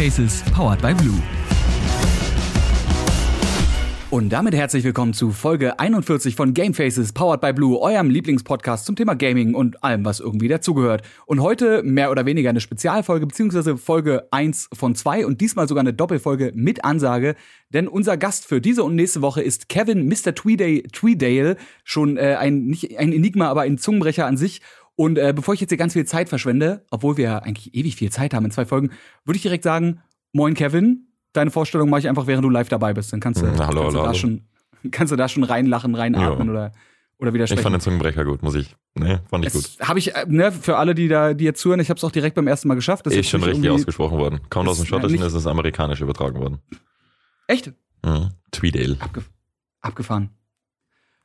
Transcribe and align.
Faces, 0.00 0.42
powered 0.54 0.80
by 0.80 0.94
Blue. 0.94 1.20
Und 4.08 4.30
damit 4.30 4.54
herzlich 4.54 4.82
willkommen 4.82 5.12
zu 5.12 5.30
Folge 5.30 5.78
41 5.78 6.36
von 6.36 6.54
Game 6.54 6.72
Faces, 6.72 7.12
powered 7.12 7.42
by 7.42 7.52
Blue, 7.52 7.78
eurem 7.78 8.08
Lieblingspodcast 8.08 8.86
zum 8.86 8.96
Thema 8.96 9.12
Gaming 9.12 9.54
und 9.54 9.84
allem, 9.84 10.06
was 10.06 10.20
irgendwie 10.20 10.48
dazugehört. 10.48 11.02
Und 11.26 11.42
heute 11.42 11.82
mehr 11.82 12.10
oder 12.10 12.24
weniger 12.24 12.48
eine 12.48 12.62
Spezialfolge, 12.62 13.26
beziehungsweise 13.26 13.76
Folge 13.76 14.26
1 14.30 14.70
von 14.72 14.94
2 14.94 15.26
und 15.26 15.42
diesmal 15.42 15.68
sogar 15.68 15.82
eine 15.82 15.92
Doppelfolge 15.92 16.52
mit 16.54 16.82
Ansage, 16.82 17.36
denn 17.68 17.86
unser 17.86 18.16
Gast 18.16 18.46
für 18.46 18.62
diese 18.62 18.82
und 18.84 18.94
nächste 18.94 19.20
Woche 19.20 19.42
ist 19.42 19.68
Kevin 19.68 20.08
Mr. 20.08 20.34
Tweedale 20.34 21.56
schon 21.84 22.16
äh, 22.16 22.36
ein, 22.38 22.68
nicht 22.68 22.98
ein 22.98 23.12
Enigma, 23.12 23.48
aber 23.48 23.60
ein 23.60 23.76
Zungenbrecher 23.76 24.24
an 24.24 24.38
sich. 24.38 24.62
Und 25.00 25.16
äh, 25.16 25.32
bevor 25.34 25.54
ich 25.54 25.60
jetzt 25.60 25.70
hier 25.70 25.78
ganz 25.78 25.94
viel 25.94 26.04
Zeit 26.04 26.28
verschwende, 26.28 26.84
obwohl 26.90 27.16
wir 27.16 27.42
eigentlich 27.44 27.74
ewig 27.74 27.96
viel 27.96 28.10
Zeit 28.12 28.34
haben 28.34 28.44
in 28.44 28.50
zwei 28.50 28.66
Folgen, 28.66 28.90
würde 29.24 29.36
ich 29.36 29.42
direkt 29.42 29.64
sagen, 29.64 30.02
moin 30.32 30.52
Kevin, 30.52 31.06
deine 31.32 31.50
Vorstellung 31.50 31.88
mache 31.88 32.00
ich 32.00 32.08
einfach, 32.10 32.26
während 32.26 32.44
du 32.44 32.50
live 32.50 32.68
dabei 32.68 32.92
bist. 32.92 33.10
Dann 33.10 33.18
kannst 33.20 33.40
du, 33.40 33.46
Mhm, 33.46 33.52
hallo, 33.52 33.58
kannst 33.60 33.72
du 33.72 33.80
hallo, 33.82 33.92
da 33.92 34.02
hallo. 34.08 34.14
schon 34.14 34.42
kannst 34.90 35.10
du 35.10 35.16
da 35.16 35.26
schon 35.28 35.44
reinlachen, 35.44 35.94
reinatmen 35.94 36.48
Ja. 36.48 36.52
oder 36.52 36.72
oder 37.18 37.32
wieder 37.32 37.44
Ich 37.44 37.50
fand 37.50 37.60
sprechen. 37.60 37.72
den 37.72 37.80
Zungenbrecher 37.80 38.24
gut, 38.26 38.42
muss 38.42 38.54
ich. 38.56 38.76
Ne, 38.94 39.22
fand 39.30 39.46
ich 39.46 39.52
gut. 39.54 39.64
Das 39.78 39.88
habe 39.88 39.98
ich, 39.98 40.14
äh, 40.14 40.24
ne, 40.28 40.52
für 40.52 40.76
alle, 40.76 40.94
die 40.94 41.08
da, 41.08 41.32
die 41.32 41.44
jetzt 41.44 41.60
zuhören, 41.60 41.80
ich 41.80 41.88
habe 41.88 41.96
es 41.96 42.04
auch 42.04 42.10
direkt 42.12 42.34
beim 42.36 42.46
ersten 42.46 42.68
Mal 42.68 42.74
geschafft. 42.74 43.06
Das 43.06 43.12
Ist 43.12 43.16
jetzt 43.18 43.30
schon 43.30 43.42
richtig 43.42 43.70
ausgesprochen 43.70 44.18
worden. 44.18 44.40
Kommt 44.50 44.68
aus 44.68 44.76
dem 44.78 44.84
ja, 44.84 44.88
Schottischen, 44.88 45.22
ist 45.22 45.32
es 45.32 45.46
amerikanisch 45.46 46.00
übertragen 46.02 46.38
worden. 46.40 46.58
Echt? 47.46 47.72
Mhm. 48.04 48.30
Tweedale. 48.52 48.96
Abge 49.00 49.22
abgefahren. 49.80 50.28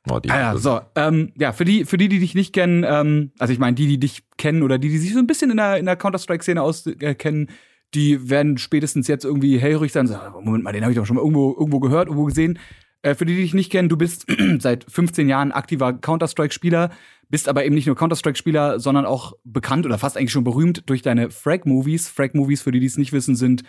Oh, 0.08 0.20
Ah 0.28 0.38
ja, 0.38 0.52
das- 0.52 0.62
so. 0.62 0.80
Ähm, 0.94 1.32
ja, 1.38 1.52
für 1.52 1.64
die, 1.64 1.84
für 1.84 1.96
die, 1.96 2.08
die 2.08 2.18
dich 2.20 2.34
nicht 2.34 2.52
kennen, 2.52 2.84
ähm, 2.86 3.32
also 3.38 3.52
ich 3.52 3.58
meine, 3.58 3.74
die, 3.74 3.86
die 3.86 3.98
dich 3.98 4.22
kennen 4.36 4.62
oder 4.62 4.78
die, 4.78 4.88
die 4.88 4.98
sich 4.98 5.12
so 5.12 5.18
ein 5.18 5.26
bisschen 5.26 5.50
in 5.50 5.56
der, 5.56 5.78
in 5.78 5.86
der 5.86 5.96
Counter-Strike-Szene 5.96 6.62
auskennen, 6.62 7.48
äh, 7.48 7.52
die 7.94 8.28
werden 8.28 8.58
spätestens 8.58 9.08
jetzt 9.08 9.24
irgendwie 9.24 9.58
hellhörig 9.58 9.92
sein. 9.92 10.02
und 10.06 10.12
sagen, 10.12 10.44
Moment 10.44 10.64
mal, 10.64 10.72
den 10.72 10.82
habe 10.82 10.92
ich 10.92 10.98
doch 10.98 11.06
schon 11.06 11.16
mal 11.16 11.22
irgendwo, 11.22 11.52
irgendwo 11.52 11.80
gehört, 11.80 12.08
irgendwo 12.08 12.26
gesehen. 12.26 12.58
Äh, 13.02 13.14
für 13.14 13.24
die, 13.26 13.34
die 13.36 13.42
dich 13.42 13.54
nicht 13.54 13.70
kennen, 13.70 13.88
du 13.88 13.96
bist 13.96 14.26
seit 14.58 14.84
15 14.88 15.28
Jahren 15.28 15.52
aktiver 15.52 15.92
Counter-Strike-Spieler, 15.92 16.90
bist 17.28 17.48
aber 17.48 17.64
eben 17.64 17.74
nicht 17.74 17.86
nur 17.86 17.96
Counter-Strike-Spieler, 17.96 18.78
sondern 18.80 19.06
auch 19.06 19.32
bekannt 19.44 19.86
oder 19.86 19.98
fast 19.98 20.16
eigentlich 20.16 20.32
schon 20.32 20.44
berühmt 20.44 20.88
durch 20.88 21.02
deine 21.02 21.30
Frag-Movies. 21.30 22.08
Frag-Movies, 22.08 22.62
für 22.62 22.70
die, 22.72 22.80
die 22.80 22.86
es 22.86 22.98
nicht 22.98 23.12
wissen, 23.12 23.34
sind, 23.34 23.62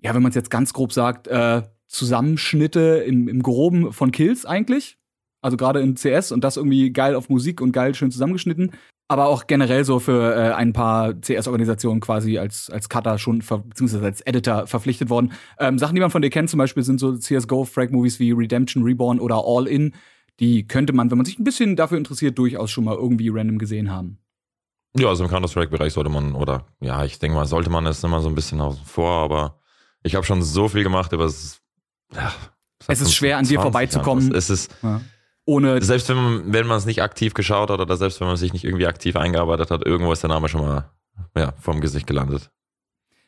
ja, 0.00 0.14
wenn 0.14 0.22
man 0.22 0.30
es 0.30 0.36
jetzt 0.36 0.50
ganz 0.50 0.72
grob 0.72 0.92
sagt, 0.92 1.26
äh, 1.28 1.62
Zusammenschnitte 1.88 3.04
im, 3.06 3.28
im 3.28 3.42
Groben 3.42 3.92
von 3.92 4.12
Kills 4.12 4.46
eigentlich. 4.46 4.98
Also 5.42 5.56
gerade 5.56 5.80
in 5.80 5.96
CS 5.96 6.32
und 6.32 6.42
das 6.44 6.56
irgendwie 6.56 6.90
geil 6.92 7.14
auf 7.14 7.28
Musik 7.28 7.60
und 7.60 7.72
geil 7.72 7.94
schön 7.94 8.10
zusammengeschnitten. 8.10 8.70
Aber 9.08 9.26
auch 9.26 9.46
generell 9.46 9.84
so 9.84 9.98
für 9.98 10.34
äh, 10.34 10.52
ein 10.54 10.72
paar 10.72 11.12
CS-Organisationen 11.20 12.00
quasi 12.00 12.38
als, 12.38 12.70
als 12.70 12.88
Cutter 12.88 13.18
schon, 13.18 13.40
beziehungsweise 13.40 14.04
als 14.04 14.22
Editor 14.22 14.66
verpflichtet 14.66 15.10
worden. 15.10 15.32
Ähm, 15.58 15.78
Sachen, 15.78 15.94
die 15.94 16.00
man 16.00 16.10
von 16.10 16.22
dir 16.22 16.30
kennt, 16.30 16.48
zum 16.48 16.56
Beispiel 16.58 16.82
sind 16.82 16.98
so 16.98 17.14
CSGO-Frag-Movies 17.18 18.20
wie 18.20 18.30
Redemption, 18.30 18.84
Reborn 18.84 19.20
oder 19.20 19.42
All 19.44 19.66
In. 19.66 19.94
Die 20.40 20.66
könnte 20.66 20.94
man, 20.94 21.10
wenn 21.10 21.18
man 21.18 21.26
sich 21.26 21.38
ein 21.38 21.44
bisschen 21.44 21.76
dafür 21.76 21.98
interessiert, 21.98 22.38
durchaus 22.38 22.70
schon 22.70 22.84
mal 22.84 22.94
irgendwie 22.94 23.28
random 23.28 23.58
gesehen 23.58 23.90
haben. 23.90 24.18
ja, 24.96 25.08
also 25.08 25.24
im 25.24 25.30
Counter-Strike-Bereich 25.30 25.92
sollte 25.92 26.08
man, 26.08 26.34
oder 26.34 26.64
ja, 26.80 27.04
ich 27.04 27.18
denke 27.18 27.36
mal, 27.36 27.44
sollte 27.46 27.68
man 27.68 27.84
es 27.86 28.02
immer 28.02 28.20
so 28.20 28.28
ein 28.28 28.34
bisschen 28.34 28.60
außen 28.60 28.84
vor, 28.86 29.10
aber 29.24 29.58
ich 30.04 30.14
habe 30.14 30.24
schon 30.24 30.40
so 30.42 30.68
viel 30.68 30.84
gemacht, 30.84 31.12
aber 31.12 31.24
es 31.24 31.42
ist, 31.44 31.62
ja, 32.14 32.32
Es 32.88 33.00
ist 33.00 33.14
schwer, 33.14 33.36
an 33.36 33.44
dir 33.44 33.56
20 33.60 33.62
vorbeizukommen. 33.62 34.24
Jahren. 34.24 34.36
Es 34.36 34.48
ist, 34.48 34.74
Ohne 35.44 35.82
selbst 35.82 36.08
wenn 36.08 36.16
man, 36.16 36.52
wenn 36.52 36.66
man 36.66 36.78
es 36.78 36.86
nicht 36.86 37.02
aktiv 37.02 37.34
geschaut 37.34 37.70
hat 37.70 37.80
oder 37.80 37.96
selbst 37.96 38.20
wenn 38.20 38.28
man 38.28 38.36
sich 38.36 38.52
nicht 38.52 38.64
irgendwie 38.64 38.86
aktiv 38.86 39.16
eingearbeitet 39.16 39.70
hat, 39.70 39.84
irgendwo 39.84 40.12
ist 40.12 40.22
der 40.22 40.28
Name 40.30 40.48
schon 40.48 40.60
mal, 40.62 40.90
ja, 41.36 41.52
vom 41.60 41.80
Gesicht 41.80 42.06
gelandet. 42.06 42.50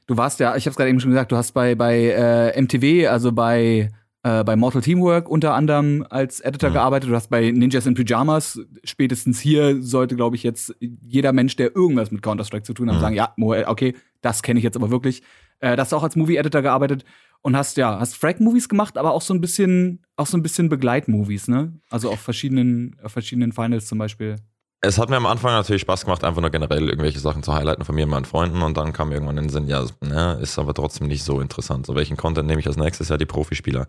Du 0.07 0.17
warst 0.17 0.39
ja, 0.39 0.55
ich 0.57 0.65
habe 0.67 0.71
es 0.71 0.77
gerade 0.77 0.91
eben 0.91 1.01
schon 1.01 1.11
gesagt, 1.11 1.33
du 1.33 1.37
hast 1.37 1.53
bei 1.53 1.75
bei 1.75 1.97
äh, 2.11 2.61
MTV, 2.61 3.11
also 3.11 3.33
bei 3.33 3.91
äh, 4.23 4.45
bei 4.45 4.55
Mortal 4.55 4.81
Teamwork 4.83 5.29
unter 5.29 5.55
anderem 5.55 6.07
als 6.09 6.41
Editor 6.41 6.71
Mhm. 6.71 6.75
gearbeitet. 6.75 7.11
Du 7.11 7.15
hast 7.15 7.29
bei 7.31 7.51
Ninjas 7.51 7.87
in 7.87 7.95
Pyjamas 7.95 8.61
spätestens 8.85 9.41
hier 9.41 9.83
sollte, 9.83 10.15
glaube 10.15 10.37
ich, 10.37 10.43
jetzt 10.43 10.75
jeder 10.81 11.33
Mensch, 11.33 11.57
der 11.57 11.75
irgendwas 11.75 12.11
mit 12.11 12.23
Counter 12.23 12.45
Strike 12.45 12.63
zu 12.65 12.75
tun 12.75 12.89
hat, 12.91 12.97
Mhm. 12.97 13.01
sagen, 13.01 13.15
ja, 13.17 13.35
okay, 13.69 13.95
das 14.21 14.43
kenne 14.43 14.59
ich 14.59 14.65
jetzt 14.65 14.77
aber 14.77 14.91
wirklich. 14.91 15.23
Äh, 15.61 15.75
das 15.77 15.93
auch 15.93 16.03
als 16.03 16.17
Movie 16.17 16.37
Editor 16.37 16.63
gearbeitet 16.63 17.05
und 17.45 17.57
hast 17.57 17.77
ja 17.77 18.01
hast 18.01 18.17
Frag 18.17 18.41
Movies 18.41 18.69
gemacht, 18.69 18.97
aber 18.97 19.13
auch 19.13 19.23
so 19.23 19.35
ein 19.35 19.41
bisschen 19.41 20.03
auch 20.17 20.27
so 20.27 20.37
ein 20.37 20.43
bisschen 20.43 20.69
Begleitmovies, 20.69 21.47
ne? 21.47 21.79
Also 21.91 22.11
auf 22.11 22.21
verschiedenen 22.21 22.97
auf 23.03 23.13
verschiedenen 23.13 23.53
Finals 23.53 23.87
zum 23.87 23.99
Beispiel. 23.99 24.37
Es 24.81 24.99
hat 24.99 25.09
mir 25.09 25.17
am 25.17 25.27
Anfang 25.27 25.53
natürlich 25.53 25.83
Spaß 25.83 26.05
gemacht, 26.05 26.25
einfach 26.25 26.41
nur 26.41 26.51
generell 26.51 26.89
irgendwelche 26.89 27.19
Sachen 27.19 27.43
zu 27.43 27.55
highlighten 27.55 27.85
von 27.85 27.95
mir 27.95 28.05
und 28.05 28.11
meinen 28.11 28.25
Freunden 28.25 28.63
und 28.63 28.77
dann 28.77 28.93
kam 28.93 29.13
irgendwann 29.13 29.39
in 29.39 29.45
den 29.45 29.51
Sinn, 29.51 29.67
ja, 29.67 29.85
ne, 30.01 30.39
ist 30.43 30.59
aber 30.59 30.75
trotzdem 30.75 31.07
nicht 31.07 31.23
so 31.23 31.41
interessant. 31.41 31.87
So, 31.87 31.95
welchen 31.95 32.17
Content 32.17 32.49
nehme 32.49 32.61
ich 32.61 32.67
als 32.67 32.77
nächstes? 32.77 33.09
Ja, 33.09 33.17
die 33.17 33.27
Profispieler. 33.27 33.89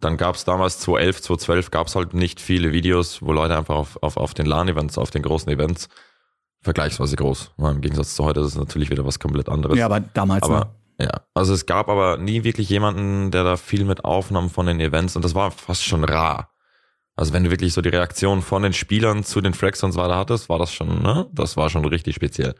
Dann 0.00 0.16
gab 0.16 0.36
es 0.36 0.44
damals 0.44 0.78
2011, 0.80 1.22
2012 1.22 1.70
gab 1.70 1.86
es 1.88 1.96
halt 1.96 2.14
nicht 2.14 2.40
viele 2.40 2.72
Videos, 2.72 3.20
wo 3.20 3.32
Leute 3.32 3.56
einfach 3.56 3.74
auf, 3.74 4.02
auf, 4.02 4.16
auf 4.16 4.34
den 4.34 4.46
LAN-Events, 4.46 4.96
auf 4.96 5.10
den 5.10 5.22
großen 5.22 5.50
Events, 5.50 5.88
vergleichsweise 6.62 7.16
groß. 7.16 7.52
Im 7.58 7.80
Gegensatz 7.80 8.14
zu 8.14 8.24
heute 8.24 8.40
ist 8.40 8.46
es 8.46 8.56
natürlich 8.56 8.90
wieder 8.90 9.04
was 9.04 9.18
komplett 9.18 9.48
anderes. 9.48 9.76
Ja, 9.76 9.86
aber 9.86 10.00
damals 10.00 10.48
ne? 10.48 10.66
Ja, 11.00 11.22
also 11.32 11.54
es 11.54 11.66
gab 11.66 11.88
aber 11.88 12.16
nie 12.18 12.42
wirklich 12.42 12.68
jemanden, 12.68 13.30
der 13.30 13.44
da 13.44 13.56
viel 13.56 13.84
mit 13.84 14.04
aufnahm 14.04 14.50
von 14.50 14.66
den 14.66 14.80
Events 14.80 15.14
und 15.14 15.24
das 15.24 15.34
war 15.34 15.52
fast 15.52 15.84
schon 15.84 16.04
rar. 16.04 16.52
Also 17.14 17.32
wenn 17.32 17.44
du 17.44 17.50
wirklich 17.50 17.72
so 17.72 17.82
die 17.82 17.88
Reaktion 17.88 18.42
von 18.42 18.62
den 18.62 18.72
Spielern 18.72 19.24
zu 19.24 19.40
den 19.40 19.54
Fracks 19.54 19.82
und 19.82 19.92
so 19.92 20.00
weiter 20.00 20.16
hattest, 20.16 20.48
war 20.48 20.58
das 20.58 20.72
schon, 20.72 21.02
ne? 21.02 21.28
Das 21.32 21.56
war 21.56 21.70
schon 21.70 21.84
richtig 21.84 22.16
speziell. 22.16 22.54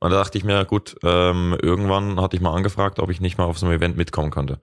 Und 0.00 0.10
da 0.10 0.18
dachte 0.18 0.38
ich 0.38 0.44
mir, 0.44 0.64
gut, 0.64 0.96
ähm, 1.02 1.56
irgendwann 1.62 2.20
hatte 2.20 2.36
ich 2.36 2.42
mal 2.42 2.54
angefragt, 2.54 2.98
ob 3.00 3.10
ich 3.10 3.20
nicht 3.20 3.38
mal 3.38 3.44
auf 3.44 3.58
so 3.58 3.66
einem 3.66 3.76
Event 3.76 3.96
mitkommen 3.96 4.30
könnte. 4.30 4.60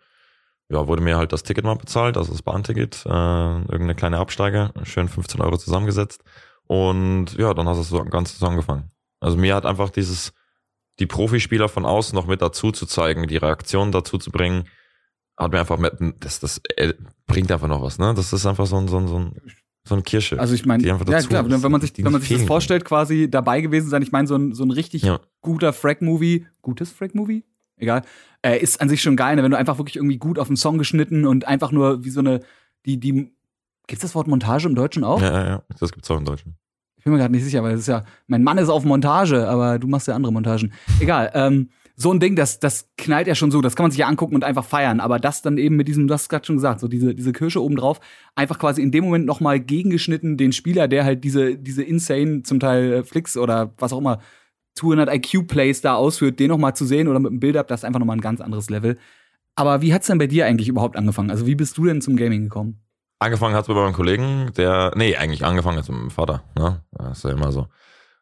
Ja, 0.69 0.88
wurde 0.88 1.01
mir 1.01 1.17
halt 1.17 1.34
das 1.34 1.44
Ticket 1.44 1.66
mal 1.66 1.75
bezahlt, 1.75 2.17
also 2.17 2.31
das 2.31 2.41
Bahnticket, 2.41 3.05
äh, 3.05 3.09
irgendeine 3.09 3.95
kleine 3.95 4.19
Absteige, 4.19 4.72
schön 4.84 5.09
15 5.09 5.41
Euro 5.41 5.57
zusammengesetzt. 5.57 6.23
Und 6.67 7.34
ja, 7.38 7.53
dann 7.53 7.67
hast 7.67 7.79
du 7.79 7.84
so 7.84 8.03
ganz 8.05 8.38
so 8.38 8.47
angefangen. 8.47 8.91
Also 9.19 9.38
mir 9.38 9.55
hat 9.55 9.66
einfach 9.66 9.90
dieses, 9.90 10.34
die 10.99 11.07
Profispieler 11.07 11.69
von 11.69 11.85
außen 11.85 12.15
noch 12.15 12.27
mit 12.27 12.41
dazu 12.41 12.71
zu 12.71 12.85
zeigen, 12.85 13.27
die 13.27 13.37
Reaktion 13.37 13.91
dazu 13.91 14.17
zu 14.17 14.31
bringen, 14.31 14.65
hat 15.37 15.51
mir 15.51 15.59
einfach 15.59 15.77
mit, 15.79 15.93
das, 16.19 16.39
das 16.39 16.61
äh, 16.75 16.93
bringt 17.25 17.51
einfach 17.51 17.67
noch 17.67 17.81
was, 17.81 17.97
ne? 17.97 18.13
Das 18.15 18.31
ist 18.33 18.45
einfach 18.45 18.67
so 18.67 18.77
ein, 18.77 18.87
so 18.87 18.97
ein, 18.97 19.07
so 19.07 19.17
ein, 19.19 19.41
so 19.85 19.95
ein 19.95 20.03
Kirsche. 20.03 20.39
Also 20.39 20.53
ich 20.53 20.65
meine, 20.65 20.85
ja 20.85 20.97
klar, 20.97 21.49
wenn 21.49 21.71
man 21.71 21.81
sich, 21.81 21.93
wenn 21.97 22.11
man 22.11 22.21
sich 22.21 22.37
das 22.37 22.43
vorstellt, 22.43 22.85
quasi 22.85 23.29
dabei 23.29 23.61
gewesen 23.61 23.89
sein, 23.89 24.01
ich 24.03 24.11
meine, 24.11 24.27
so 24.27 24.35
ein, 24.35 24.53
so 24.53 24.63
ein 24.63 24.71
richtig 24.71 25.03
Ja. 25.03 25.19
guter 25.41 25.73
Frag-Movie, 25.73 26.45
gutes 26.61 26.91
Frag-Movie? 26.91 27.43
Egal, 27.77 28.03
äh, 28.43 28.59
ist 28.59 28.79
an 28.79 28.87
sich 28.87 29.01
schon 29.01 29.15
geil, 29.15 29.35
ne? 29.35 29.43
wenn 29.43 29.51
du 29.51 29.57
einfach 29.57 29.79
wirklich 29.79 29.95
irgendwie 29.95 30.17
gut 30.17 30.37
auf 30.37 30.47
den 30.47 30.55
Song 30.55 30.77
geschnitten 30.77 31.25
und 31.25 31.45
einfach 31.47 31.71
nur 31.71 32.03
wie 32.03 32.11
so 32.11 32.19
eine, 32.19 32.41
die, 32.85 32.99
die, 32.99 33.33
gibt's 33.87 34.03
das 34.03 34.13
Wort 34.13 34.27
Montage 34.27 34.67
im 34.67 34.75
Deutschen 34.75 35.03
auch? 35.03 35.21
Ja, 35.21 35.31
ja, 35.31 35.47
ja, 35.47 35.63
das 35.79 35.91
gibt's 35.91 36.09
auch 36.11 36.17
im 36.17 36.25
Deutschen. 36.25 36.55
Ich 37.03 37.06
bin 37.06 37.12
mir 37.12 37.19
gerade 37.19 37.34
nicht 37.34 37.44
sicher, 37.44 37.62
weil 37.64 37.74
es 37.74 37.81
ist 37.81 37.88
ja, 37.88 38.06
mein 38.28 38.44
Mann 38.44 38.58
ist 38.58 38.69
auf 38.69 38.86
Montage, 38.86 39.46
aber 39.46 39.78
du 39.78 39.90
machst 39.90 40.08
ja 40.08 40.16
andere 40.16 40.31
Montagen. 40.31 40.72
Egal, 41.02 41.31
ähm, 41.34 41.68
so 41.97 42.14
ein 42.14 42.22
Ding, 42.22 42.38
das, 42.38 42.62
das 42.62 42.88
knallt 42.97 43.28
ja 43.28 43.36
schon 43.36 43.52
so, 43.52 43.59
das 43.59 43.75
kann 43.75 43.84
man 43.84 43.91
sich 43.91 44.00
ja 44.00 44.08
angucken 44.08 44.36
und 44.36 44.46
einfach 44.46 44.64
feiern, 44.64 45.02
aber 45.02 45.19
das 45.19 45.41
dann 45.41 45.58
eben 45.58 45.75
mit 45.75 45.90
diesem, 45.90 46.08
du 46.08 46.14
hast 46.14 46.30
gerade 46.30 46.46
schon 46.46 46.56
gesagt, 46.56 46.80
so 46.80 46.88
diese, 46.88 47.14
diese 47.14 47.34
Kirsche 47.34 47.62
obendrauf, 47.62 48.00
einfach 48.36 48.58
quasi 48.58 48.81
in 48.81 48.91
dem 48.91 49.03
Moment 49.03 49.25
nochmal 49.25 49.59
gegengeschnitten, 49.59 50.38
den 50.38 50.53
Spieler, 50.53 50.88
der 50.88 51.03
halt 51.03 51.25
diese, 51.25 51.58
diese 51.58 51.84
insane, 51.84 52.44
zum 52.44 52.62
Teil 52.62 52.94
äh, 52.94 53.03
Flicks 53.03 53.35
oder 53.35 53.74
was 53.80 53.91
auch 53.91 54.00
immer, 54.00 54.20
200 54.75 55.14
IQ-Plays 55.14 55.81
da 55.81 55.96
ausführt, 55.96 56.40
den 56.40 56.47
nochmal 56.47 56.74
zu 56.74 56.85
sehen 56.85 57.09
oder 57.09 57.20
mit 57.20 57.31
dem 57.31 57.41
Build-Up, 57.41 57.68
das 57.68 57.81
ist 57.81 57.84
einfach 57.84 58.00
nochmal 58.00 58.16
ein 58.16 58.22
ganz 58.22 58.40
anderes 58.40 58.70
Level. 58.70 58.97
Aber 59.56 59.81
wie 59.81 59.94
hat's 59.94 60.08
denn 60.08 60.20
bei 60.20 60.28
dir 60.28 60.46
eigentlich 60.46 60.70
überhaupt 60.70 60.96
angefangen? 60.96 61.31
Also 61.31 61.46
wie 61.46 61.56
bist 61.56 61.78
du 61.78 61.84
denn 61.84 62.00
zum 62.00 62.16
Gaming 62.16 62.44
gekommen? 62.44 62.82
Angefangen 63.23 63.56
hat's 63.56 63.69
bei 63.69 63.73
meinem 63.73 63.94
Kollegen, 63.94 64.51
der, 64.57 64.91
nee, 64.95 65.16
eigentlich 65.16 65.46
angefangen 65.46 65.78
hat's 65.78 65.87
mit 65.87 65.97
meinem 65.97 66.11
Vater, 66.11 66.43
ne? 66.58 66.84
Das 66.91 67.20
ist 67.20 67.23
ja 67.23 67.29
immer 67.29 67.53
so. 67.53 67.70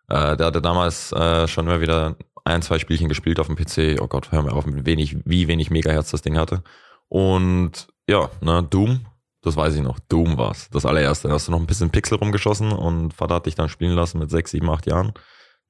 Äh, 0.08 0.38
der 0.38 0.46
hatte 0.46 0.62
damals 0.62 1.12
äh, 1.12 1.48
schon 1.48 1.66
immer 1.66 1.82
wieder 1.82 2.18
ein, 2.46 2.62
zwei 2.62 2.78
Spielchen 2.78 3.10
gespielt 3.10 3.40
auf 3.40 3.48
dem 3.48 3.56
PC. 3.56 4.00
Oh 4.00 4.06
Gott, 4.08 4.32
hör 4.32 4.44
mir 4.44 4.54
auf, 4.54 4.68
mit 4.68 4.86
wenig, 4.86 5.18
wie 5.26 5.48
wenig 5.48 5.72
Megahertz 5.72 6.12
das 6.12 6.22
Ding 6.22 6.38
hatte. 6.38 6.62
Und 7.10 7.88
ja, 8.08 8.30
ne, 8.42 8.62
Doom, 8.62 9.08
das 9.42 9.56
weiß 9.56 9.74
ich 9.74 9.82
noch. 9.82 9.98
Doom 10.08 10.38
war's, 10.38 10.70
das 10.70 10.86
allererste. 10.86 11.30
Da 11.30 11.34
hast 11.34 11.48
du 11.48 11.52
noch 11.52 11.60
ein 11.60 11.66
bisschen 11.66 11.90
Pixel 11.90 12.20
rumgeschossen 12.20 12.72
und 12.72 13.12
Vater 13.16 13.36
hat 13.36 13.48
dich 13.48 13.56
dann 13.56 13.70
spielen 13.70 13.96
lassen 13.96 14.20
mit 14.20 14.30
sechs, 14.30 14.52
sieben, 14.52 14.70
acht 14.70 14.86
Jahren. 14.86 15.14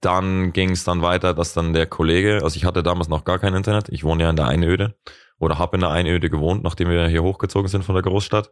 Dann 0.01 0.51
ging 0.51 0.71
es 0.71 0.83
dann 0.83 1.01
weiter, 1.01 1.33
dass 1.33 1.53
dann 1.53 1.71
der 1.71 1.85
Kollege, 1.85 2.41
also 2.43 2.57
ich 2.57 2.65
hatte 2.65 2.83
damals 2.83 3.07
noch 3.07 3.23
gar 3.23 3.39
kein 3.39 3.55
Internet, 3.55 3.87
ich 3.87 4.03
wohne 4.03 4.23
ja 4.23 4.29
in 4.29 4.35
der 4.35 4.47
Einöde 4.47 4.95
oder 5.39 5.57
habe 5.57 5.77
in 5.77 5.81
der 5.81 5.91
Einöde 5.91 6.29
gewohnt, 6.29 6.63
nachdem 6.63 6.89
wir 6.89 7.07
hier 7.07 7.23
hochgezogen 7.23 7.69
sind 7.69 7.85
von 7.85 7.95
der 7.95 8.03
Großstadt. 8.03 8.51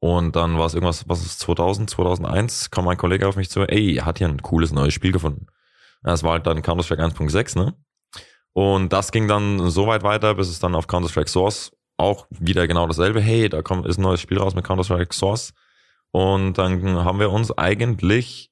Und 0.00 0.34
dann 0.34 0.58
war 0.58 0.66
es 0.66 0.74
irgendwas, 0.74 1.08
was 1.08 1.24
ist 1.24 1.40
2000, 1.40 1.90
2001, 1.90 2.70
kam 2.70 2.86
mein 2.86 2.96
Kollege 2.96 3.28
auf 3.28 3.36
mich 3.36 3.50
zu, 3.50 3.60
ey, 3.60 3.96
er 3.96 4.06
hat 4.06 4.18
hier 4.18 4.28
ein 4.28 4.42
cooles 4.42 4.72
neues 4.72 4.94
Spiel 4.94 5.12
gefunden. 5.12 5.46
Das 6.02 6.22
war 6.22 6.32
halt 6.32 6.46
dann 6.46 6.62
Counter-Strike 6.62 7.04
1.6, 7.04 7.58
ne? 7.58 7.74
Und 8.52 8.92
das 8.92 9.12
ging 9.12 9.28
dann 9.28 9.70
so 9.70 9.86
weit 9.86 10.02
weiter, 10.02 10.34
bis 10.34 10.48
es 10.48 10.58
dann 10.58 10.74
auf 10.74 10.86
Counter-Strike 10.86 11.28
Source 11.28 11.72
auch 11.98 12.26
wieder 12.30 12.66
genau 12.66 12.86
dasselbe. 12.86 13.20
Hey, 13.20 13.48
da 13.50 13.60
kommt, 13.60 13.86
ist 13.86 13.98
ein 13.98 14.02
neues 14.02 14.20
Spiel 14.20 14.38
raus 14.38 14.54
mit 14.54 14.64
Counter-Strike 14.64 15.14
Source. 15.14 15.52
Und 16.12 16.54
dann 16.54 17.04
haben 17.04 17.20
wir 17.20 17.30
uns 17.30 17.52
eigentlich 17.52 18.50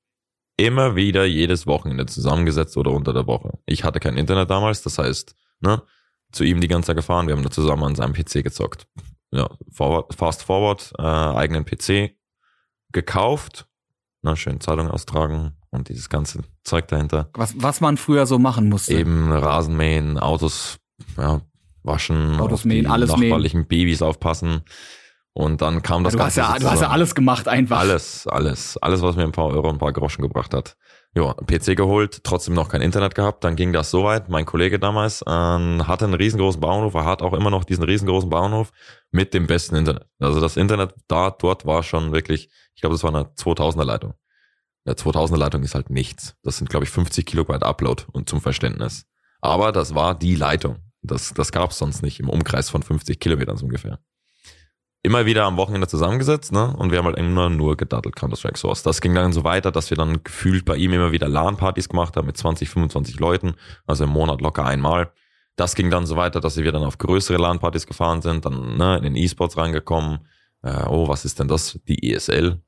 immer 0.58 0.96
wieder 0.96 1.24
jedes 1.24 1.66
Wochenende 1.66 2.06
zusammengesetzt 2.06 2.76
oder 2.76 2.90
unter 2.90 3.12
der 3.12 3.26
Woche. 3.26 3.58
Ich 3.64 3.84
hatte 3.84 4.00
kein 4.00 4.16
Internet 4.16 4.50
damals, 4.50 4.82
das 4.82 4.98
heißt, 4.98 5.34
ne, 5.60 5.82
zu 6.30 6.44
ihm 6.44 6.60
die 6.60 6.68
ganze 6.68 6.88
Zeit 6.88 6.96
gefahren. 6.96 7.26
Wir 7.26 7.34
haben 7.34 7.42
da 7.42 7.50
zusammen 7.50 7.84
an 7.84 7.94
seinem 7.94 8.12
PC 8.12 8.44
gezockt. 8.44 8.86
Ja, 9.30 9.48
forward, 9.70 10.14
fast 10.14 10.42
forward, 10.42 10.92
äh, 10.98 11.02
eigenen 11.02 11.64
PC 11.64 12.16
gekauft, 12.92 13.66
ne, 14.22 14.36
schön 14.36 14.60
Zahlung 14.60 14.90
austragen 14.90 15.56
und 15.70 15.88
dieses 15.88 16.08
ganze 16.08 16.40
Zeug 16.64 16.88
dahinter. 16.88 17.28
Was, 17.34 17.54
was 17.60 17.80
man 17.80 17.96
früher 17.96 18.26
so 18.26 18.38
machen 18.38 18.68
musste. 18.68 18.94
Eben 18.94 19.30
Rasenmähen, 19.30 20.18
Autos 20.18 20.78
ja, 21.16 21.42
waschen, 21.82 22.40
Autos 22.40 22.64
mähen, 22.64 22.86
alles 22.86 23.10
mähen. 23.16 23.28
nachbarlichen 23.28 23.66
Babys 23.66 24.02
aufpassen. 24.02 24.62
Und 25.34 25.62
dann 25.62 25.82
kam 25.82 26.02
das 26.02 26.14
du, 26.14 26.18
hast 26.18 26.36
Ganze 26.36 26.40
ja, 26.40 26.58
so 26.58 26.66
du 26.66 26.70
hast 26.72 26.80
ja 26.80 26.88
alles 26.88 27.14
gemacht 27.14 27.46
einfach. 27.46 27.78
Alles, 27.78 28.26
alles, 28.26 28.76
alles, 28.78 29.02
was 29.02 29.14
mir 29.14 29.24
ein 29.24 29.32
paar 29.32 29.46
Euro, 29.46 29.68
ein 29.68 29.78
paar 29.78 29.92
Groschen 29.92 30.22
gebracht 30.22 30.52
hat. 30.52 30.76
Ja, 31.14 31.32
PC 31.34 31.74
geholt, 31.76 32.22
trotzdem 32.22 32.54
noch 32.54 32.68
kein 32.68 32.82
Internet 32.82 33.14
gehabt. 33.14 33.42
Dann 33.42 33.56
ging 33.56 33.72
das 33.72 33.90
so 33.90 34.04
weit. 34.04 34.28
Mein 34.28 34.44
Kollege 34.44 34.78
damals 34.78 35.24
ähm, 35.26 35.86
hatte 35.86 36.04
einen 36.04 36.14
riesengroßen 36.14 36.60
Bauernhof. 36.60 36.94
Er 36.94 37.06
hat 37.06 37.22
auch 37.22 37.32
immer 37.32 37.50
noch 37.50 37.64
diesen 37.64 37.84
riesengroßen 37.84 38.28
Bauernhof 38.28 38.70
mit 39.10 39.32
dem 39.34 39.46
besten 39.46 39.76
Internet. 39.76 40.06
Also 40.18 40.40
das 40.40 40.56
Internet 40.56 40.94
da, 41.08 41.30
dort 41.30 41.66
war 41.66 41.82
schon 41.82 42.12
wirklich, 42.12 42.50
ich 42.74 42.82
glaube, 42.82 42.94
das 42.94 43.02
war 43.02 43.14
eine 43.14 43.24
2000er 43.24 43.84
Leitung. 43.84 44.14
Eine 44.84 44.94
2000er 44.94 45.38
Leitung 45.38 45.62
ist 45.62 45.74
halt 45.74 45.90
nichts. 45.90 46.36
Das 46.42 46.58
sind, 46.58 46.68
glaube 46.70 46.84
ich, 46.84 46.90
50 46.90 47.24
Kilobyte 47.26 47.62
Upload 47.62 48.04
und 48.12 48.28
zum 48.28 48.40
Verständnis. 48.40 49.06
Aber 49.40 49.72
das 49.72 49.94
war 49.94 50.14
die 50.14 50.34
Leitung. 50.34 50.76
Das, 51.02 51.32
das 51.32 51.52
gab 51.52 51.70
es 51.70 51.78
sonst 51.78 52.02
nicht 52.02 52.20
im 52.20 52.28
Umkreis 52.28 52.68
von 52.70 52.82
50 52.82 53.18
Kilometern 53.18 53.56
so 53.56 53.64
ungefähr 53.64 53.98
immer 55.02 55.26
wieder 55.26 55.44
am 55.44 55.56
Wochenende 55.56 55.86
zusammengesetzt, 55.86 56.52
ne? 56.52 56.74
Und 56.76 56.90
wir 56.90 56.98
haben 56.98 57.06
halt 57.06 57.18
immer 57.18 57.48
nur 57.50 57.76
gedattelt 57.76 58.16
Counter-Strike 58.16 58.58
Source. 58.58 58.82
Das 58.82 59.00
ging 59.00 59.14
dann 59.14 59.32
so 59.32 59.44
weiter, 59.44 59.70
dass 59.70 59.90
wir 59.90 59.96
dann 59.96 60.22
gefühlt 60.24 60.64
bei 60.64 60.76
ihm 60.76 60.92
immer 60.92 61.12
wieder 61.12 61.28
LAN-Partys 61.28 61.88
gemacht 61.88 62.16
haben 62.16 62.26
mit 62.26 62.36
20, 62.36 62.68
25 62.68 63.20
Leuten, 63.20 63.54
also 63.86 64.04
im 64.04 64.10
Monat 64.10 64.40
locker 64.40 64.64
einmal. 64.64 65.12
Das 65.56 65.74
ging 65.74 65.90
dann 65.90 66.06
so 66.06 66.16
weiter, 66.16 66.40
dass 66.40 66.56
wir 66.56 66.72
dann 66.72 66.84
auf 66.84 66.98
größere 66.98 67.38
LAN-Partys 67.38 67.86
gefahren 67.86 68.22
sind, 68.22 68.44
dann 68.44 68.76
ne, 68.76 68.96
in 68.98 69.04
den 69.04 69.16
E-Sports 69.16 69.56
reingekommen. 69.56 70.26
Äh, 70.62 70.84
oh, 70.88 71.08
was 71.08 71.24
ist 71.24 71.38
denn 71.38 71.48
das? 71.48 71.78
Die 71.88 72.12
ESL. 72.12 72.60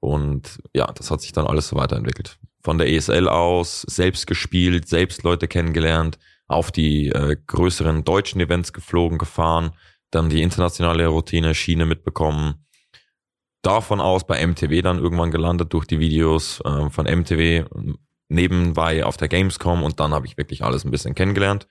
Und 0.00 0.60
ja, 0.72 0.86
das 0.86 1.10
hat 1.10 1.20
sich 1.20 1.32
dann 1.32 1.46
alles 1.46 1.68
so 1.68 1.76
weiterentwickelt. 1.76 2.38
Von 2.62 2.78
der 2.78 2.88
ESL 2.88 3.28
aus 3.28 3.82
selbst 3.82 4.26
gespielt, 4.26 4.88
selbst 4.88 5.22
Leute 5.22 5.48
kennengelernt, 5.48 6.18
auf 6.48 6.70
die 6.70 7.08
äh, 7.08 7.36
größeren 7.46 8.04
deutschen 8.04 8.40
Events 8.40 8.72
geflogen, 8.72 9.18
gefahren, 9.18 9.72
dann 10.10 10.30
die 10.30 10.42
internationale 10.42 11.06
Routine, 11.06 11.54
Schiene 11.54 11.86
mitbekommen. 11.86 12.66
Davon 13.62 14.00
aus 14.00 14.26
bei 14.26 14.44
MTW 14.46 14.82
dann 14.82 14.98
irgendwann 14.98 15.30
gelandet 15.30 15.72
durch 15.72 15.86
die 15.86 15.98
Videos 15.98 16.60
äh, 16.64 16.88
von 16.90 17.06
MTW, 17.06 17.64
nebenbei 18.28 19.04
auf 19.04 19.16
der 19.16 19.28
Gamescom 19.28 19.82
und 19.82 20.00
dann 20.00 20.12
habe 20.12 20.26
ich 20.26 20.36
wirklich 20.36 20.62
alles 20.62 20.84
ein 20.84 20.90
bisschen 20.90 21.14
kennengelernt. 21.14 21.68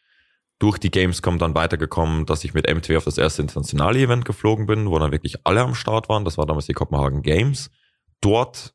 Durch 0.60 0.78
die 0.78 0.92
Gamescom 0.92 1.38
dann 1.38 1.54
weitergekommen, 1.54 2.26
dass 2.26 2.44
ich 2.46 2.54
mit 2.54 2.70
MTW 2.70 2.98
auf 2.98 3.04
das 3.04 3.18
erste 3.18 3.42
internationale 3.42 4.00
Event 4.00 4.24
geflogen 4.24 4.66
bin, 4.66 4.90
wo 4.90 4.98
dann 5.00 5.12
wirklich 5.12 5.46
alle 5.46 5.62
am 5.62 5.76
Start 5.76 6.08
waren. 6.08 6.24
Das 6.24 6.38
war 6.38 6.46
damals 6.46 6.66
die 6.66 6.74
Kopenhagen 6.74 7.24
Games. 7.24 7.70
Dort 8.22 8.74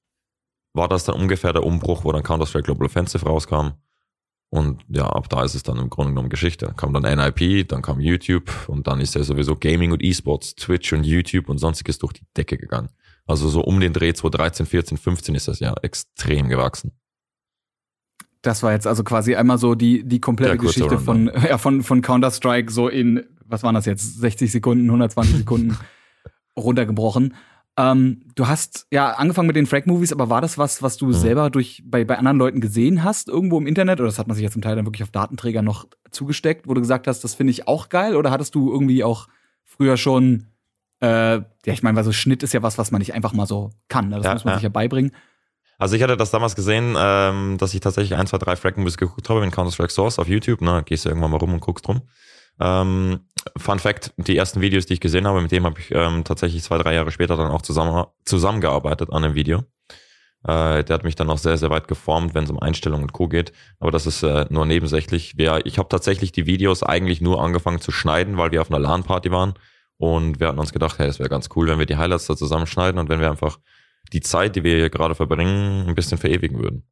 war 0.75 0.89
das 0.89 1.05
dann 1.05 1.17
ungefähr 1.17 1.53
der 1.53 1.65
Umbruch, 1.65 2.05
wo 2.05 2.13
dann 2.13 2.23
Counter-Strike 2.23 2.65
Global 2.65 2.87
Offensive 2.87 3.25
rauskam. 3.25 3.73
Und 4.53 4.83
ja, 4.89 5.07
ab 5.07 5.29
da 5.29 5.45
ist 5.45 5.55
es 5.55 5.63
dann 5.63 5.79
im 5.79 5.91
Grunde 5.91 6.11
genommen 6.11 6.29
Geschichte. 6.29 6.67
Dann 6.67 6.77
kam 6.77 6.93
dann 6.93 7.03
NIP, 7.03 7.69
dann 7.69 7.83
kam 7.83 8.01
YouTube 8.01 8.51
und 8.67 8.89
dann 8.89 9.01
ist 9.01 9.15
ja 9.15 9.23
sowieso 9.23 9.55
Gaming 9.55 9.93
und 9.93 10.03
E-Sports, 10.03 10.57
Twitch 10.57 10.93
und 10.93 11.05
YouTube 11.05 11.49
und 11.49 11.59
sonstiges 11.59 11.99
durch 11.99 12.15
die 12.15 12.27
Decke 12.37 12.59
gegangen. 12.59 12.89
Also 13.27 13.49
so 13.49 13.61
um 13.61 13.79
den 13.79 13.93
Dreh 13.93 14.13
2013, 14.13 14.67
14, 14.67 14.99
15 14.99 15.35
ist 15.37 15.47
das 15.47 15.61
ja 15.61 15.73
extrem 15.83 16.49
gewachsen. 16.49 16.93
Das 18.43 18.63
war 18.65 18.73
jetzt 18.73 18.89
also 18.89 19.05
quasi 19.05 19.37
einmal 19.37 19.59
so 19.59 19.77
die, 19.77 20.03
die 20.03 20.21
komplette 20.21 20.59
Geschichte 20.59 20.99
von, 20.99 21.31
ja, 21.49 21.57
von, 21.57 21.83
von 21.85 22.03
Counter-Strike 22.03 22.73
so 22.73 22.89
in, 22.89 23.25
was 23.45 23.63
waren 23.63 23.75
das 23.77 23.87
jetzt, 23.87 24.19
60 24.19 24.51
Sekunden, 24.51 24.87
120 24.87 25.37
Sekunden 25.37 25.79
runtergebrochen. 26.57 27.35
Ähm, 27.83 28.23
du 28.35 28.47
hast 28.49 28.87
ja 28.91 29.13
angefangen 29.13 29.47
mit 29.47 29.57
den 29.57 29.67
Frag-Movies, 29.67 30.13
aber 30.13 30.29
war 30.29 30.41
das 30.41 30.59
was, 30.59 30.83
was 30.83 30.97
du 30.97 31.07
Mhm. 31.07 31.13
selber 31.13 31.51
durch 31.51 31.83
bei, 31.87 32.05
bei 32.05 32.19
anderen 32.19 32.37
Leuten 32.37 32.61
gesehen 32.61 33.05
hast, 33.05 33.29
irgendwo 33.29 33.57
im 33.59 33.67
Internet? 33.67 34.01
Oder 34.01 34.09
das 34.09 34.19
hat 34.19 34.27
man 34.29 34.35
sich 34.35 34.45
ja 34.45 34.51
zum 34.51 34.61
Teil 34.63 34.77
dann 34.77 34.85
wirklich 34.87 35.03
auf 35.03 35.11
Datenträger 35.11 35.63
noch 35.63 35.87
zugesteckt, 36.11 36.69
wo 36.69 36.75
du 36.75 36.81
gesagt 36.81 37.07
hast, 37.07 37.23
das 37.25 37.35
finde 37.35 37.53
ich 37.53 37.67
auch 37.69 37.89
geil? 37.89 38.17
Oder 38.17 38.31
hattest 38.31 38.55
du 38.55 38.71
irgendwie 38.73 39.03
auch 39.05 39.29
früher 39.65 39.97
schon, 39.97 40.47
äh, 41.01 41.37
ja, 41.37 41.43
ich 41.65 41.83
meine, 41.83 41.97
weil 41.97 42.05
so 42.05 42.13
Schnitt 42.13 42.43
ist 42.43 42.53
ja 42.53 42.63
was, 42.63 42.77
was 42.77 42.91
man 42.91 42.99
nicht 42.99 43.15
einfach 43.15 43.33
mal 43.33 43.47
so 43.47 43.71
kann. 43.89 44.09
Ne? 44.09 44.17
Das 44.17 44.25
Ja, 44.27 44.33
muss 44.35 44.45
man 44.45 44.53
ja. 44.53 44.57
sich 44.59 44.65
ja 44.65 44.69
beibringen. 44.69 45.13
Also 45.79 45.97
ich 45.97 46.03
hatte 46.03 46.17
das 46.19 46.31
damals 46.31 46.57
gesehen, 46.57 46.95
ähm, 46.99 47.57
dass 47.57 47.73
ich 47.73 47.81
tatsächlich 47.81 48.19
ein, 48.19 48.27
zwei, 48.27 48.37
drei 48.37 48.57
Frag-Movies 48.57 48.99
geguckt 48.99 49.31
habe 49.31 49.43
in 49.43 49.51
Counter-Strike 49.51 49.91
Source 49.93 50.19
auf 50.19 50.29
YouTube. 50.29 50.61
Ne, 50.61 50.83
gehst 50.85 51.05
du 51.07 51.09
irgendwann 51.09 51.31
mal 51.31 51.39
rum 51.39 51.55
und 51.55 51.61
guckst 51.61 51.87
drum. 51.87 52.03
Ähm, 52.61 53.21
Fun 53.57 53.79
Fact, 53.79 54.13
die 54.19 54.37
ersten 54.37 54.61
Videos, 54.61 54.87
die 54.87 54.95
ich 54.95 55.01
gesehen 55.01 55.27
habe, 55.27 55.41
mit 55.41 55.51
dem 55.51 55.65
habe 55.65 55.81
ich 55.81 55.91
ähm, 55.93 56.25
tatsächlich 56.25 56.63
zwei, 56.63 56.79
drei 56.79 56.95
Jahre 56.95 57.11
später 57.11 57.37
dann 57.37 57.51
auch 57.51 57.63
zusammen, 57.63 58.05
zusammengearbeitet 58.25 59.11
an 59.11 59.25
einem 59.25 59.35
Video. 59.35 59.65
Äh, 60.45 60.85
der 60.85 60.95
hat 60.95 61.05
mich 61.05 61.17
dann 61.17 61.31
auch 61.31 61.39
sehr, 61.39 61.57
sehr 61.57 61.71
weit 61.71 61.89
geformt, 61.89 62.35
wenn 62.35 62.45
es 62.45 62.51
um 62.51 62.59
Einstellungen 62.59 63.05
und 63.05 63.13
Co. 63.13 63.29
geht. 63.29 63.53
Aber 63.79 63.91
das 63.91 64.07
ist 64.07 64.23
äh, 64.23 64.47
nur 64.51 64.67
nebensächlich. 64.67 65.39
Wir, 65.39 65.65
ich 65.65 65.79
habe 65.79 65.89
tatsächlich 65.89 66.33
die 66.33 66.47
Videos 66.47 66.83
eigentlich 66.83 67.21
nur 67.21 67.43
angefangen 67.43 67.81
zu 67.81 67.93
schneiden, 67.93 68.37
weil 68.37 68.51
wir 68.51 68.61
auf 68.61 68.71
einer 68.71 68.79
LAN-Party 68.79 69.31
waren. 69.31 69.55
Und 69.97 70.41
wir 70.41 70.49
hatten 70.49 70.59
uns 70.59 70.73
gedacht, 70.73 70.99
hey, 70.99 71.09
es 71.09 71.19
wäre 71.19 71.29
ganz 71.29 71.49
cool, 71.57 71.69
wenn 71.69 71.79
wir 71.79 71.87
die 71.87 71.97
Highlights 71.97 72.27
da 72.27 72.37
zusammenschneiden 72.37 72.99
und 72.99 73.09
wenn 73.09 73.21
wir 73.21 73.31
einfach 73.31 73.59
die 74.13 74.21
Zeit, 74.21 74.57
die 74.57 74.65
wir 74.65 74.77
hier 74.77 74.91
gerade 74.91 75.15
verbringen, 75.15 75.87
ein 75.87 75.95
bisschen 75.95 76.17
verewigen 76.17 76.59
würden. 76.59 76.87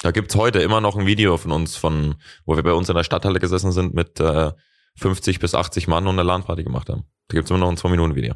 Da 0.00 0.10
gibt's 0.10 0.34
heute 0.34 0.60
immer 0.60 0.80
noch 0.80 0.96
ein 0.96 1.06
Video 1.06 1.36
von 1.36 1.52
uns, 1.52 1.76
von 1.76 2.16
wo 2.46 2.56
wir 2.56 2.62
bei 2.62 2.72
uns 2.72 2.88
in 2.88 2.96
der 2.96 3.04
Stadthalle 3.04 3.38
gesessen 3.38 3.70
sind 3.70 3.94
mit 3.94 4.18
äh, 4.18 4.50
50 4.96 5.38
bis 5.40 5.54
80 5.54 5.88
Mann 5.88 6.06
und 6.06 6.18
eine 6.18 6.22
LAN-Party 6.22 6.64
gemacht 6.64 6.88
haben. 6.88 7.04
Da 7.28 7.36
gibt's 7.36 7.50
immer 7.50 7.60
noch 7.60 7.68
ein 7.70 7.76
2-Minuten-Video. 7.76 8.34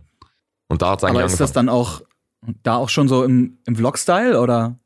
Und 0.69 0.83
da 0.83 0.91
hat's 0.91 1.05
eigentlich 1.05 1.19
Aber 1.23 1.27
ist 1.27 1.41
das 1.41 1.57
angefangen. 1.57 1.67
dann 1.67 1.75
auch 1.77 2.03
da 2.63 2.77
auch 2.77 2.89
schon 2.89 3.09
so 3.09 3.25
im, 3.25 3.59
im 3.67 3.77
Vlog-Style 3.77 4.41
oder? 4.41 4.79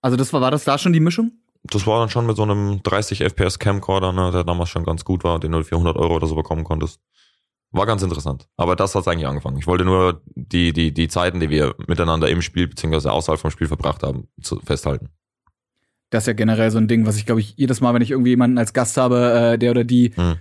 Also 0.00 0.16
das 0.16 0.32
war, 0.32 0.40
war 0.40 0.50
das 0.50 0.64
da 0.64 0.78
schon 0.78 0.92
die 0.92 1.00
Mischung? 1.00 1.32
Das 1.64 1.86
war 1.86 1.98
dann 2.00 2.10
schon 2.10 2.26
mit 2.26 2.36
so 2.36 2.42
einem 2.42 2.82
30 2.82 3.20
FPS 3.22 3.58
Camcorder, 3.58 4.12
ne, 4.12 4.30
der 4.32 4.44
damals 4.44 4.68
schon 4.68 4.84
ganz 4.84 5.04
gut 5.04 5.24
war, 5.24 5.40
den 5.40 5.52
du 5.52 5.62
für 5.64 5.76
100 5.76 5.96
Euro 5.96 6.16
oder 6.16 6.26
so 6.26 6.34
bekommen 6.34 6.64
konntest. 6.64 7.00
War 7.70 7.86
ganz 7.86 8.02
interessant. 8.02 8.48
Aber 8.56 8.76
das 8.76 8.94
hat's 8.94 9.08
eigentlich 9.08 9.26
angefangen. 9.26 9.56
Ich 9.58 9.66
wollte 9.66 9.84
nur 9.84 10.20
die, 10.34 10.72
die, 10.72 10.92
die 10.92 11.08
Zeiten, 11.08 11.40
die 11.40 11.50
wir 11.50 11.74
miteinander 11.88 12.28
im 12.28 12.42
Spiel 12.42 12.68
beziehungsweise 12.68 13.10
außerhalb 13.12 13.40
vom 13.40 13.50
Spiel 13.50 13.66
verbracht 13.66 14.02
haben, 14.02 14.28
zu, 14.42 14.60
festhalten. 14.60 15.08
Das 16.10 16.24
ist 16.24 16.26
ja 16.28 16.32
generell 16.34 16.70
so 16.70 16.78
ein 16.78 16.86
Ding, 16.86 17.06
was 17.06 17.16
ich 17.16 17.26
glaube 17.26 17.40
ich 17.40 17.54
jedes 17.56 17.80
Mal, 17.80 17.94
wenn 17.94 18.02
ich 18.02 18.10
irgendwie 18.12 18.30
jemanden 18.30 18.58
als 18.58 18.72
Gast 18.74 18.96
habe, 18.96 19.54
äh, 19.54 19.58
der 19.58 19.70
oder 19.72 19.84
die 19.84 20.12
Hm. 20.14 20.36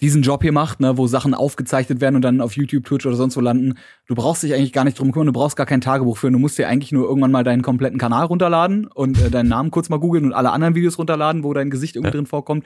Diesen 0.00 0.22
Job 0.22 0.42
hier 0.42 0.52
macht, 0.52 0.80
ne, 0.80 0.96
wo 0.96 1.06
Sachen 1.06 1.34
aufgezeichnet 1.34 2.00
werden 2.00 2.16
und 2.16 2.22
dann 2.22 2.40
auf 2.40 2.56
YouTube, 2.56 2.84
Twitch 2.84 3.04
oder 3.06 3.16
sonst 3.16 3.36
wo 3.36 3.40
landen, 3.40 3.74
du 4.06 4.14
brauchst 4.14 4.42
dich 4.42 4.54
eigentlich 4.54 4.72
gar 4.72 4.84
nicht 4.84 4.98
drum 4.98 5.12
kümmern, 5.12 5.26
du 5.26 5.32
brauchst 5.32 5.56
gar 5.56 5.66
kein 5.66 5.80
Tagebuch 5.80 6.16
führen, 6.16 6.32
du 6.32 6.38
musst 6.38 6.56
dir 6.58 6.68
eigentlich 6.68 6.92
nur 6.92 7.06
irgendwann 7.06 7.30
mal 7.32 7.44
deinen 7.44 7.62
kompletten 7.62 7.98
Kanal 7.98 8.24
runterladen 8.26 8.86
und 8.86 9.20
äh, 9.20 9.30
deinen 9.30 9.48
Namen 9.48 9.70
kurz 9.70 9.88
mal 9.90 9.98
googeln 9.98 10.24
und 10.24 10.32
alle 10.32 10.52
anderen 10.52 10.74
Videos 10.74 10.98
runterladen, 10.98 11.44
wo 11.44 11.52
dein 11.52 11.70
Gesicht 11.70 11.96
irgendwie 11.96 12.08
Ja. 12.08 12.16
drin 12.18 12.26
vorkommt, 12.26 12.64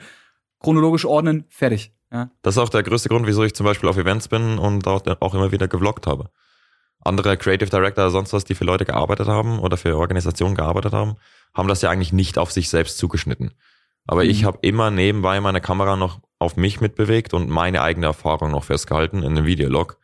chronologisch 0.61 1.05
ordnen, 1.05 1.43
fertig. 1.49 1.91
Ja. 2.11 2.29
Das 2.41 2.55
ist 2.55 2.61
auch 2.61 2.69
der 2.69 2.83
größte 2.83 3.09
Grund, 3.09 3.27
wieso 3.27 3.43
ich 3.43 3.53
zum 3.53 3.65
Beispiel 3.65 3.89
auf 3.89 3.97
Events 3.97 4.27
bin 4.29 4.57
und 4.57 4.87
auch, 4.87 5.01
auch 5.19 5.33
immer 5.35 5.51
wieder 5.51 5.67
gevloggt 5.67 6.07
habe. 6.07 6.29
Andere 7.03 7.37
Creative 7.37 7.69
Director 7.69 8.05
oder 8.05 8.11
sonst 8.11 8.33
was, 8.33 8.45
die 8.45 8.55
für 8.55 8.63
Leute 8.65 8.85
gearbeitet 8.85 9.27
haben 9.27 9.59
oder 9.59 9.77
für 9.77 9.95
Organisationen 9.97 10.55
gearbeitet 10.55 10.93
haben, 10.93 11.15
haben 11.53 11.67
das 11.67 11.81
ja 11.81 11.89
eigentlich 11.89 12.13
nicht 12.13 12.37
auf 12.37 12.51
sich 12.51 12.69
selbst 12.69 12.97
zugeschnitten. 12.97 13.51
Aber 14.07 14.23
Mhm. 14.23 14.29
ich 14.29 14.45
habe 14.45 14.59
immer 14.61 14.89
nebenbei 14.91 15.39
meine 15.41 15.61
Kamera 15.61 15.95
noch 15.97 16.19
auf 16.45 16.55
mich 16.57 16.81
mitbewegt 16.81 17.33
und 17.33 17.49
meine 17.49 17.81
eigene 17.81 18.07
Erfahrung 18.07 18.51
noch 18.51 18.63
festgehalten 18.63 19.19
in 19.19 19.37
einem 19.37 19.45
Videolog. 19.45 19.99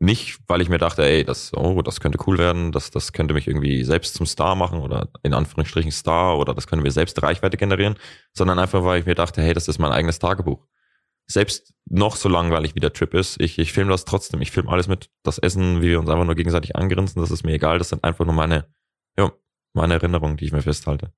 Nicht, 0.00 0.40
weil 0.48 0.60
ich 0.60 0.68
mir 0.68 0.78
dachte, 0.78 1.04
ey, 1.04 1.24
das, 1.24 1.54
oh, 1.54 1.80
das 1.80 2.00
könnte 2.00 2.18
cool 2.26 2.36
werden, 2.38 2.72
das, 2.72 2.90
das 2.90 3.12
könnte 3.12 3.32
mich 3.32 3.46
irgendwie 3.46 3.84
selbst 3.84 4.14
zum 4.14 4.26
Star 4.26 4.56
machen 4.56 4.80
oder 4.80 5.08
in 5.22 5.34
Anführungsstrichen 5.34 5.92
Star 5.92 6.36
oder 6.38 6.52
das 6.52 6.66
könnte 6.66 6.82
mir 6.82 6.90
selbst 6.90 7.22
Reichweite 7.22 7.56
generieren, 7.56 7.96
sondern 8.32 8.58
einfach, 8.58 8.84
weil 8.84 9.00
ich 9.00 9.06
mir 9.06 9.14
dachte, 9.14 9.40
hey, 9.40 9.54
das 9.54 9.68
ist 9.68 9.78
mein 9.78 9.92
eigenes 9.92 10.18
Tagebuch 10.18 10.66
selbst 11.26 11.74
noch 11.86 12.16
so 12.16 12.28
langweilig 12.28 12.74
wie 12.74 12.80
der 12.80 12.92
Trip 12.92 13.14
ist, 13.14 13.40
ich, 13.40 13.58
ich 13.58 13.72
filme 13.72 13.90
das 13.90 14.04
trotzdem. 14.04 14.40
Ich 14.40 14.50
filme 14.50 14.70
alles 14.70 14.88
mit. 14.88 15.10
Das 15.22 15.38
Essen, 15.38 15.80
wie 15.80 15.88
wir 15.88 16.00
uns 16.00 16.08
einfach 16.08 16.24
nur 16.24 16.34
gegenseitig 16.34 16.76
angrinsen, 16.76 17.20
das 17.20 17.30
ist 17.30 17.44
mir 17.44 17.52
egal. 17.52 17.78
Das 17.78 17.90
sind 17.90 18.04
einfach 18.04 18.24
nur 18.24 18.34
meine, 18.34 18.66
ja, 19.18 19.32
meine 19.72 19.94
Erinnerungen, 19.94 20.36
die 20.36 20.46
ich 20.46 20.52
mir 20.52 20.62
festhalte. 20.62 21.12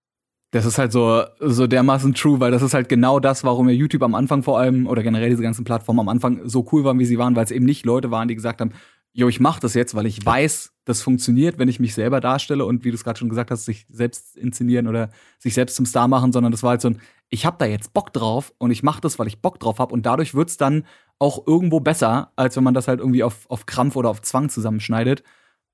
Das 0.53 0.65
ist 0.65 0.79
halt 0.79 0.93
so, 0.93 1.25
so 1.41 1.67
dermaßen 1.67 2.15
true, 2.15 2.41
weil 2.41 2.51
das 2.51 2.63
ist 2.63 2.73
halt 2.73 2.89
genau 2.89 3.21
das, 3.21 3.45
warum 3.45 3.69
ja 3.69 3.75
YouTube 3.75 4.03
am 4.03 4.15
Anfang 4.15 4.43
vor 4.43 4.59
allem 4.59 4.87
oder 4.87 5.03
generell 5.03 5.29
diese 5.29 5.43
ganzen 5.43 5.65
Plattformen 5.65 6.01
am 6.01 6.09
Anfang 6.09 6.49
so 6.49 6.67
cool 6.73 6.85
waren, 6.85 6.99
wie 6.99 7.05
sie 7.05 7.19
waren, 7.19 7.35
weil 7.37 7.45
es 7.45 7.51
eben 7.51 7.65
nicht 7.65 7.85
Leute 7.85 8.11
waren, 8.11 8.29
die 8.29 8.37
gesagt 8.37 8.61
haben, 8.61 8.73
jo, 9.13 9.29
ich 9.29 9.41
mach 9.41 9.59
das 9.59 9.73
jetzt, 9.73 9.95
weil 9.95 10.05
ich 10.05 10.25
weiß, 10.25 10.75
das 10.85 11.01
funktioniert, 11.01 11.59
wenn 11.59 11.69
ich 11.69 11.81
mich 11.81 11.95
selber 11.95 12.21
darstelle 12.21 12.67
und 12.67 12.85
wie 12.85 12.91
du 12.91 12.97
es 12.97 13.03
gerade 13.03 13.19
schon 13.19 13.31
gesagt 13.31 13.51
hast, 13.51 13.65
sich 13.65 13.87
selbst 13.89 14.37
inszenieren 14.37 14.87
oder 14.87 15.11
sich 15.39 15.55
selbst 15.55 15.75
zum 15.75 15.87
Star 15.87 16.07
machen, 16.07 16.33
sondern 16.33 16.53
das 16.53 16.63
war 16.63 16.71
halt 16.71 16.83
so 16.83 16.91
ein, 16.91 17.01
ich 17.31 17.47
hab 17.47 17.59
da 17.59 17.65
jetzt 17.65 17.95
Bock 17.95 18.13
drauf 18.13 18.53
und 18.59 18.71
ich 18.71 18.83
mach 18.83 19.01
das, 19.01 19.19
weil 19.19 19.27
ich 19.27 19.41
Bock 19.41 19.59
drauf 19.59 19.79
hab 19.79 19.91
und 19.91 20.05
dadurch 20.05 20.35
wird's 20.35 20.59
dann 20.59 20.85
auch 21.19 21.47
irgendwo 21.47 21.81
besser, 21.81 22.33
als 22.37 22.57
wenn 22.57 22.65
man 22.65 22.75
das 22.75 22.89
halt 22.89 23.01
irgendwie 23.01 23.23
auf, 23.23 23.49
auf 23.49 23.65
Krampf 23.65 23.97
oder 23.97 24.11
auf 24.11 24.21
Zwang 24.21 24.51
zusammenschneidet. 24.51 25.23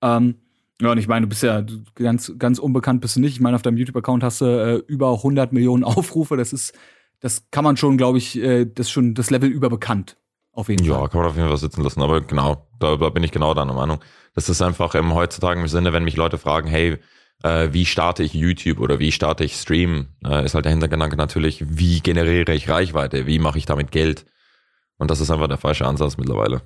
Ähm, 0.03 0.37
ja, 0.83 0.91
und 0.93 0.99
ich 0.99 1.09
meine, 1.09 1.27
du 1.27 1.29
bist 1.29 1.43
ja 1.43 1.65
ganz, 1.95 2.33
ganz 2.39 2.59
unbekannt 2.59 3.01
bist 3.01 3.17
du 3.17 3.21
nicht. 3.21 3.35
Ich 3.35 3.41
meine, 3.41 3.57
auf 3.57 3.63
deinem 3.63 3.77
YouTube-Account 3.77 4.23
hast 4.25 4.41
du 4.41 4.45
äh, 4.47 4.75
über 4.87 5.13
100 5.13 5.53
Millionen 5.53 5.85
Aufrufe. 5.85 6.37
Das 6.37 6.53
ist 6.53 6.73
das 7.21 7.49
kann 7.53 7.63
man 7.65 7.77
schon, 7.77 7.97
glaube 7.97 8.19
ich, 8.19 8.37
äh, 8.37 8.65
das 8.67 8.87
ist 8.89 8.91
schon 8.91 9.15
das 9.15 9.31
Level 9.31 9.49
überbekannt. 9.49 10.17
Auf 10.53 10.69
jeden 10.69 10.85
Ja, 10.85 10.99
Fall. 10.99 11.09
kann 11.09 11.21
man 11.21 11.31
auf 11.31 11.37
jeden 11.37 11.49
Fall 11.49 11.57
sitzen 11.57 11.83
lassen. 11.83 12.03
Aber 12.03 12.21
genau, 12.21 12.69
da, 12.79 12.97
da 12.97 13.09
bin 13.09 13.23
ich 13.23 13.31
genau 13.31 13.55
deiner 13.55 13.73
Meinung. 13.73 14.01
Das 14.35 14.49
ist 14.49 14.61
einfach 14.61 14.95
ähm, 14.95 15.15
heutzutage 15.15 15.61
im 15.61 15.69
Sinne, 15.69 15.93
wenn 15.93 16.05
mich 16.05 16.17
Leute 16.17 16.37
fragen, 16.37 16.69
hey, 16.69 16.99
äh, 17.45 17.69
wie 17.73 17.87
starte 17.87 18.23
ich 18.25 18.35
YouTube 18.35 18.81
oder 18.81 18.99
wie 18.99 19.13
starte 19.13 19.45
ich 19.45 19.55
Stream, 19.57 20.09
äh, 20.27 20.45
ist 20.45 20.55
halt 20.55 20.65
der 20.65 20.73
Hintergedanke 20.73 21.17
natürlich, 21.17 21.65
wie 21.69 22.01
generiere 22.01 22.55
ich 22.55 22.69
Reichweite, 22.69 23.27
wie 23.27 23.39
mache 23.39 23.57
ich 23.59 23.67
damit 23.67 23.93
Geld. 23.93 24.27
Und 24.99 25.11
das 25.11 25.21
ist 25.21 25.31
einfach 25.31 25.49
der 25.49 25.59
falsche 25.59 25.87
Ansatz 25.87 26.19
mittlerweile. 26.19 26.63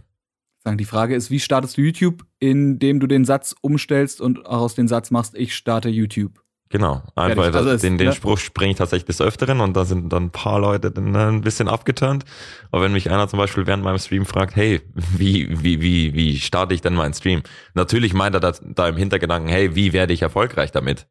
Sagen, 0.66 0.78
die 0.78 0.84
Frage 0.84 1.14
ist, 1.14 1.30
wie 1.30 1.38
startest 1.38 1.76
du 1.76 1.82
YouTube, 1.82 2.24
indem 2.40 2.98
du 2.98 3.06
den 3.06 3.24
Satz 3.24 3.54
umstellst 3.60 4.20
und 4.20 4.46
auch 4.46 4.62
aus 4.62 4.74
dem 4.74 4.88
Satz 4.88 5.12
machst, 5.12 5.36
ich 5.36 5.54
starte 5.54 5.88
YouTube. 5.88 6.42
Genau, 6.70 7.04
einfach 7.14 7.44
Fertig. 7.44 7.60
Also 7.60 7.86
den, 7.86 7.98
den 7.98 8.08
ne? 8.08 8.12
Spruch 8.12 8.38
springe 8.38 8.72
ich 8.72 8.76
tatsächlich 8.76 9.06
des 9.06 9.20
Öfteren 9.20 9.60
und 9.60 9.76
da 9.76 9.84
sind 9.84 10.12
dann 10.12 10.24
ein 10.24 10.30
paar 10.30 10.58
Leute 10.58 10.90
dann 10.90 11.14
äh, 11.14 11.18
ein 11.18 11.42
bisschen 11.42 11.68
abgeturnt. 11.68 12.24
Aber 12.72 12.82
wenn 12.82 12.92
mich 12.92 13.08
einer 13.12 13.28
zum 13.28 13.38
Beispiel 13.38 13.68
während 13.68 13.84
meinem 13.84 14.00
Stream 14.00 14.26
fragt, 14.26 14.56
hey, 14.56 14.80
wie, 15.16 15.62
wie, 15.62 15.80
wie, 15.80 16.14
wie 16.14 16.36
starte 16.40 16.74
ich 16.74 16.80
denn 16.80 16.94
meinen 16.94 17.14
Stream? 17.14 17.44
Natürlich 17.74 18.12
meint 18.12 18.34
er 18.34 18.40
das, 18.40 18.60
da 18.64 18.88
im 18.88 18.96
Hintergedanken, 18.96 19.48
hey, 19.48 19.76
wie 19.76 19.92
werde 19.92 20.14
ich 20.14 20.22
erfolgreich 20.22 20.72
damit? 20.72 21.06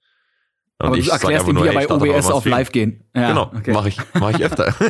Und 0.78 0.88
Aber 0.88 0.98
du 0.98 1.10
erklärst 1.10 1.48
ihm, 1.48 1.56
wie 1.56 1.68
er 1.68 1.74
bei 1.74 1.90
OBS 1.90 2.30
auf 2.30 2.46
live 2.46 2.72
gehen. 2.72 3.04
Ja, 3.16 3.30
genau, 3.30 3.52
okay. 3.56 3.72
mache 3.72 3.90
ich, 3.90 3.98
mach 4.14 4.32
ich 4.32 4.44
öfter. 4.44 4.74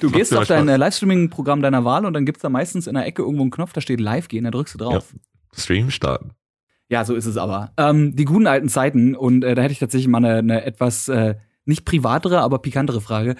Du 0.00 0.10
gehst 0.10 0.36
auf 0.36 0.48
dein 0.48 0.66
äh, 0.68 0.76
Livestreaming-Programm 0.76 1.62
deiner 1.62 1.84
Wahl 1.84 2.04
und 2.04 2.12
dann 2.12 2.26
gibt's 2.26 2.42
da 2.42 2.48
meistens 2.48 2.88
in 2.88 2.94
der 2.94 3.06
Ecke 3.06 3.22
irgendwo 3.22 3.42
einen 3.42 3.52
Knopf, 3.52 3.72
da 3.72 3.80
steht 3.80 4.00
Live 4.00 4.26
gehen, 4.26 4.42
da 4.42 4.50
drückst 4.50 4.74
du 4.74 4.78
drauf. 4.78 5.14
Stream 5.56 5.90
starten. 5.90 6.32
Ja, 6.88 7.04
so 7.04 7.14
ist 7.14 7.26
es 7.26 7.36
aber. 7.36 7.70
Ähm, 7.76 8.16
die 8.16 8.24
guten 8.24 8.48
alten 8.48 8.68
Zeiten, 8.68 9.14
und 9.14 9.44
äh, 9.44 9.54
da 9.54 9.62
hätte 9.62 9.70
ich 9.70 9.78
tatsächlich 9.78 10.08
mal 10.08 10.18
eine, 10.18 10.38
eine 10.38 10.64
etwas 10.64 11.06
äh, 11.08 11.36
nicht 11.66 11.84
privatere, 11.84 12.40
aber 12.40 12.58
pikantere 12.58 13.00
Frage. 13.00 13.36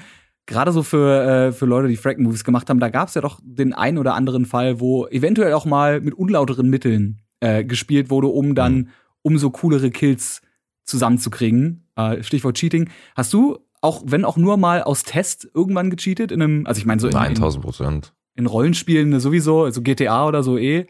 Gerade 0.47 0.71
so 0.71 0.85
für, 0.85 1.49
äh, 1.49 1.53
für 1.53 1.67
Leute, 1.67 1.89
die 1.89 1.97
Frack-Movies 1.97 2.45
gemacht 2.45 2.71
haben, 2.71 2.79
da 2.79 2.91
gab 2.91 3.09
es 3.09 3.15
ja 3.15 3.23
doch 3.23 3.41
den 3.43 3.73
einen 3.73 3.99
oder 3.99 4.15
anderen 4.15 4.47
Fall, 4.47 4.79
wo 4.79 5.09
eventuell 5.09 5.53
auch 5.53 5.65
mal 5.65 6.01
mit 6.01 6.15
unlauteren 6.15 6.71
Mitteln 6.71 7.23
äh, 7.41 7.65
gespielt 7.65 8.09
wurde, 8.09 8.29
um 8.29 8.55
dann 8.55 8.75
Mhm. 8.75 8.89
umso 9.23 9.51
coolere 9.51 9.91
Kills 9.91 10.43
zusammenzukriegen. 10.91 11.89
Äh, 11.97 12.23
Stichwort 12.23 12.57
Cheating. 12.57 12.91
Hast 13.17 13.33
du, 13.33 13.59
auch 13.81 14.03
wenn 14.05 14.25
auch 14.25 14.37
nur 14.37 14.57
mal 14.57 14.83
aus 14.83 15.03
Test 15.03 15.49
irgendwann 15.55 15.91
gecheatet 15.91 16.33
in 16.33 16.43
einem, 16.43 16.67
also 16.67 16.79
ich 16.79 16.87
meine 16.87 17.01
so 17.01 17.09
in, 17.09 17.15
in, 17.15 17.19
1000 17.19 17.65
Prozent. 17.65 18.13
in 18.35 18.47
Rollenspielen 18.47 19.19
sowieso, 19.21 19.65
also 19.65 19.83
GTA 19.83 20.27
oder 20.27 20.43
so 20.43 20.59
eh. 20.59 20.87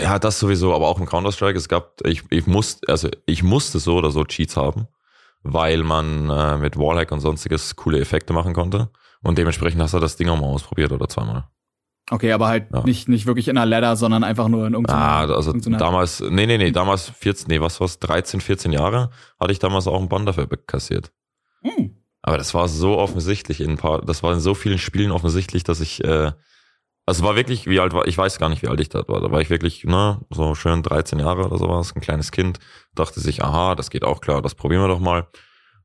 Ja, 0.00 0.18
das 0.18 0.38
sowieso, 0.38 0.74
aber 0.74 0.88
auch 0.88 0.98
im 0.98 1.06
Counter-Strike, 1.06 1.58
es 1.58 1.68
gab, 1.68 2.00
ich, 2.04 2.22
ich 2.30 2.46
musste, 2.46 2.88
also 2.88 3.08
ich 3.26 3.42
musste 3.42 3.78
so 3.78 3.96
oder 3.96 4.10
so 4.10 4.24
Cheats 4.24 4.56
haben, 4.56 4.88
weil 5.42 5.82
man 5.84 6.30
äh, 6.30 6.56
mit 6.56 6.76
Wallhack 6.78 7.12
und 7.12 7.20
sonstiges 7.20 7.76
coole 7.76 8.00
Effekte 8.00 8.32
machen 8.32 8.54
konnte. 8.54 8.90
Und 9.22 9.38
dementsprechend 9.38 9.80
hast 9.80 9.94
du 9.94 9.98
das 9.98 10.16
Ding 10.16 10.28
auch 10.28 10.40
mal 10.40 10.46
ausprobiert 10.46 10.92
oder 10.92 11.08
zweimal. 11.08 11.44
Okay, 12.12 12.32
aber 12.32 12.48
halt 12.48 12.66
Ja. 12.72 12.82
nicht, 12.84 13.08
nicht 13.08 13.24
wirklich 13.26 13.48
in 13.48 13.56
einer 13.56 13.64
Ladder, 13.66 13.96
sondern 13.96 14.22
einfach 14.22 14.48
nur 14.48 14.66
in 14.66 14.74
irgendeiner. 14.74 14.98
Ah, 15.00 15.20
also 15.20 15.50
irgendeiner- 15.50 15.78
damals, 15.78 16.20
nee, 16.20 16.46
nee, 16.46 16.58
nee, 16.58 16.70
damals 16.70 17.08
14, 17.08 17.46
nee, 17.48 17.60
was 17.60 17.80
war's, 17.80 17.98
13, 18.00 18.40
14 18.40 18.70
Jahre, 18.72 19.10
hatte 19.40 19.52
ich 19.52 19.58
damals 19.58 19.86
auch 19.86 19.98
einen 19.98 20.08
Bann 20.10 20.26
dafür 20.26 20.46
kassiert. 20.46 21.10
Hm. 21.62 21.96
Aber 22.20 22.36
das 22.38 22.54
war 22.54 22.68
so 22.68 22.98
offensichtlich 22.98 23.60
in 23.60 23.70
ein 23.72 23.76
paar, 23.78 24.02
das 24.02 24.22
war 24.22 24.32
in 24.34 24.40
so 24.40 24.54
vielen 24.54 24.78
Spielen 24.78 25.10
offensichtlich, 25.10 25.64
dass 25.64 25.80
ich, 25.80 26.04
äh, 26.04 26.32
also 27.06 27.24
war 27.24 27.34
wirklich, 27.34 27.66
wie 27.66 27.80
alt 27.80 27.94
war, 27.94 28.06
ich 28.06 28.16
weiß 28.18 28.38
gar 28.38 28.48
nicht, 28.48 28.62
wie 28.62 28.68
alt 28.68 28.80
ich 28.80 28.88
da 28.90 29.02
war. 29.08 29.20
Da 29.20 29.30
war 29.32 29.40
ich 29.40 29.50
wirklich, 29.50 29.84
ne, 29.84 30.20
so 30.30 30.54
schön 30.54 30.82
13 30.82 31.18
Jahre 31.18 31.46
oder 31.46 31.58
sowas, 31.58 31.94
ein 31.96 32.00
kleines 32.00 32.30
Kind, 32.30 32.58
dachte 32.94 33.20
sich, 33.20 33.42
aha, 33.42 33.74
das 33.74 33.90
geht 33.90 34.04
auch 34.04 34.20
klar, 34.20 34.42
das 34.42 34.54
probieren 34.54 34.82
wir 34.82 34.88
doch 34.88 35.00
mal. 35.00 35.26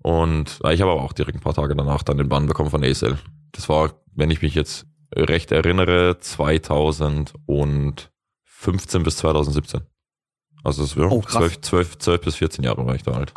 Und 0.03 0.59
ich 0.71 0.81
habe 0.81 0.91
aber 0.91 1.01
auch 1.03 1.13
direkt 1.13 1.37
ein 1.37 1.41
paar 1.41 1.53
Tage 1.53 1.75
danach 1.75 2.03
dann 2.03 2.17
den 2.17 2.29
Bann 2.29 2.47
bekommen 2.47 2.69
von 2.69 2.83
ASL. 2.83 3.17
Das 3.51 3.67
war, 3.69 3.93
wenn 4.13 4.29
ich 4.29 4.41
mich 4.41 4.53
jetzt 4.55 4.85
recht 5.15 5.51
erinnere, 5.51 6.17
2015 6.19 9.03
bis 9.03 9.17
2017. 9.17 9.81
Also 10.63 10.83
es 10.83 10.97
war 10.97 11.11
Oh, 11.11 11.21
krass. 11.21 11.33
12, 11.33 11.61
12, 11.61 11.97
12 11.99 12.21
bis 12.21 12.35
14 12.35 12.63
Jahre 12.63 12.85
war 12.85 12.95
ich 12.95 13.03
da 13.03 13.11
alt. 13.11 13.33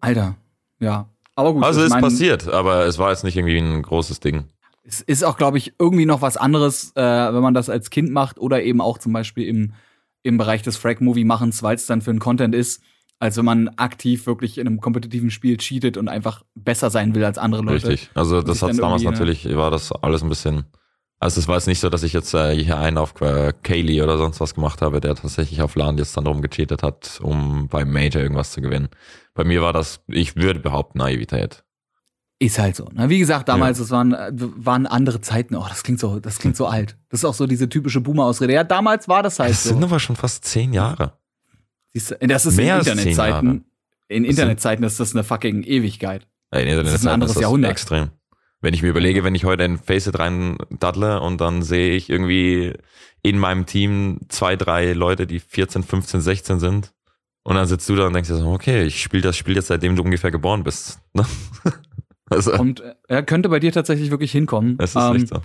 Alter, 0.00 0.36
ja. 0.80 1.08
Aber 1.34 1.54
gut, 1.54 1.64
Also 1.64 1.80
ich 1.80 1.86
ist 1.86 2.00
passiert, 2.00 2.48
aber 2.48 2.84
es 2.86 2.98
war 2.98 3.10
jetzt 3.10 3.24
nicht 3.24 3.36
irgendwie 3.36 3.58
ein 3.58 3.82
großes 3.82 4.20
Ding. 4.20 4.44
Es 4.84 5.00
ist 5.00 5.22
auch, 5.22 5.36
glaube 5.36 5.58
ich, 5.58 5.74
irgendwie 5.78 6.06
noch 6.06 6.22
was 6.22 6.36
anderes, 6.36 6.92
äh, 6.96 7.02
wenn 7.02 7.42
man 7.42 7.54
das 7.54 7.70
als 7.70 7.90
Kind 7.90 8.10
macht 8.10 8.38
oder 8.38 8.62
eben 8.62 8.80
auch 8.80 8.98
zum 8.98 9.12
Beispiel 9.12 9.46
im, 9.46 9.72
im 10.24 10.38
Bereich 10.38 10.62
des 10.62 10.76
Frag-Movie-Machens, 10.76 11.62
weil 11.62 11.76
es 11.76 11.86
dann 11.86 12.02
für 12.02 12.10
einen 12.10 12.18
Content 12.18 12.54
ist, 12.54 12.82
als 13.20 13.36
wenn 13.36 13.44
man 13.44 13.68
aktiv 13.76 14.26
wirklich 14.26 14.58
in 14.58 14.66
einem 14.66 14.80
kompetitiven 14.80 15.30
Spiel 15.30 15.56
cheatet 15.56 15.96
und 15.96 16.08
einfach 16.08 16.42
besser 16.56 16.90
sein 16.90 17.14
will 17.14 17.24
als 17.24 17.38
andere 17.38 17.62
Leute. 17.62 17.88
Richtig. 17.88 18.10
Also 18.14 18.42
das 18.42 18.60
hat 18.62 18.76
damals 18.76 19.04
ne? 19.04 19.10
natürlich, 19.12 19.48
war 19.56 19.70
das 19.70 19.92
alles 19.92 20.22
ein 20.22 20.28
bisschen. 20.28 20.64
Also 21.22 21.38
es 21.40 21.46
war 21.46 21.54
jetzt 21.54 21.68
nicht 21.68 21.78
so, 21.78 21.88
dass 21.88 22.02
ich 22.02 22.12
jetzt 22.12 22.34
äh, 22.34 22.52
hier 22.56 22.78
einen 22.78 22.98
auf 22.98 23.20
äh, 23.20 23.52
Kaylee 23.62 24.02
oder 24.02 24.18
sonst 24.18 24.40
was 24.40 24.54
gemacht 24.56 24.82
habe, 24.82 25.00
der 25.00 25.14
tatsächlich 25.14 25.62
auf 25.62 25.76
LAN 25.76 25.96
jetzt 25.96 26.16
dann 26.16 26.24
darum 26.24 26.42
gecheatet 26.42 26.82
hat, 26.82 27.20
um 27.22 27.68
beim 27.68 27.92
Major 27.92 28.20
irgendwas 28.20 28.50
zu 28.50 28.60
gewinnen. 28.60 28.88
Bei 29.32 29.44
mir 29.44 29.62
war 29.62 29.72
das, 29.72 30.00
ich 30.08 30.34
würde 30.34 30.58
behaupten, 30.58 30.98
Naivität. 30.98 31.62
Ist 32.40 32.58
halt 32.58 32.74
so. 32.74 32.88
Ne? 32.92 33.08
Wie 33.08 33.20
gesagt, 33.20 33.48
damals, 33.48 33.78
es 33.78 33.90
waren, 33.92 34.12
äh, 34.14 34.32
waren 34.34 34.88
andere 34.88 35.20
Zeiten. 35.20 35.54
Oh, 35.54 35.64
das 35.68 35.84
klingt 35.84 36.00
so, 36.00 36.18
das 36.18 36.38
klingt 36.40 36.56
so 36.56 36.66
alt. 36.66 36.96
Das 37.08 37.20
ist 37.20 37.24
auch 37.24 37.34
so 37.34 37.46
diese 37.46 37.68
typische 37.68 38.00
Boomer-Ausrede. 38.00 38.52
Ja, 38.54 38.64
damals 38.64 39.06
war 39.06 39.22
das 39.22 39.38
halt 39.38 39.50
Das 39.50 39.62
so. 39.62 39.68
sind 39.68 39.84
aber 39.84 40.00
schon 40.00 40.16
fast 40.16 40.44
zehn 40.44 40.72
Jahre. 40.72 41.12
Siehst 41.92 42.10
du, 42.10 42.16
das 42.26 42.46
ist 42.46 42.56
Mehr 42.56 42.66
in 42.74 42.78
als 42.80 42.84
zehn 42.86 42.98
Internetzeiten. 42.98 43.46
Jahre. 43.46 43.60
In 44.08 44.22
Das 44.24 44.30
Internetzeiten 44.30 44.84
ist 44.84 44.98
das 44.98 45.14
eine 45.14 45.22
fucking 45.22 45.62
Ewigkeit. 45.62 46.26
Ey, 46.50 46.64
nee, 46.64 46.82
Das 46.82 46.92
ist 46.94 47.06
ein 47.06 47.12
anderes 47.14 47.38
Jahrhundert. 47.38 47.70
extrem. 47.70 48.10
Wenn 48.62 48.74
ich 48.74 48.82
mir 48.82 48.88
überlege, 48.88 49.24
wenn 49.24 49.34
ich 49.34 49.44
heute 49.44 49.64
in 49.64 49.76
Faceit 49.76 50.18
rein 50.18 50.56
daddle 50.70 51.20
und 51.20 51.40
dann 51.40 51.62
sehe 51.62 51.94
ich 51.94 52.08
irgendwie 52.08 52.72
in 53.22 53.38
meinem 53.38 53.66
Team 53.66 54.20
zwei, 54.28 54.56
drei 54.56 54.92
Leute, 54.94 55.26
die 55.26 55.40
14, 55.40 55.82
15, 55.82 56.20
16 56.20 56.60
sind. 56.60 56.92
Und 57.44 57.56
dann 57.56 57.66
sitzt 57.66 57.88
du 57.88 57.96
da 57.96 58.06
und 58.06 58.12
denkst 58.14 58.28
dir 58.28 58.36
so, 58.36 58.48
okay, 58.50 58.84
ich 58.84 59.02
spiele 59.02 59.22
das 59.24 59.36
Spiel 59.36 59.56
jetzt, 59.56 59.66
seitdem 59.66 59.96
du 59.96 60.02
ungefähr 60.02 60.30
geboren 60.30 60.62
bist. 60.64 61.00
Ne? 61.14 61.26
also, 62.30 62.52
Und 62.54 62.80
äh, 62.80 62.94
er 63.08 63.22
könnte 63.22 63.48
bei 63.50 63.58
dir 63.60 63.72
tatsächlich 63.72 64.10
wirklich 64.10 64.32
hinkommen. 64.32 64.76
es 64.78 64.94
ist 64.94 65.02
Ähm, 65.02 65.12
nicht 65.14 65.28
so. 65.28 65.42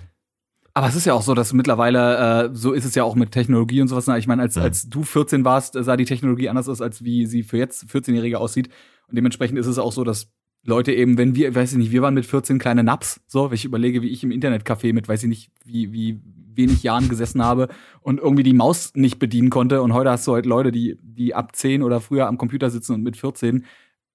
Aber 0.74 0.86
es 0.86 0.94
ist 0.94 1.06
ja 1.06 1.12
auch 1.14 1.22
so, 1.22 1.34
dass 1.34 1.52
mittlerweile, 1.52 2.44
äh, 2.46 2.50
so 2.52 2.72
ist 2.72 2.84
es 2.84 2.94
ja 2.94 3.02
auch 3.02 3.16
mit 3.16 3.32
Technologie 3.32 3.82
und 3.82 3.88
sowas. 3.88 4.06
Ich 4.16 4.28
meine, 4.28 4.42
als, 4.42 4.54
Mhm. 4.56 4.62
als 4.62 4.88
du 4.88 5.02
14 5.02 5.44
warst, 5.44 5.74
sah 5.74 5.96
die 5.96 6.04
Technologie 6.04 6.48
anders 6.48 6.68
aus, 6.68 6.80
als 6.80 7.02
wie 7.02 7.26
sie 7.26 7.42
für 7.42 7.58
jetzt 7.58 7.84
14-Jährige 7.90 8.38
aussieht. 8.38 8.68
Und 9.08 9.16
dementsprechend 9.16 9.58
ist 9.58 9.66
es 9.66 9.78
auch 9.78 9.90
so, 9.92 10.04
dass 10.04 10.28
Leute 10.64 10.92
eben, 10.92 11.16
wenn 11.18 11.34
wir, 11.34 11.54
weiß 11.54 11.72
ich 11.72 11.78
nicht, 11.78 11.92
wir 11.92 12.02
waren 12.02 12.14
mit 12.14 12.26
14 12.26 12.58
kleine 12.58 12.82
Naps, 12.82 13.20
so, 13.26 13.50
wenn 13.50 13.54
ich 13.54 13.64
überlege, 13.64 14.02
wie 14.02 14.08
ich 14.08 14.22
im 14.24 14.30
Internetcafé 14.30 14.92
mit, 14.92 15.08
weiß 15.08 15.22
ich 15.22 15.28
nicht, 15.28 15.50
wie, 15.64 15.92
wie 15.92 16.20
wenig 16.54 16.82
Jahren 16.82 17.08
gesessen 17.08 17.42
habe 17.42 17.68
und 18.00 18.18
irgendwie 18.18 18.42
die 18.42 18.52
Maus 18.52 18.92
nicht 18.94 19.18
bedienen 19.18 19.48
konnte. 19.50 19.80
Und 19.80 19.92
heute 19.94 20.10
hast 20.10 20.26
du 20.26 20.34
halt 20.34 20.44
Leute, 20.44 20.72
die, 20.72 20.98
die 21.02 21.34
ab 21.34 21.54
10 21.54 21.82
oder 21.82 22.00
früher 22.00 22.26
am 22.26 22.36
Computer 22.36 22.68
sitzen 22.70 22.94
und 22.94 23.02
mit 23.02 23.16
14, 23.16 23.64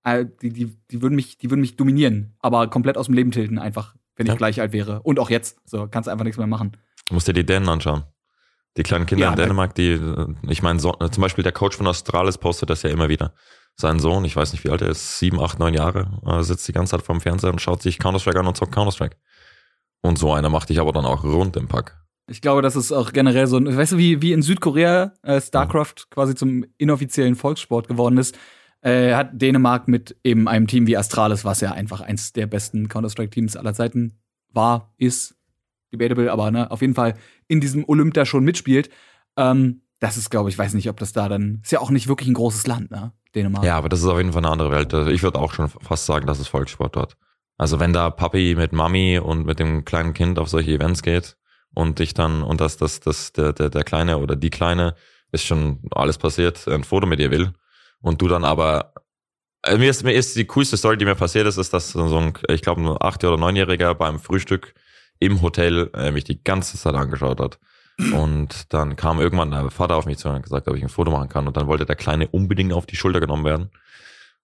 äh, 0.04 0.26
die, 0.42 0.50
die, 0.50 0.76
die 0.92 1.02
würden 1.02 1.16
mich, 1.16 1.38
die 1.38 1.50
würden 1.50 1.62
mich 1.62 1.78
dominieren, 1.78 2.34
aber 2.40 2.68
komplett 2.68 2.98
aus 2.98 3.06
dem 3.06 3.16
Leben 3.16 3.32
tilten, 3.32 3.58
einfach, 3.58 3.96
wenn 4.18 4.26
ich 4.26 4.34
Ja. 4.34 4.38
gleich 4.38 4.60
alt 4.60 4.74
wäre. 4.74 5.02
Und 5.04 5.20
auch 5.20 5.30
jetzt. 5.30 5.58
So, 5.66 5.88
kannst 5.88 6.10
einfach 6.10 6.26
nichts 6.26 6.38
mehr 6.38 6.48
machen. 6.48 6.74
Du 7.08 7.14
musst 7.16 7.28
dir 7.28 7.34
die 7.34 7.46
Dänen 7.46 7.70
anschauen. 7.70 8.04
Die 8.76 8.84
kleinen 8.84 9.06
Kinder 9.06 9.26
Ja, 9.26 9.30
in 9.32 9.38
Dänemark, 9.38 9.76
die, 9.76 9.92
äh, 9.92 10.28
ich 10.50 10.62
meine, 10.62 10.80
so, 10.80 10.92
zum 10.92 11.22
Beispiel 11.22 11.44
der 11.44 11.52
Coach 11.54 11.78
von 11.78 11.88
Australis 11.88 12.38
postet 12.38 12.70
das 12.70 12.82
ja 12.84 12.90
immer 12.90 13.08
wieder. 13.08 13.34
Sein 13.76 14.00
Sohn, 14.00 14.24
ich 14.26 14.36
weiß 14.36 14.52
nicht 14.52 14.64
wie 14.64 14.70
alt 14.70 14.82
er 14.82 14.90
ist, 14.90 15.20
sieben, 15.20 15.40
acht, 15.42 15.60
neun 15.60 15.74
Jahre, 15.74 16.20
äh, 16.26 16.44
sitzt 16.44 16.68
die 16.68 16.74
ganze 16.74 16.92
Zeit 16.92 17.02
vorm 17.06 17.22
Fernseher 17.22 17.52
und 17.52 17.60
schaut 17.62 17.82
sich 17.82 17.98
Counter-Strike 18.00 18.40
an 18.40 18.48
und 18.48 18.56
zockt 18.56 18.72
Counter-Strike. 18.74 19.18
Und 20.02 20.18
so 20.20 20.34
einer 20.34 20.50
macht 20.50 20.70
dich 20.70 20.80
aber 20.80 20.92
dann 20.92 21.06
auch 21.06 21.24
rund 21.24 21.56
im 21.56 21.68
Pack. 21.68 21.98
Ich 22.30 22.42
glaube, 22.42 22.62
das 22.62 22.76
ist 22.76 22.92
auch 22.92 23.12
generell 23.14 23.48
so, 23.48 23.58
ein- 23.58 23.76
weißt 23.76 23.94
du, 23.94 23.98
wie, 23.98 24.22
wie 24.22 24.32
in 24.34 24.42
Südkorea 24.42 25.14
äh, 25.24 25.42
StarCraft 25.42 26.10
quasi 26.10 26.36
zum 26.36 26.66
inoffiziellen 26.78 27.36
Volkssport 27.36 27.88
geworden 27.88 28.18
ist, 28.18 28.38
äh, 28.82 29.14
hat 29.14 29.30
Dänemark 29.42 29.88
mit 29.88 30.18
eben 30.24 30.48
einem 30.48 30.68
Team 30.68 30.88
wie 30.88 30.96
Astralis, 30.98 31.44
was 31.44 31.62
ja 31.62 31.72
einfach 31.72 32.02
eins 32.02 32.32
der 32.34 32.48
besten 32.48 32.88
Counter-Strike-Teams 32.90 33.56
aller 33.58 33.74
Zeiten 33.74 34.20
war, 34.50 34.94
ist, 34.98 35.36
debatable, 35.92 36.32
aber 36.32 36.52
ne, 36.52 36.70
auf 36.72 36.82
jeden 36.82 36.94
Fall 36.96 37.16
in 37.48 37.60
diesem 37.60 37.84
Olymp 37.88 38.14
da 38.14 38.26
schon 38.26 38.44
mitspielt. 38.44 38.90
Ähm, 39.38 39.82
das 40.00 40.18
ist, 40.18 40.30
glaube 40.30 40.50
ich, 40.50 40.58
weiß 40.58 40.74
nicht, 40.76 40.90
ob 40.90 40.98
das 40.98 41.14
da 41.14 41.28
dann, 41.30 41.60
ist 41.64 41.72
ja 41.72 41.80
auch 41.80 41.92
nicht 41.92 42.08
wirklich 42.08 42.28
ein 42.30 42.34
großes 42.34 42.68
Land, 42.68 42.92
ne, 42.92 43.14
Dänemark. 43.36 43.64
Ja, 43.64 43.78
aber 43.78 43.90
das 43.90 44.00
ist 44.00 44.08
auf 44.08 44.18
jeden 44.18 44.34
Fall 44.34 44.44
eine 44.44 44.52
andere 44.52 44.72
Welt. 44.72 44.94
Also 44.94 45.10
Ich 45.10 45.24
würde 45.24 45.40
auch 45.40 45.54
schon 45.54 45.70
fast 45.70 46.06
sagen, 46.06 46.28
das 46.28 46.40
ist 46.40 46.48
Volkssport 46.48 46.96
dort. 46.96 47.18
Also 47.58 47.80
wenn 47.80 47.94
da 47.94 48.10
Papi 48.10 48.56
mit 48.56 48.74
Mami 48.74 49.20
und 49.20 49.46
mit 49.46 49.60
dem 49.60 49.86
kleinen 49.86 50.14
Kind 50.14 50.40
auf 50.40 50.50
solche 50.50 50.72
Events 50.72 51.02
geht 51.04 51.38
und 51.74 52.00
dich 52.00 52.14
dann, 52.14 52.44
und 52.44 52.62
das, 52.62 52.78
das, 52.78 53.00
das, 53.00 53.32
der, 53.34 53.54
der, 53.54 53.70
der 53.70 53.84
Kleine 53.84 54.18
oder 54.18 54.36
die 54.36 54.50
Kleine 54.50 54.96
ist 55.32 55.46
schon 55.46 55.80
alles 55.92 56.18
passiert, 56.18 56.68
ein 56.68 56.84
Foto 56.84 57.08
mit 57.08 57.20
ihr 57.20 57.32
will 57.32 57.54
und 58.02 58.22
du 58.22 58.28
dann 58.28 58.44
aber 58.44 58.94
also 59.64 59.80
mir 59.80 59.90
ist, 59.90 60.04
mir 60.04 60.14
ist 60.14 60.36
die 60.36 60.46
coolste 60.46 60.76
Story, 60.78 60.98
die 60.98 61.06
mir 61.06 61.16
passiert 61.16 61.48
ist, 61.48 61.58
ist, 61.58 61.74
dass 61.74 61.92
so 61.92 62.18
ein, 62.18 62.34
ich 62.50 62.62
glaube, 62.62 62.82
ein 62.82 62.98
acht- 63.00 63.24
oder 63.24 63.38
neunjähriger 63.38 63.96
beim 63.96 64.20
Frühstück 64.20 64.74
im 65.20 65.42
Hotel 65.42 65.90
äh, 65.94 66.12
mich 66.12 66.26
die 66.26 66.44
ganze 66.44 66.78
Zeit 66.78 66.96
angeschaut 66.96 67.40
hat. 67.40 67.60
Und 67.98 68.74
dann 68.74 68.96
kam 68.96 69.20
irgendwann 69.20 69.52
der 69.52 69.70
Vater 69.70 69.96
auf 69.96 70.06
mich 70.06 70.18
zu 70.18 70.28
und 70.28 70.36
hat 70.36 70.44
gesagt, 70.44 70.68
ob 70.68 70.76
ich 70.76 70.84
ein 70.84 70.90
Foto 70.90 71.12
machen 71.12 71.30
kann. 71.30 71.48
Und 71.48 71.58
dann 71.58 71.68
wollte 71.68 71.86
der 71.86 71.96
Kleine 71.96 72.28
unbedingt 72.28 72.74
auf 72.74 72.86
die 72.86 72.96
Schulter 72.96 73.20
genommen 73.20 73.46
werden. 73.46 73.70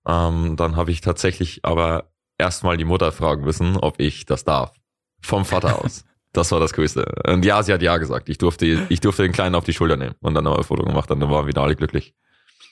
Ähm, 0.08 0.56
dann 0.56 0.76
habe 0.76 0.92
ich 0.92 1.02
tatsächlich 1.02 1.66
aber 1.66 2.12
erstmal 2.38 2.78
die 2.78 2.86
Mutter 2.86 3.12
fragen 3.12 3.44
müssen, 3.44 3.78
ob 3.78 4.00
ich 4.00 4.26
das 4.26 4.44
darf. 4.46 4.74
vom 5.22 5.46
Vater 5.46 5.84
aus. 5.84 6.06
Das 6.32 6.52
war 6.52 6.60
das 6.60 6.74
Größte. 6.74 7.12
Und 7.28 7.44
ja, 7.44 7.64
sie 7.64 7.74
hat 7.74 7.82
ja 7.82 7.98
gesagt. 7.98 8.30
Ich 8.30 8.38
durfte, 8.38 8.86
ich 8.90 9.00
durfte 9.00 9.24
den 9.24 9.32
Kleinen 9.32 9.56
auf 9.56 9.64
die 9.64 9.74
Schulter 9.74 9.98
nehmen 9.98 10.14
und 10.22 10.36
dann 10.36 10.44
noch 10.44 10.60
ein 10.60 10.64
Foto 10.64 10.84
gemacht 10.84 11.10
und 11.10 11.20
dann 11.20 11.32
waren 11.32 11.48
wieder 11.48 11.64
alle 11.64 11.76
glücklich. 11.76 12.14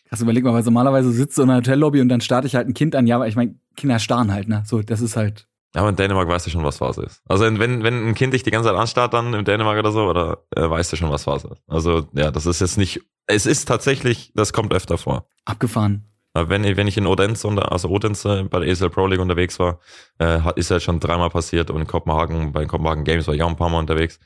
Krass, 0.07 0.21
überleg 0.21 0.43
mal, 0.43 0.53
weil 0.53 0.61
normalerweise 0.61 1.11
sitzt 1.11 1.39
du 1.39 1.41
in 1.41 1.49
einer 1.49 1.57
Hotellobby 1.57 1.99
und 2.01 2.09
dann 2.09 2.21
starte 2.21 2.45
ich 2.45 2.53
halt 2.53 2.67
ein 2.67 2.75
Kind 2.75 2.95
an. 2.95 3.07
Ja, 3.07 3.15
aber 3.15 3.27
ich 3.27 3.35
meine, 3.35 3.55
Kinder 3.75 3.97
starren 3.97 4.31
halt, 4.31 4.47
ne? 4.47 4.61
So, 4.67 4.83
das 4.83 5.01
ist 5.01 5.17
halt. 5.17 5.47
Aber 5.73 5.89
in 5.89 5.95
Dänemark 5.95 6.27
weißt 6.27 6.47
du 6.47 6.49
schon, 6.49 6.63
was 6.63 6.77
Phase 6.77 7.03
ist. 7.03 7.21
Also 7.27 7.43
wenn, 7.45 7.83
wenn 7.83 8.07
ein 8.07 8.15
Kind 8.15 8.33
dich 8.33 8.43
die 8.43 8.51
ganze 8.51 8.69
Zeit 8.69 8.77
anstarrt 8.77 9.13
dann 9.13 9.33
in 9.33 9.45
Dänemark 9.45 9.77
oder 9.77 9.91
so, 9.91 10.05
oder 10.05 10.43
äh, 10.55 10.69
weißt 10.69 10.91
du 10.91 10.97
schon, 10.97 11.11
was 11.11 11.25
Phase 11.25 11.49
ist. 11.49 11.61
Also 11.67 12.07
ja, 12.13 12.31
das 12.31 12.45
ist 12.45 12.61
jetzt 12.61 12.77
nicht, 12.77 13.01
es 13.27 13.45
ist 13.45 13.65
tatsächlich, 13.65 14.31
das 14.33 14.53
kommt 14.53 14.73
öfter 14.73 14.97
vor. 14.97 15.27
Abgefahren. 15.45 16.05
Wenn, 16.33 16.63
wenn 16.77 16.87
ich 16.87 16.97
in 16.97 17.07
Odense, 17.07 17.47
also 17.71 17.89
Odense 17.89 18.43
bei 18.43 18.59
der 18.59 18.69
ESL 18.69 18.91
Pro 18.91 19.07
League 19.07 19.19
unterwegs 19.19 19.57
war, 19.59 19.79
äh, 20.19 20.39
ist 20.55 20.69
ja 20.69 20.79
schon 20.79 20.99
dreimal 20.99 21.29
passiert 21.29 21.71
und 21.71 21.81
in 21.81 21.87
Kopenhagen, 21.87 22.51
bei 22.51 22.59
den 22.59 22.69
Kopenhagen 22.69 23.03
Games 23.03 23.27
war 23.27 23.33
ich 23.33 23.41
auch 23.41 23.49
ein 23.49 23.55
paar 23.55 23.69
Mal 23.69 23.79
unterwegs. 23.79 24.19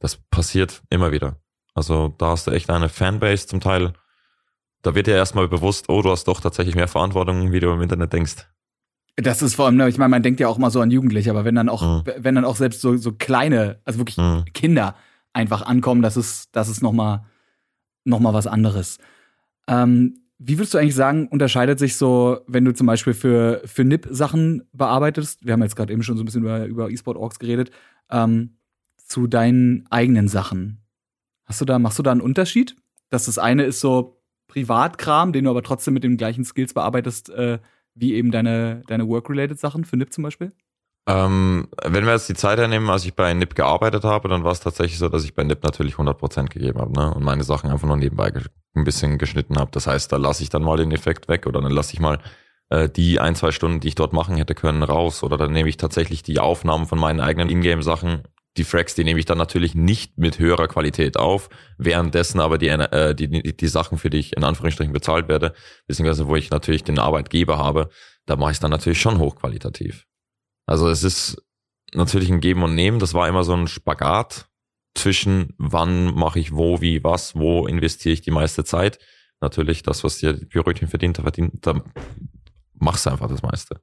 Das 0.00 0.16
passiert 0.16 0.82
immer 0.90 1.12
wieder. 1.12 1.36
Also 1.74 2.08
da 2.18 2.30
hast 2.30 2.46
du 2.46 2.50
echt 2.50 2.68
eine 2.70 2.88
Fanbase 2.88 3.46
zum 3.46 3.60
Teil. 3.60 3.92
Da 4.82 4.94
wird 4.94 5.06
dir 5.06 5.14
erstmal 5.14 5.46
bewusst, 5.46 5.88
oh, 5.88 6.02
du 6.02 6.10
hast 6.10 6.26
doch 6.26 6.40
tatsächlich 6.40 6.74
mehr 6.74 6.88
Verantwortung, 6.88 7.52
wie 7.52 7.60
du 7.60 7.70
im 7.70 7.80
Internet 7.80 8.12
denkst. 8.12 8.48
Das 9.16 9.42
ist 9.42 9.54
vor 9.54 9.66
allem, 9.66 9.76
ne, 9.76 9.88
ich 9.88 9.98
meine, 9.98 10.08
man 10.08 10.22
denkt 10.22 10.40
ja 10.40 10.48
auch 10.48 10.58
mal 10.58 10.70
so 10.70 10.80
an 10.80 10.90
Jugendliche, 10.90 11.30
aber 11.30 11.44
wenn 11.44 11.54
dann 11.54 11.68
auch, 11.68 11.82
mhm. 11.82 12.12
wenn 12.18 12.34
dann 12.34 12.44
auch 12.44 12.56
selbst 12.56 12.80
so, 12.80 12.96
so 12.96 13.12
kleine, 13.12 13.80
also 13.84 13.98
wirklich 13.98 14.16
mhm. 14.16 14.44
Kinder 14.54 14.94
einfach 15.32 15.62
ankommen, 15.62 16.02
das 16.02 16.16
ist, 16.16 16.48
das 16.52 16.68
ist 16.68 16.82
nochmal 16.82 17.24
noch 18.04 18.20
mal 18.20 18.34
was 18.34 18.46
anderes. 18.46 18.98
Ähm, 19.68 20.18
wie 20.38 20.58
würdest 20.58 20.74
du 20.74 20.78
eigentlich 20.78 20.96
sagen, 20.96 21.28
unterscheidet 21.28 21.78
sich 21.78 21.96
so, 21.96 22.40
wenn 22.48 22.64
du 22.64 22.74
zum 22.74 22.86
Beispiel 22.86 23.14
für, 23.14 23.62
für 23.64 23.84
NIP 23.84 24.08
Sachen 24.10 24.64
bearbeitest, 24.72 25.44
wir 25.44 25.52
haben 25.52 25.62
jetzt 25.62 25.76
gerade 25.76 25.92
eben 25.92 26.02
schon 26.02 26.16
so 26.16 26.22
ein 26.22 26.26
bisschen 26.26 26.42
über, 26.42 26.64
über 26.64 26.90
eSport 26.90 27.16
Orgs 27.16 27.38
geredet, 27.38 27.70
ähm, 28.10 28.56
zu 28.96 29.26
deinen 29.26 29.86
eigenen 29.90 30.26
Sachen? 30.26 30.80
Hast 31.44 31.60
du 31.60 31.64
da, 31.64 31.78
machst 31.78 31.98
du 31.98 32.02
da 32.02 32.10
einen 32.10 32.20
Unterschied? 32.20 32.76
Dass 33.08 33.26
das 33.26 33.38
eine 33.38 33.64
ist 33.64 33.80
so 33.80 34.22
Privatkram, 34.48 35.32
den 35.32 35.44
du 35.44 35.50
aber 35.50 35.62
trotzdem 35.62 35.94
mit 35.94 36.02
den 36.02 36.16
gleichen 36.16 36.44
Skills 36.44 36.74
bearbeitest, 36.74 37.30
äh, 37.30 37.58
wie 37.94 38.14
eben 38.14 38.30
deine, 38.30 38.82
deine 38.86 39.08
Work-related 39.08 39.58
Sachen 39.58 39.84
für 39.84 39.96
NIP 39.96 40.12
zum 40.12 40.24
Beispiel? 40.24 40.52
Ähm, 41.08 41.68
wenn 41.82 42.04
wir 42.04 42.12
jetzt 42.12 42.28
die 42.28 42.34
Zeit 42.34 42.58
hernehmen, 42.58 42.88
als 42.88 43.04
ich 43.04 43.14
bei 43.14 43.34
NIP 43.34 43.56
gearbeitet 43.56 44.04
habe, 44.04 44.28
dann 44.28 44.44
war 44.44 44.52
es 44.52 44.60
tatsächlich 44.60 44.98
so, 44.98 45.08
dass 45.08 45.24
ich 45.24 45.34
bei 45.34 45.42
NIP 45.42 45.64
natürlich 45.64 45.94
100% 45.94 46.48
gegeben 46.48 46.80
habe 46.80 46.92
ne? 46.92 47.12
und 47.12 47.24
meine 47.24 47.42
Sachen 47.42 47.70
einfach 47.70 47.88
nur 47.88 47.96
nebenbei 47.96 48.32
ein 48.74 48.84
bisschen 48.84 49.18
geschnitten 49.18 49.58
habe. 49.58 49.70
Das 49.72 49.88
heißt, 49.88 50.12
da 50.12 50.16
lasse 50.16 50.44
ich 50.44 50.48
dann 50.48 50.62
mal 50.62 50.76
den 50.76 50.92
Effekt 50.92 51.28
weg 51.28 51.46
oder 51.46 51.60
dann 51.60 51.72
lasse 51.72 51.94
ich 51.94 52.00
mal 52.00 52.18
äh, 52.70 52.88
die 52.88 53.18
ein, 53.18 53.34
zwei 53.34 53.50
Stunden, 53.50 53.80
die 53.80 53.88
ich 53.88 53.94
dort 53.96 54.12
machen 54.12 54.36
hätte 54.36 54.54
können, 54.54 54.84
raus 54.84 55.24
oder 55.24 55.36
dann 55.36 55.52
nehme 55.52 55.68
ich 55.68 55.76
tatsächlich 55.76 56.22
die 56.22 56.38
Aufnahmen 56.38 56.86
von 56.86 57.00
meinen 57.00 57.20
eigenen 57.20 57.50
Ingame-Sachen. 57.50 58.22
Die 58.58 58.64
Fracks, 58.64 58.94
die 58.94 59.04
nehme 59.04 59.18
ich 59.18 59.24
dann 59.24 59.38
natürlich 59.38 59.74
nicht 59.74 60.18
mit 60.18 60.38
höherer 60.38 60.68
Qualität 60.68 61.16
auf, 61.16 61.48
währenddessen 61.78 62.38
aber 62.38 62.58
die, 62.58 62.68
äh, 62.68 63.14
die, 63.14 63.56
die, 63.56 63.66
Sachen, 63.66 63.96
für 63.96 64.10
die 64.10 64.18
ich 64.18 64.36
in 64.36 64.44
Anführungsstrichen 64.44 64.92
bezahlt 64.92 65.28
werde, 65.28 65.54
beziehungsweise 65.86 66.28
wo 66.28 66.36
ich 66.36 66.50
natürlich 66.50 66.84
den 66.84 66.98
Arbeitgeber 66.98 67.56
habe, 67.56 67.88
da 68.26 68.36
mache 68.36 68.50
ich 68.50 68.56
es 68.56 68.60
dann 68.60 68.70
natürlich 68.70 69.00
schon 69.00 69.18
hochqualitativ. 69.18 70.06
Also 70.66 70.88
es 70.88 71.02
ist 71.02 71.42
natürlich 71.94 72.30
ein 72.30 72.40
Geben 72.40 72.62
und 72.62 72.74
Nehmen. 72.74 72.98
Das 72.98 73.14
war 73.14 73.28
immer 73.28 73.44
so 73.44 73.54
ein 73.54 73.68
Spagat 73.68 74.48
zwischen 74.94 75.54
wann 75.58 76.14
mache 76.14 76.38
ich 76.38 76.52
wo, 76.52 76.80
wie, 76.80 77.02
was, 77.02 77.34
wo 77.34 77.66
investiere 77.66 78.12
ich 78.12 78.20
die 78.20 78.30
meiste 78.30 78.64
Zeit. 78.64 78.98
Natürlich 79.40 79.82
das, 79.82 80.04
was 80.04 80.18
dir 80.18 80.34
die 80.34 80.44
Brötchen 80.44 80.88
verdient, 80.88 81.16
verdient, 81.16 81.66
da 81.66 81.82
machst 82.74 83.06
du 83.06 83.10
einfach 83.10 83.28
das 83.28 83.42
meiste. 83.42 83.80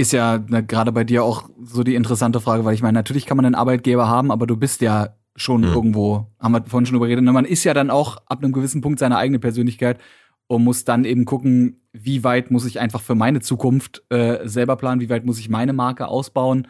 Ist 0.00 0.12
ja 0.12 0.38
gerade 0.38 0.92
bei 0.92 1.04
dir 1.04 1.22
auch 1.22 1.50
so 1.62 1.82
die 1.82 1.94
interessante 1.94 2.40
Frage, 2.40 2.64
weil 2.64 2.72
ich 2.72 2.80
meine, 2.80 2.94
natürlich 2.96 3.26
kann 3.26 3.36
man 3.36 3.44
einen 3.44 3.54
Arbeitgeber 3.54 4.08
haben, 4.08 4.30
aber 4.32 4.46
du 4.46 4.56
bist 4.56 4.80
ja 4.80 5.10
schon 5.36 5.60
mhm. 5.60 5.74
irgendwo, 5.74 6.26
haben 6.38 6.52
wir 6.52 6.64
vorhin 6.64 6.86
schon 6.86 6.96
überredet, 6.96 7.22
ne, 7.22 7.32
man 7.32 7.44
ist 7.44 7.64
ja 7.64 7.74
dann 7.74 7.90
auch 7.90 8.16
ab 8.24 8.42
einem 8.42 8.52
gewissen 8.52 8.80
Punkt 8.80 8.98
seine 8.98 9.18
eigene 9.18 9.38
Persönlichkeit 9.38 10.00
und 10.46 10.64
muss 10.64 10.86
dann 10.86 11.04
eben 11.04 11.26
gucken, 11.26 11.82
wie 11.92 12.24
weit 12.24 12.50
muss 12.50 12.64
ich 12.64 12.80
einfach 12.80 13.02
für 13.02 13.14
meine 13.14 13.40
Zukunft 13.40 14.02
äh, 14.08 14.38
selber 14.48 14.76
planen, 14.76 15.02
wie 15.02 15.10
weit 15.10 15.26
muss 15.26 15.38
ich 15.38 15.50
meine 15.50 15.74
Marke 15.74 16.08
ausbauen 16.08 16.66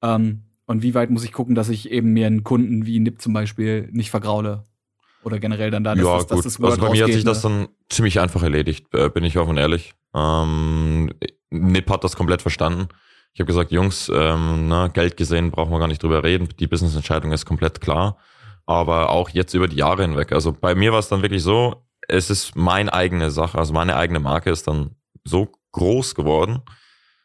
ähm, 0.00 0.44
und 0.64 0.82
wie 0.82 0.94
weit 0.94 1.10
muss 1.10 1.24
ich 1.24 1.32
gucken, 1.32 1.54
dass 1.54 1.68
ich 1.68 1.90
eben 1.90 2.14
mir 2.14 2.28
einen 2.28 2.44
Kunden 2.44 2.86
wie 2.86 2.98
NIP 2.98 3.20
zum 3.20 3.34
Beispiel 3.34 3.90
nicht 3.92 4.10
vergraule. 4.10 4.64
Oder 5.22 5.38
generell 5.38 5.70
dann 5.70 5.84
da, 5.84 5.94
dass, 5.94 6.02
ja, 6.02 6.16
das, 6.16 6.26
dass 6.28 6.42
das 6.44 6.60
Also 6.62 6.80
bei 6.80 6.92
mir 6.92 7.04
hat 7.04 7.12
sich 7.12 7.24
ne? 7.24 7.30
das 7.30 7.42
dann 7.42 7.68
ziemlich 7.90 8.20
einfach 8.20 8.42
erledigt, 8.42 8.86
äh, 8.94 9.10
bin 9.10 9.22
ich 9.22 9.36
offen 9.36 9.58
ehrlich. 9.58 9.92
Ähm, 10.14 11.10
NIP 11.50 11.90
hat 11.90 12.04
das 12.04 12.16
komplett 12.16 12.42
verstanden. 12.42 12.88
Ich 13.32 13.40
habe 13.40 13.46
gesagt, 13.46 13.70
Jungs, 13.70 14.08
ähm, 14.08 14.68
na, 14.68 14.84
ne, 14.84 14.90
Geld 14.90 15.16
gesehen, 15.16 15.50
brauchen 15.50 15.70
wir 15.70 15.78
gar 15.78 15.88
nicht 15.88 16.02
drüber 16.02 16.24
reden. 16.24 16.48
Die 16.58 16.66
Business-Entscheidung 16.66 17.32
ist 17.32 17.46
komplett 17.46 17.80
klar. 17.80 18.18
Aber 18.66 19.10
auch 19.10 19.30
jetzt 19.30 19.54
über 19.54 19.68
die 19.68 19.76
Jahre 19.76 20.02
hinweg. 20.02 20.32
Also 20.32 20.52
bei 20.52 20.74
mir 20.74 20.92
war 20.92 20.98
es 20.98 21.08
dann 21.08 21.22
wirklich 21.22 21.42
so, 21.42 21.86
es 22.08 22.30
ist 22.30 22.56
meine 22.56 22.92
eigene 22.92 23.30
Sache, 23.30 23.58
also 23.58 23.72
meine 23.72 23.96
eigene 23.96 24.20
Marke 24.20 24.50
ist 24.50 24.66
dann 24.66 24.96
so 25.24 25.48
groß 25.72 26.14
geworden, 26.14 26.62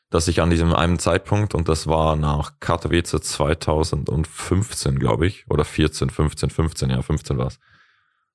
dass 0.09 0.27
ich 0.27 0.41
an 0.41 0.49
diesem 0.49 0.73
einen 0.73 0.99
Zeitpunkt, 0.99 1.55
und 1.55 1.67
das 1.67 1.87
war 1.87 2.15
nach 2.15 2.59
Katowice 2.59 3.19
2015, 3.21 4.99
glaube 4.99 5.27
ich, 5.27 5.45
oder 5.49 5.65
14, 5.65 6.09
15, 6.09 6.49
15, 6.49 6.89
ja, 6.91 7.01
15 7.01 7.37
war 7.37 7.47
es, 7.47 7.59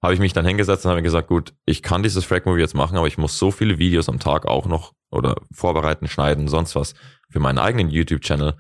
habe 0.03 0.15
ich 0.15 0.21
mich 0.21 0.33
dann 0.33 0.47
hingesetzt 0.47 0.85
und 0.85 0.91
habe 0.91 1.03
gesagt, 1.03 1.29
gut, 1.29 1.53
ich 1.67 1.83
kann 1.83 2.03
dieses 2.03 2.25
Frag-Movie 2.25 2.61
jetzt 2.61 2.75
machen, 2.75 2.97
aber 2.97 3.07
ich 3.07 3.19
muss 3.19 3.39
so 3.39 3.51
viele 3.51 3.79
Videos 3.79 4.09
am 4.09 4.19
Tag 4.19 4.47
auch 4.47 4.67
noch 4.67 4.93
oder 5.11 5.37
vorbereiten, 5.53 6.09
schneiden, 6.09 6.49
sonst 6.49 6.75
was 6.75 6.95
für 7.29 7.41
meinen 7.41 7.59
eigenen 7.59 7.91
YouTube-Channel. 7.91 8.57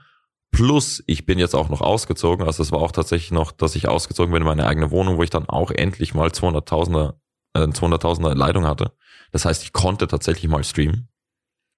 Plus, 0.52 1.02
ich 1.06 1.26
bin 1.26 1.38
jetzt 1.38 1.54
auch 1.54 1.68
noch 1.68 1.80
ausgezogen. 1.80 2.44
Also 2.44 2.62
es 2.62 2.72
war 2.72 2.80
auch 2.80 2.92
tatsächlich 2.92 3.30
noch, 3.30 3.52
dass 3.52 3.76
ich 3.76 3.88
ausgezogen 3.88 4.32
bin 4.32 4.42
in 4.42 4.48
meine 4.48 4.66
eigene 4.66 4.90
Wohnung, 4.90 5.16
wo 5.16 5.22
ich 5.22 5.30
dann 5.30 5.48
auch 5.48 5.70
endlich 5.70 6.12
mal 6.12 6.28
200.000er 6.28 7.14
äh, 7.54 7.60
200.000er 7.60 8.34
Leitung 8.34 8.66
hatte. 8.66 8.92
Das 9.32 9.44
heißt, 9.44 9.62
ich 9.62 9.72
konnte 9.72 10.08
tatsächlich 10.08 10.50
mal 10.50 10.64
streamen. 10.64 11.08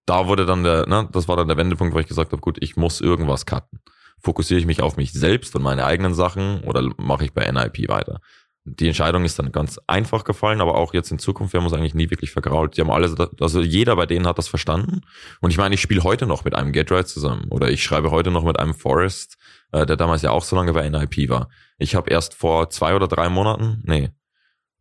Da 0.07 0.27
wurde 0.27 0.46
dann 0.46 0.64
der, 0.64 0.87
ne, 0.88 1.09
das 1.12 1.29
war 1.29 1.37
dann 1.37 1.48
der 1.48 1.57
Wendepunkt, 1.57 1.94
wo 1.94 1.98
ich 1.98 2.09
gesagt 2.09 2.33
habe, 2.33 2.40
gut, 2.40 2.59
ich 2.61 2.77
muss 2.77 3.01
irgendwas 3.01 3.46
cutten. 3.46 3.81
Fokussiere 4.20 4.61
ich 4.61 4.66
mich 4.66 4.83
auf 4.83 4.96
mich 4.96 5.12
selbst 5.12 5.55
und 5.55 5.62
meine 5.62 5.85
eigenen 5.85 6.14
Sachen 6.14 6.62
oder 6.64 6.88
mache 6.96 7.25
ich 7.25 7.33
bei 7.33 7.51
NIP 7.51 7.88
weiter? 7.88 8.20
Die 8.64 8.87
Entscheidung 8.87 9.25
ist 9.25 9.38
dann 9.40 9.51
ganz 9.51 9.81
einfach 9.88 10.22
gefallen, 10.22 10.61
aber 10.61 10.77
auch 10.77 10.94
jetzt 10.94 11.11
in 11.11 11.18
Zukunft, 11.18 11.53
wir 11.53 11.59
haben 11.59 11.66
uns 11.66 11.75
eigentlich 11.75 11.94
nie 11.94 12.11
wirklich 12.11 12.31
vergrault. 12.31 12.77
Die 12.77 12.81
haben 12.81 12.90
alle, 12.90 13.12
also 13.40 13.61
jeder 13.61 13.96
bei 13.96 14.07
denen 14.07 14.27
hat 14.27 14.38
das 14.38 14.46
verstanden. 14.46 15.01
Und 15.40 15.51
ich 15.51 15.59
meine, 15.59 15.75
ich 15.75 15.81
spiele 15.81 16.05
heute 16.05 16.27
noch 16.27 16.44
mit 16.44 16.55
einem 16.55 16.72
Get 16.72 16.90
Right 16.92 17.09
zusammen 17.09 17.48
oder 17.51 17.70
ich 17.70 17.83
schreibe 17.83 18.12
heute 18.12 18.31
noch 18.31 18.44
mit 18.44 18.61
einem 18.61 18.75
Forest, 18.75 19.37
äh, 19.72 19.85
der 19.85 19.96
damals 19.96 20.22
ja 20.22 20.31
auch 20.31 20.44
so 20.44 20.55
lange 20.55 20.72
bei 20.72 20.88
NIP 20.88 21.29
war. 21.29 21.48
Ich 21.79 21.96
habe 21.96 22.11
erst 22.11 22.35
vor 22.35 22.70
zwei 22.70 22.94
oder 22.94 23.09
drei 23.09 23.29
Monaten, 23.29 23.83
nee, 23.85 24.11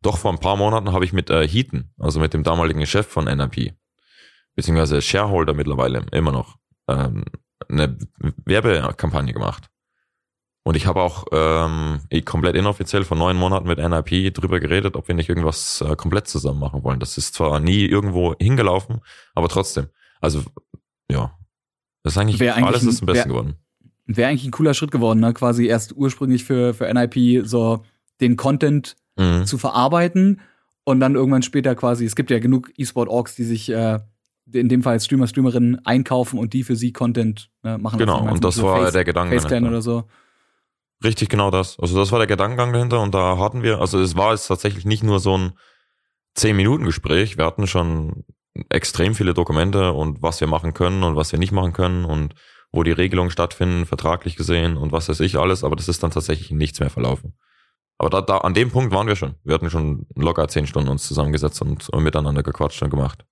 doch 0.02 0.18
vor 0.18 0.32
ein 0.32 0.38
paar 0.38 0.56
Monaten 0.56 0.92
habe 0.92 1.04
ich 1.04 1.12
mit 1.12 1.30
äh, 1.30 1.46
Heaton, 1.46 1.90
also 1.98 2.20
mit 2.20 2.34
dem 2.34 2.42
damaligen 2.42 2.84
Chef 2.86 3.06
von 3.06 3.26
NRP, 3.26 3.72
beziehungsweise 4.54 5.00
Shareholder 5.00 5.54
mittlerweile, 5.54 6.06
immer 6.12 6.32
noch, 6.32 6.58
ähm, 6.88 7.24
eine 7.68 7.96
Werbekampagne 8.44 9.32
gemacht. 9.32 9.71
Und 10.64 10.76
ich 10.76 10.86
habe 10.86 11.02
auch 11.02 11.26
ähm, 11.32 12.00
komplett 12.24 12.54
inoffiziell 12.54 13.04
vor 13.04 13.16
neun 13.16 13.36
Monaten 13.36 13.66
mit 13.66 13.78
NRP 13.78 14.32
drüber 14.32 14.60
geredet, 14.60 14.94
ob 14.94 15.08
wir 15.08 15.14
nicht 15.14 15.28
irgendwas 15.28 15.80
äh, 15.80 15.96
komplett 15.96 16.28
zusammen 16.28 16.60
machen 16.60 16.84
wollen. 16.84 17.00
Das 17.00 17.18
ist 17.18 17.34
zwar 17.34 17.58
nie 17.58 17.84
irgendwo 17.84 18.34
hingelaufen, 18.38 19.00
aber 19.34 19.48
trotzdem. 19.48 19.88
Also, 20.20 20.42
ja. 21.10 21.36
Das 22.04 22.14
ist 22.14 22.18
eigentlich, 22.18 22.38
wär 22.38 22.54
eigentlich 22.54 22.68
alles 22.68 22.84
ist 22.84 23.02
ein 23.02 23.06
bisschen 23.06 23.28
geworden. 23.28 23.56
Wäre 24.06 24.30
eigentlich 24.30 24.44
ein 24.44 24.52
cooler 24.52 24.74
Schritt 24.74 24.90
geworden, 24.90 25.20
ne? 25.20 25.32
Quasi 25.32 25.66
erst 25.66 25.96
ursprünglich 25.96 26.44
für, 26.44 26.74
für 26.74 26.92
NIP 26.92 27.46
so 27.46 27.84
den 28.20 28.36
Content 28.36 28.96
mhm. 29.16 29.46
zu 29.46 29.58
verarbeiten 29.58 30.40
und 30.84 31.00
dann 31.00 31.14
irgendwann 31.14 31.42
später 31.42 31.74
quasi, 31.74 32.04
es 32.04 32.16
gibt 32.16 32.30
ja 32.30 32.38
genug 32.38 32.70
E-Sport-Orgs, 32.76 33.34
die 33.34 33.44
sich 33.44 33.68
äh, 33.68 34.00
in 34.52 34.68
dem 34.68 34.82
Fall 34.82 35.00
Streamer, 35.00 35.26
Streamerinnen 35.26 35.84
einkaufen 35.86 36.38
und 36.38 36.52
die 36.52 36.64
für 36.64 36.76
sie 36.76 36.92
Content 36.92 37.50
äh, 37.64 37.78
machen. 37.78 37.98
Genau, 37.98 38.28
und 38.28 38.44
das 38.44 38.60
war 38.62 38.82
Face, 38.82 38.92
der 38.92 39.04
Gedanke. 39.04 39.36
Faceclan 39.36 39.66
oder 39.66 39.82
so. 39.82 40.04
Richtig, 41.02 41.28
genau 41.28 41.50
das. 41.50 41.78
Also 41.80 41.98
das 41.98 42.12
war 42.12 42.18
der 42.18 42.28
Gedankengang 42.28 42.72
dahinter 42.72 43.00
und 43.00 43.14
da 43.14 43.38
hatten 43.38 43.62
wir, 43.62 43.80
also 43.80 43.98
es 44.00 44.16
war 44.16 44.32
jetzt 44.32 44.46
tatsächlich 44.46 44.84
nicht 44.84 45.02
nur 45.02 45.18
so 45.20 45.36
ein 45.36 45.52
10-Minuten-Gespräch, 46.36 47.36
wir 47.38 47.44
hatten 47.44 47.66
schon 47.66 48.24
extrem 48.68 49.14
viele 49.14 49.34
Dokumente 49.34 49.92
und 49.92 50.22
was 50.22 50.40
wir 50.40 50.46
machen 50.46 50.74
können 50.74 51.02
und 51.02 51.16
was 51.16 51.32
wir 51.32 51.38
nicht 51.38 51.52
machen 51.52 51.72
können 51.72 52.04
und 52.04 52.34
wo 52.70 52.82
die 52.82 52.92
Regelungen 52.92 53.30
stattfinden, 53.30 53.86
vertraglich 53.86 54.36
gesehen 54.36 54.76
und 54.76 54.92
was 54.92 55.08
weiß 55.08 55.20
ich 55.20 55.38
alles, 55.38 55.64
aber 55.64 55.76
das 55.76 55.88
ist 55.88 56.02
dann 56.02 56.10
tatsächlich 56.10 56.50
nichts 56.50 56.80
mehr 56.80 56.90
verlaufen. 56.90 57.34
Aber 57.98 58.10
da, 58.10 58.20
da, 58.20 58.38
an 58.38 58.54
dem 58.54 58.70
Punkt 58.70 58.92
waren 58.92 59.06
wir 59.06 59.16
schon. 59.16 59.36
Wir 59.44 59.54
hatten 59.54 59.70
schon 59.70 60.06
locker 60.16 60.48
zehn 60.48 60.66
Stunden 60.66 60.88
uns 60.88 61.06
zusammengesetzt 61.06 61.60
und, 61.62 61.88
und 61.90 62.02
miteinander 62.02 62.42
gequatscht 62.42 62.82
und 62.82 62.90
gemacht. 62.90 63.24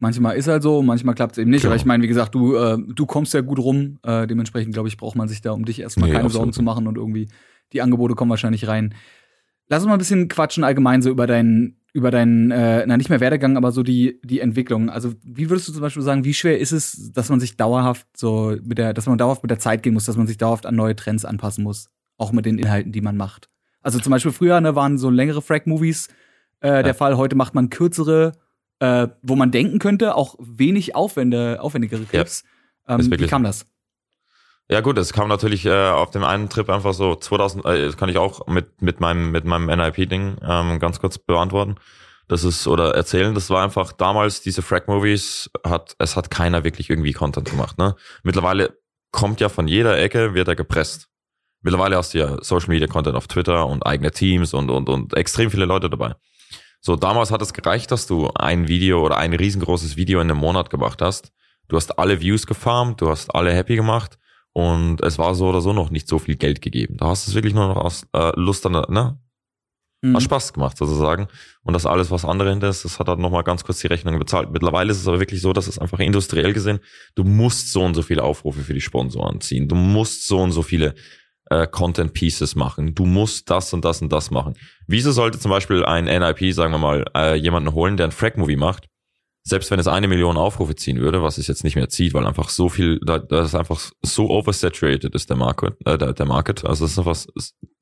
Manchmal 0.00 0.36
ist 0.36 0.48
halt 0.48 0.62
so, 0.62 0.82
manchmal 0.82 1.14
klappt 1.14 1.32
es 1.32 1.38
eben 1.38 1.50
nicht. 1.50 1.62
Genau. 1.62 1.72
Aber 1.72 1.76
ich 1.76 1.84
meine, 1.84 2.02
wie 2.02 2.08
gesagt, 2.08 2.34
du, 2.34 2.56
äh, 2.56 2.78
du 2.78 3.06
kommst 3.06 3.34
ja 3.34 3.42
gut 3.42 3.58
rum. 3.58 3.98
Äh, 4.02 4.26
dementsprechend, 4.26 4.72
glaube 4.72 4.88
ich, 4.88 4.96
braucht 4.96 5.14
man 5.14 5.28
sich 5.28 5.42
da 5.42 5.52
um 5.52 5.64
dich 5.66 5.80
erstmal 5.80 6.08
nee, 6.08 6.14
keine 6.14 6.24
absolut. 6.24 6.40
Sorgen 6.40 6.52
zu 6.54 6.62
machen 6.62 6.86
und 6.86 6.96
irgendwie 6.96 7.28
die 7.74 7.82
Angebote 7.82 8.14
kommen 8.14 8.30
wahrscheinlich 8.30 8.66
rein. 8.66 8.94
Lass 9.68 9.82
uns 9.82 9.88
mal 9.88 9.94
ein 9.94 9.98
bisschen 9.98 10.28
quatschen 10.28 10.64
allgemein 10.64 11.02
so 11.02 11.10
über 11.10 11.26
dein, 11.26 11.76
über 11.92 12.10
deinen, 12.10 12.50
äh, 12.50 12.84
na 12.86 12.96
nicht 12.96 13.10
mehr 13.10 13.20
Werdegang, 13.20 13.58
aber 13.58 13.72
so 13.72 13.82
die, 13.82 14.20
die 14.24 14.40
Entwicklung. 14.40 14.88
Also 14.88 15.12
wie 15.22 15.50
würdest 15.50 15.68
du 15.68 15.72
zum 15.72 15.82
Beispiel 15.82 16.02
sagen, 16.02 16.24
wie 16.24 16.34
schwer 16.34 16.58
ist 16.58 16.72
es, 16.72 17.12
dass 17.12 17.28
man 17.28 17.38
sich 17.38 17.58
dauerhaft 17.58 18.06
so 18.16 18.56
mit 18.64 18.78
der, 18.78 18.94
dass 18.94 19.06
man 19.06 19.18
dauerhaft 19.18 19.42
mit 19.42 19.50
der 19.50 19.58
Zeit 19.58 19.82
gehen 19.82 19.92
muss, 19.92 20.06
dass 20.06 20.16
man 20.16 20.26
sich 20.26 20.38
dauerhaft 20.38 20.64
an 20.64 20.76
neue 20.76 20.96
Trends 20.96 21.26
anpassen 21.26 21.62
muss, 21.62 21.90
auch 22.16 22.32
mit 22.32 22.46
den 22.46 22.58
Inhalten, 22.58 22.90
die 22.90 23.02
man 23.02 23.16
macht. 23.16 23.50
Also 23.82 23.98
zum 23.98 24.10
Beispiel 24.10 24.32
früher 24.32 24.60
ne, 24.60 24.74
waren 24.74 24.98
so 24.98 25.10
längere 25.10 25.42
Frag-Movies 25.42 26.08
äh, 26.60 26.68
ja. 26.68 26.82
der 26.82 26.94
Fall. 26.94 27.16
Heute 27.16 27.36
macht 27.36 27.54
man 27.54 27.70
kürzere, 27.70 28.32
äh, 28.80 29.08
wo 29.22 29.36
man 29.36 29.50
denken 29.50 29.78
könnte, 29.78 30.14
auch 30.16 30.34
wenig 30.38 30.94
aufwände, 30.94 31.58
aufwendigere 31.60 32.04
Clips. 32.04 32.44
Ja. 32.88 32.98
Ähm, 32.98 33.10
wie 33.10 33.26
kam 33.26 33.44
das? 33.44 33.66
Ja 34.68 34.80
gut, 34.82 34.98
es 34.98 35.12
kam 35.12 35.28
natürlich 35.28 35.66
äh, 35.66 35.88
auf 35.88 36.10
dem 36.10 36.22
einen 36.22 36.48
Trip 36.48 36.68
einfach 36.70 36.94
so 36.94 37.16
2000, 37.16 37.64
äh, 37.64 37.86
das 37.86 37.96
kann 37.96 38.08
ich 38.08 38.18
auch 38.18 38.46
mit 38.46 38.80
mit 38.80 39.00
meinem 39.00 39.32
mit 39.32 39.44
meinem 39.44 39.66
NIP-Ding 39.66 40.36
ähm, 40.42 40.78
ganz 40.78 41.00
kurz 41.00 41.18
beantworten. 41.18 41.74
Das 42.28 42.44
ist 42.44 42.68
oder 42.68 42.94
erzählen. 42.94 43.34
Das 43.34 43.50
war 43.50 43.64
einfach 43.64 43.92
damals 43.92 44.40
diese 44.40 44.62
Frag-Movies 44.62 45.50
hat 45.66 45.96
es 45.98 46.14
hat 46.14 46.30
keiner 46.30 46.62
wirklich 46.62 46.88
irgendwie 46.88 47.12
Content 47.12 47.50
gemacht. 47.50 47.78
Ne? 47.78 47.96
Mittlerweile 48.22 48.78
kommt 49.10 49.40
ja 49.40 49.48
von 49.48 49.66
jeder 49.66 49.98
Ecke 49.98 50.34
wird 50.34 50.46
er 50.46 50.54
gepresst. 50.54 51.08
Mittlerweile 51.62 51.96
hast 51.96 52.14
du 52.14 52.18
ja 52.18 52.36
Social 52.40 52.68
Media 52.68 52.86
Content 52.86 53.16
auf 53.16 53.26
Twitter 53.26 53.66
und 53.66 53.84
eigene 53.84 54.12
Teams 54.12 54.54
und 54.54 54.70
und 54.70 54.88
und 54.88 55.14
extrem 55.14 55.50
viele 55.50 55.64
Leute 55.64 55.90
dabei. 55.90 56.14
So 56.80 56.96
damals 56.96 57.30
hat 57.30 57.42
es 57.42 57.52
gereicht, 57.52 57.90
dass 57.90 58.06
du 58.06 58.28
ein 58.34 58.68
Video 58.68 59.04
oder 59.04 59.18
ein 59.18 59.34
riesengroßes 59.34 59.96
Video 59.96 60.20
in 60.20 60.30
einem 60.30 60.40
Monat 60.40 60.70
gemacht 60.70 61.02
hast. 61.02 61.32
Du 61.68 61.76
hast 61.76 61.98
alle 61.98 62.20
Views 62.20 62.46
gefarmt, 62.46 63.00
du 63.00 63.08
hast 63.08 63.34
alle 63.34 63.52
happy 63.52 63.76
gemacht 63.76 64.18
und 64.52 65.00
es 65.02 65.18
war 65.18 65.34
so 65.34 65.48
oder 65.48 65.60
so 65.60 65.72
noch 65.72 65.90
nicht 65.90 66.08
so 66.08 66.18
viel 66.18 66.36
Geld 66.36 66.62
gegeben. 66.62 66.96
Da 66.96 67.08
hast 67.08 67.26
du 67.26 67.30
es 67.30 67.34
wirklich 67.34 67.54
nur 67.54 67.68
noch 67.68 67.76
aus 67.76 68.06
äh, 68.12 68.32
Lust 68.34 68.66
an, 68.66 68.72
ne? 68.72 69.18
Mhm. 70.02 70.16
Hat 70.16 70.22
Spaß 70.22 70.52
gemacht 70.54 70.78
sozusagen. 70.78 71.28
Und 71.62 71.74
das 71.74 71.84
alles, 71.84 72.10
was 72.10 72.24
andere 72.24 72.50
hinter 72.50 72.70
ist, 72.70 72.84
das 72.84 72.98
hat 72.98 73.08
halt 73.08 73.18
nochmal 73.18 73.44
ganz 73.44 73.64
kurz 73.64 73.80
die 73.80 73.86
Rechnung 73.86 74.18
bezahlt. 74.18 74.50
Mittlerweile 74.50 74.90
ist 74.90 74.98
es 74.98 75.06
aber 75.06 75.20
wirklich 75.20 75.42
so, 75.42 75.52
dass 75.52 75.66
es 75.66 75.78
einfach 75.78 75.98
industriell 75.98 76.54
gesehen, 76.54 76.80
du 77.14 77.24
musst 77.24 77.70
so 77.70 77.82
und 77.82 77.94
so 77.94 78.02
viele 78.02 78.22
Aufrufe 78.22 78.62
für 78.62 78.72
die 78.72 78.80
Sponsoren 78.80 79.40
ziehen. 79.42 79.68
Du 79.68 79.74
musst 79.74 80.26
so 80.26 80.38
und 80.38 80.52
so 80.52 80.62
viele 80.62 80.94
äh, 81.50 81.66
Content 81.66 82.14
Pieces 82.14 82.54
machen. 82.54 82.94
Du 82.94 83.04
musst 83.04 83.50
das 83.50 83.72
und 83.72 83.84
das 83.84 84.00
und 84.02 84.10
das 84.12 84.30
machen. 84.30 84.54
Wieso 84.86 85.12
sollte 85.12 85.38
zum 85.38 85.50
Beispiel 85.50 85.84
ein 85.84 86.06
NIP, 86.06 86.54
sagen 86.54 86.72
wir 86.72 86.78
mal, 86.78 87.04
äh, 87.14 87.34
jemanden 87.34 87.74
holen, 87.74 87.96
der 87.96 88.06
ein 88.06 88.12
Frag-Movie 88.12 88.56
macht 88.56 88.90
selbst 89.42 89.70
wenn 89.70 89.80
es 89.80 89.88
eine 89.88 90.08
Million 90.08 90.36
Aufrufe 90.36 90.74
ziehen 90.74 91.00
würde, 91.00 91.22
was 91.22 91.38
es 91.38 91.46
jetzt 91.46 91.64
nicht 91.64 91.76
mehr 91.76 91.88
zieht, 91.88 92.14
weil 92.14 92.26
einfach 92.26 92.48
so 92.48 92.68
viel, 92.68 93.00
da, 93.04 93.18
das 93.18 93.48
ist 93.48 93.54
einfach 93.54 93.80
so 94.02 94.30
oversaturated 94.30 95.14
ist 95.14 95.30
der 95.30 95.36
Market, 95.36 95.76
äh, 95.86 95.96
der, 95.96 96.12
der 96.12 96.26
Market. 96.26 96.64
Also 96.64 96.84
es 96.84 96.92
ist 96.92 97.04
was, 97.04 97.26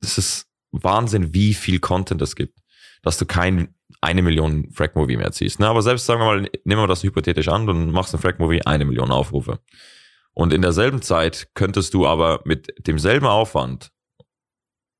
es 0.01 0.17
ist 0.17 0.47
Wahnsinn, 0.71 1.33
wie 1.33 1.53
viel 1.53 1.79
Content 1.79 2.21
es 2.21 2.35
gibt, 2.35 2.59
dass 3.01 3.17
du 3.17 3.25
kein 3.25 3.75
eine 4.01 4.21
Million 4.21 4.71
Frag-Movie 4.71 5.17
mehr 5.17 5.31
ziehst. 5.31 5.59
Ne? 5.59 5.67
Aber 5.67 5.81
selbst 5.81 6.05
sagen 6.05 6.21
wir 6.21 6.25
mal, 6.25 6.49
nehmen 6.63 6.81
wir 6.81 6.87
das 6.87 7.03
hypothetisch 7.03 7.49
an, 7.49 7.65
du 7.65 7.73
machst 7.73 8.13
ein 8.13 8.21
Frag-Movie 8.21 8.61
eine 8.65 8.85
Million 8.85 9.11
Aufrufe. 9.11 9.59
Und 10.33 10.53
in 10.53 10.61
derselben 10.61 11.01
Zeit 11.01 11.49
könntest 11.53 11.93
du 11.93 12.07
aber 12.07 12.41
mit 12.45 12.73
demselben 12.87 13.25
Aufwand, 13.25 13.91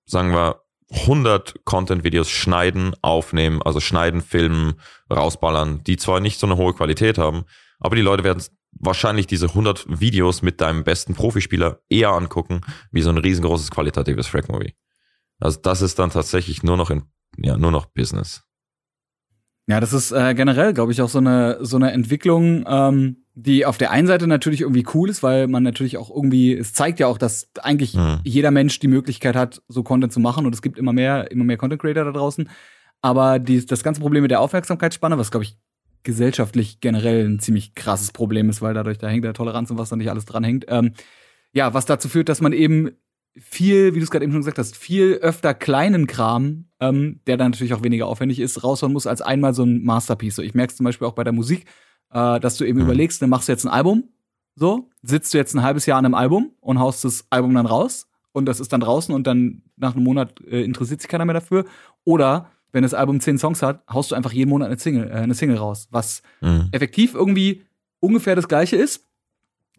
sagen 0.05 0.31
wir, 0.31 0.63
100 0.91 1.65
Content-Videos 1.65 2.29
schneiden, 2.29 2.95
aufnehmen, 3.01 3.61
also 3.61 3.79
schneiden, 3.79 4.21
filmen, 4.21 4.79
rausballern, 5.11 5.83
die 5.83 5.97
zwar 5.97 6.19
nicht 6.19 6.39
so 6.39 6.47
eine 6.47 6.57
hohe 6.57 6.73
Qualität 6.73 7.17
haben, 7.17 7.45
aber 7.79 7.95
die 7.95 8.01
Leute 8.01 8.23
werden 8.23 8.43
wahrscheinlich 8.71 9.27
diese 9.27 9.47
100 9.47 9.99
Videos 9.99 10.41
mit 10.41 10.61
deinem 10.61 10.83
besten 10.83 11.13
Profispieler 11.13 11.81
eher 11.89 12.09
angucken, 12.09 12.61
wie 12.91 13.01
so 13.01 13.09
ein 13.09 13.17
riesengroßes 13.17 13.71
qualitatives 13.71 14.27
Frag-Movie. 14.27 14.73
Also 15.39 15.59
das 15.61 15.81
ist 15.81 15.99
dann 15.99 16.09
tatsächlich 16.09 16.63
nur 16.63 16.77
noch 16.77 16.89
in, 16.89 17.03
ja, 17.37 17.57
nur 17.57 17.71
noch 17.71 17.85
Business. 17.85 18.43
Ja, 19.69 19.79
das 19.79 19.93
ist 19.93 20.11
äh, 20.11 20.33
generell, 20.33 20.73
glaube 20.73 20.91
ich, 20.91 20.99
auch 20.99 21.09
so 21.09 21.19
eine, 21.19 21.59
so 21.61 21.77
eine 21.77 21.91
Entwicklung, 21.91 22.65
ähm, 22.67 23.17
die 23.35 23.67
auf 23.67 23.77
der 23.77 23.91
einen 23.91 24.07
Seite 24.07 24.25
natürlich 24.25 24.61
irgendwie 24.61 24.83
cool 24.95 25.11
ist, 25.11 25.21
weil 25.21 25.47
man 25.47 25.61
natürlich 25.61 25.97
auch 25.97 26.09
irgendwie, 26.09 26.55
es 26.55 26.73
zeigt 26.73 26.99
ja 26.99 27.05
auch, 27.05 27.19
dass 27.19 27.51
eigentlich 27.61 27.93
mhm. 27.93 28.19
jeder 28.23 28.49
Mensch 28.49 28.79
die 28.79 28.87
Möglichkeit 28.87 29.35
hat, 29.35 29.61
so 29.67 29.83
Content 29.83 30.11
zu 30.11 30.19
machen 30.19 30.47
und 30.47 30.55
es 30.55 30.63
gibt 30.63 30.79
immer 30.79 30.91
mehr, 30.91 31.29
immer 31.29 31.43
mehr 31.43 31.57
Content 31.57 31.79
Creator 31.79 32.03
da 32.03 32.11
draußen. 32.11 32.49
Aber 33.03 33.37
die, 33.37 33.63
das 33.63 33.83
ganze 33.83 34.01
Problem 34.01 34.23
mit 34.23 34.31
der 34.31 34.41
Aufmerksamkeitsspanne, 34.41 35.19
was 35.19 35.29
glaube 35.29 35.43
ich 35.43 35.55
gesellschaftlich 36.01 36.79
generell 36.79 37.29
ein 37.29 37.37
ziemlich 37.37 37.75
krasses 37.75 38.11
Problem 38.11 38.49
ist, 38.49 38.63
weil 38.63 38.73
dadurch 38.73 38.97
da 38.97 39.07
hängt 39.07 39.23
der 39.23 39.33
Toleranz 39.33 39.69
und 39.69 39.77
was 39.77 39.89
da 39.89 39.95
nicht 39.97 40.09
alles 40.09 40.25
dran 40.25 40.43
hängt. 40.43 40.65
Ähm, 40.67 40.93
ja, 41.53 41.75
was 41.75 41.85
dazu 41.85 42.09
führt, 42.09 42.27
dass 42.29 42.41
man 42.41 42.53
eben 42.53 42.89
viel, 43.37 43.93
wie 43.93 43.99
du 43.99 44.03
es 44.03 44.11
gerade 44.11 44.23
eben 44.23 44.31
schon 44.31 44.41
gesagt 44.41 44.57
hast, 44.57 44.75
viel 44.75 45.13
öfter 45.21 45.53
kleinen 45.53 46.07
Kram, 46.07 46.65
ähm, 46.79 47.21
der 47.27 47.37
dann 47.37 47.51
natürlich 47.51 47.73
auch 47.73 47.83
weniger 47.83 48.07
aufwendig 48.07 48.39
ist, 48.39 48.63
raushauen 48.63 48.93
muss 48.93 49.07
als 49.07 49.21
einmal 49.21 49.53
so 49.53 49.63
ein 49.63 49.83
Masterpiece. 49.83 50.35
So, 50.35 50.41
ich 50.41 50.53
merke 50.53 50.71
es 50.71 50.77
zum 50.77 50.83
Beispiel 50.83 51.07
auch 51.07 51.13
bei 51.13 51.23
der 51.23 51.33
Musik 51.33 51.65
äh, 52.11 52.39
dass 52.39 52.57
du 52.57 52.65
eben 52.65 52.79
mhm. 52.79 52.85
überlegst, 52.85 53.21
dann 53.21 53.29
machst 53.29 53.47
du 53.47 53.51
jetzt 53.51 53.65
ein 53.65 53.71
Album, 53.71 54.09
so, 54.55 54.89
sitzt 55.01 55.33
du 55.33 55.37
jetzt 55.37 55.53
ein 55.55 55.63
halbes 55.63 55.85
Jahr 55.85 55.97
an 55.97 56.05
einem 56.05 56.15
Album 56.15 56.51
und 56.59 56.79
haust 56.79 57.05
das 57.05 57.25
Album 57.29 57.53
dann 57.53 57.65
raus 57.65 58.07
und 58.31 58.45
das 58.45 58.59
ist 58.59 58.73
dann 58.73 58.81
draußen 58.81 59.13
und 59.13 59.25
dann 59.27 59.63
nach 59.77 59.95
einem 59.95 60.03
Monat 60.03 60.41
äh, 60.41 60.63
interessiert 60.63 61.01
sich 61.01 61.09
keiner 61.09 61.25
mehr 61.25 61.35
dafür. 61.35 61.65
Oder 62.03 62.51
wenn 62.71 62.83
das 62.83 62.93
Album 62.93 63.19
zehn 63.19 63.37
Songs 63.37 63.61
hat, 63.61 63.83
haust 63.91 64.11
du 64.11 64.15
einfach 64.15 64.31
jeden 64.31 64.49
Monat 64.49 64.67
eine 64.67 64.79
Single, 64.79 65.09
äh, 65.09 65.13
eine 65.13 65.33
Single 65.33 65.57
raus, 65.57 65.87
was 65.91 66.21
mhm. 66.41 66.69
effektiv 66.71 67.13
irgendwie 67.13 67.63
ungefähr 67.99 68.35
das 68.35 68.47
gleiche 68.47 68.75
ist. 68.75 69.07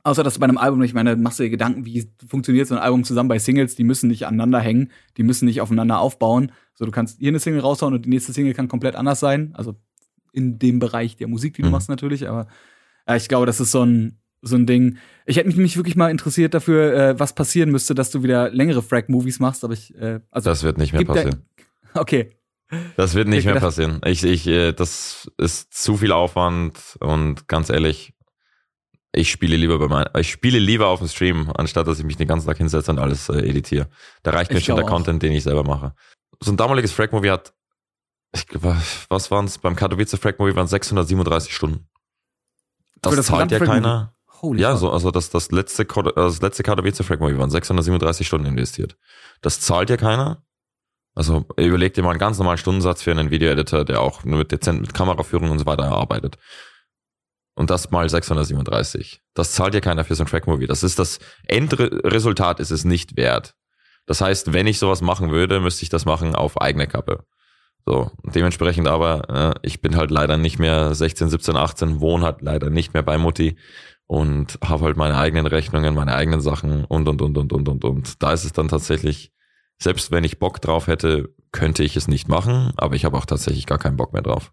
Außer 0.02 0.22
dass 0.22 0.34
du 0.34 0.40
bei 0.40 0.44
einem 0.44 0.58
Album, 0.58 0.82
ich 0.82 0.94
meine, 0.94 1.16
machst 1.16 1.38
du 1.38 1.42
dir 1.42 1.50
Gedanken, 1.50 1.84
wie 1.84 2.10
funktioniert 2.26 2.68
so 2.68 2.74
ein 2.74 2.80
Album 2.80 3.04
zusammen 3.04 3.28
bei 3.28 3.38
Singles, 3.38 3.74
die 3.74 3.84
müssen 3.84 4.08
nicht 4.08 4.26
aneinander 4.26 4.60
hängen, 4.60 4.90
die 5.16 5.22
müssen 5.22 5.44
nicht 5.44 5.60
aufeinander 5.60 5.98
aufbauen. 5.98 6.52
So, 6.74 6.84
du 6.84 6.90
kannst 6.90 7.18
hier 7.18 7.28
eine 7.28 7.38
Single 7.38 7.60
raushauen 7.60 7.94
und 7.94 8.06
die 8.06 8.08
nächste 8.08 8.32
Single 8.32 8.54
kann 8.54 8.68
komplett 8.68 8.96
anders 8.96 9.20
sein. 9.20 9.52
Also 9.54 9.76
in 10.32 10.58
dem 10.58 10.78
Bereich 10.78 11.16
der 11.16 11.28
Musik, 11.28 11.54
die 11.54 11.62
du 11.62 11.68
mhm. 11.68 11.72
machst 11.72 11.88
natürlich, 11.88 12.28
aber 12.28 12.46
ja, 13.06 13.16
ich 13.16 13.28
glaube, 13.28 13.46
das 13.46 13.60
ist 13.60 13.72
so 13.72 13.84
ein, 13.84 14.18
so 14.42 14.56
ein 14.56 14.66
Ding. 14.66 14.98
Ich 15.26 15.36
hätte 15.36 15.48
mich 15.48 15.56
nämlich 15.56 15.76
wirklich 15.76 15.96
mal 15.96 16.10
interessiert 16.10 16.54
dafür, 16.54 16.94
äh, 16.94 17.18
was 17.18 17.34
passieren 17.34 17.70
müsste, 17.70 17.94
dass 17.94 18.10
du 18.10 18.22
wieder 18.22 18.50
längere 18.50 18.82
Frag-Movies 18.82 19.40
machst, 19.40 19.64
aber 19.64 19.74
ich, 19.74 19.94
äh, 19.96 20.20
also. 20.30 20.48
Das 20.48 20.62
wird 20.62 20.78
nicht 20.78 20.92
mehr 20.92 21.04
passieren. 21.04 21.42
Da, 21.92 22.00
okay. 22.00 22.30
Das 22.96 23.14
wird 23.14 23.26
nicht 23.26 23.46
mehr 23.46 23.58
passieren. 23.58 24.00
Ich, 24.04 24.22
ich, 24.22 24.46
äh, 24.46 24.72
das 24.72 25.30
ist 25.38 25.74
zu 25.74 25.96
viel 25.96 26.12
Aufwand 26.12 26.96
und 27.00 27.48
ganz 27.48 27.68
ehrlich, 27.68 28.14
ich 29.12 29.30
spiele 29.30 29.56
lieber 29.56 29.78
bei 29.78 29.88
mein, 29.88 30.06
ich 30.18 30.30
spiele 30.30 30.58
lieber 30.58 30.88
auf 30.88 31.00
dem 31.00 31.08
Stream, 31.08 31.50
anstatt 31.56 31.86
dass 31.86 31.98
ich 31.98 32.04
mich 32.04 32.16
den 32.16 32.28
ganzen 32.28 32.46
Tag 32.46 32.58
hinsetze 32.58 32.90
und 32.90 32.98
alles 32.98 33.28
äh, 33.28 33.38
editiere. 33.38 33.88
Da 34.22 34.30
reicht 34.30 34.52
mir 34.52 34.58
ich 34.58 34.64
schon 34.64 34.76
der 34.76 34.84
auch. 34.84 34.88
Content, 34.88 35.22
den 35.22 35.32
ich 35.32 35.42
selber 35.42 35.64
mache. 35.64 35.94
So 36.40 36.52
ein 36.52 36.56
damaliges 36.56 36.92
Frag-Movie 36.92 37.30
hat 37.30 37.52
ich, 38.32 38.46
was 39.08 39.30
waren 39.30 39.46
es? 39.46 39.58
Beim 39.58 39.76
Katowice 39.76 40.16
Frag 40.16 40.38
Movie 40.38 40.54
waren 40.54 40.68
637 40.68 41.54
Stunden. 41.54 41.88
Das, 43.02 43.16
das 43.16 43.26
zahlt 43.26 43.50
ja 43.50 43.58
keiner. 43.58 44.14
Holy 44.40 44.62
ja, 44.62 44.76
so, 44.76 44.90
also 44.90 45.10
das, 45.10 45.30
das 45.30 45.50
letzte, 45.50 45.84
das 45.84 46.40
letzte 46.40 46.62
Katowice 46.62 47.02
Frag 47.04 47.20
Movie 47.20 47.38
waren 47.38 47.50
637 47.50 48.26
Stunden 48.26 48.46
investiert. 48.46 48.96
Das 49.40 49.60
zahlt 49.60 49.90
ja 49.90 49.96
keiner. 49.96 50.44
Also 51.14 51.44
überleg 51.56 51.92
dir 51.94 52.02
mal 52.02 52.10
einen 52.10 52.20
ganz 52.20 52.38
normalen 52.38 52.58
Stundensatz 52.58 53.02
für 53.02 53.10
einen 53.10 53.30
Video-Editor, 53.30 53.84
der 53.84 54.00
auch 54.00 54.24
nur 54.24 54.38
mit 54.38 54.52
dezent 54.52 54.80
mit 54.80 54.94
Kameraführung 54.94 55.50
und 55.50 55.58
so 55.58 55.66
weiter 55.66 55.84
arbeitet. 55.84 56.38
Und 57.54 57.70
das 57.70 57.90
mal 57.90 58.08
637. 58.08 59.22
Das 59.34 59.52
zahlt 59.52 59.74
ja 59.74 59.80
keiner 59.80 60.04
für 60.04 60.14
so 60.14 60.24
ein 60.24 60.26
Track-Movie. 60.26 60.66
Das 60.66 60.82
ist 60.82 60.98
das 60.98 61.18
Endresultat 61.46 62.60
ist 62.60 62.70
es 62.70 62.84
nicht 62.84 63.16
wert. 63.16 63.54
Das 64.06 64.20
heißt, 64.20 64.52
wenn 64.52 64.66
ich 64.66 64.78
sowas 64.78 65.02
machen 65.02 65.30
würde, 65.30 65.60
müsste 65.60 65.82
ich 65.82 65.88
das 65.88 66.04
machen 66.04 66.34
auf 66.34 66.60
eigene 66.60 66.86
Kappe. 66.86 67.24
So, 67.86 68.10
dementsprechend 68.22 68.88
aber, 68.88 69.54
äh, 69.56 69.66
ich 69.66 69.80
bin 69.80 69.96
halt 69.96 70.10
leider 70.10 70.36
nicht 70.36 70.58
mehr 70.58 70.94
16, 70.94 71.28
17, 71.28 71.56
18, 71.56 72.00
wohne 72.00 72.24
halt 72.24 72.42
leider 72.42 72.70
nicht 72.70 72.94
mehr 72.94 73.02
bei 73.02 73.18
Mutti 73.18 73.56
und 74.06 74.58
habe 74.64 74.84
halt 74.84 74.96
meine 74.96 75.16
eigenen 75.16 75.46
Rechnungen, 75.46 75.94
meine 75.94 76.14
eigenen 76.14 76.40
Sachen 76.40 76.84
und, 76.84 77.08
und, 77.08 77.22
und, 77.22 77.38
und, 77.38 77.52
und, 77.52 77.68
und, 77.68 77.84
und. 77.84 78.22
Da 78.22 78.32
ist 78.32 78.44
es 78.44 78.52
dann 78.52 78.68
tatsächlich, 78.68 79.32
selbst 79.78 80.10
wenn 80.10 80.24
ich 80.24 80.38
Bock 80.38 80.60
drauf 80.60 80.88
hätte, 80.88 81.34
könnte 81.52 81.82
ich 81.84 81.96
es 81.96 82.08
nicht 82.08 82.28
machen, 82.28 82.72
aber 82.76 82.96
ich 82.96 83.04
habe 83.04 83.16
auch 83.16 83.24
tatsächlich 83.24 83.66
gar 83.66 83.78
keinen 83.78 83.96
Bock 83.96 84.12
mehr 84.12 84.22
drauf. 84.22 84.52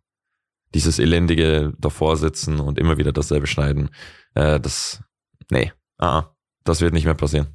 Dieses 0.74 1.00
elendige 1.00 1.74
davor 1.78 2.18
sitzen 2.18 2.60
und 2.60 2.78
immer 2.78 2.98
wieder 2.98 3.12
dasselbe 3.12 3.48
schneiden, 3.48 3.90
äh, 4.36 4.60
das, 4.60 5.02
nee, 5.50 5.72
ah, 5.98 6.26
das 6.64 6.82
wird 6.82 6.94
nicht 6.94 7.06
mehr 7.06 7.14
passieren. 7.14 7.48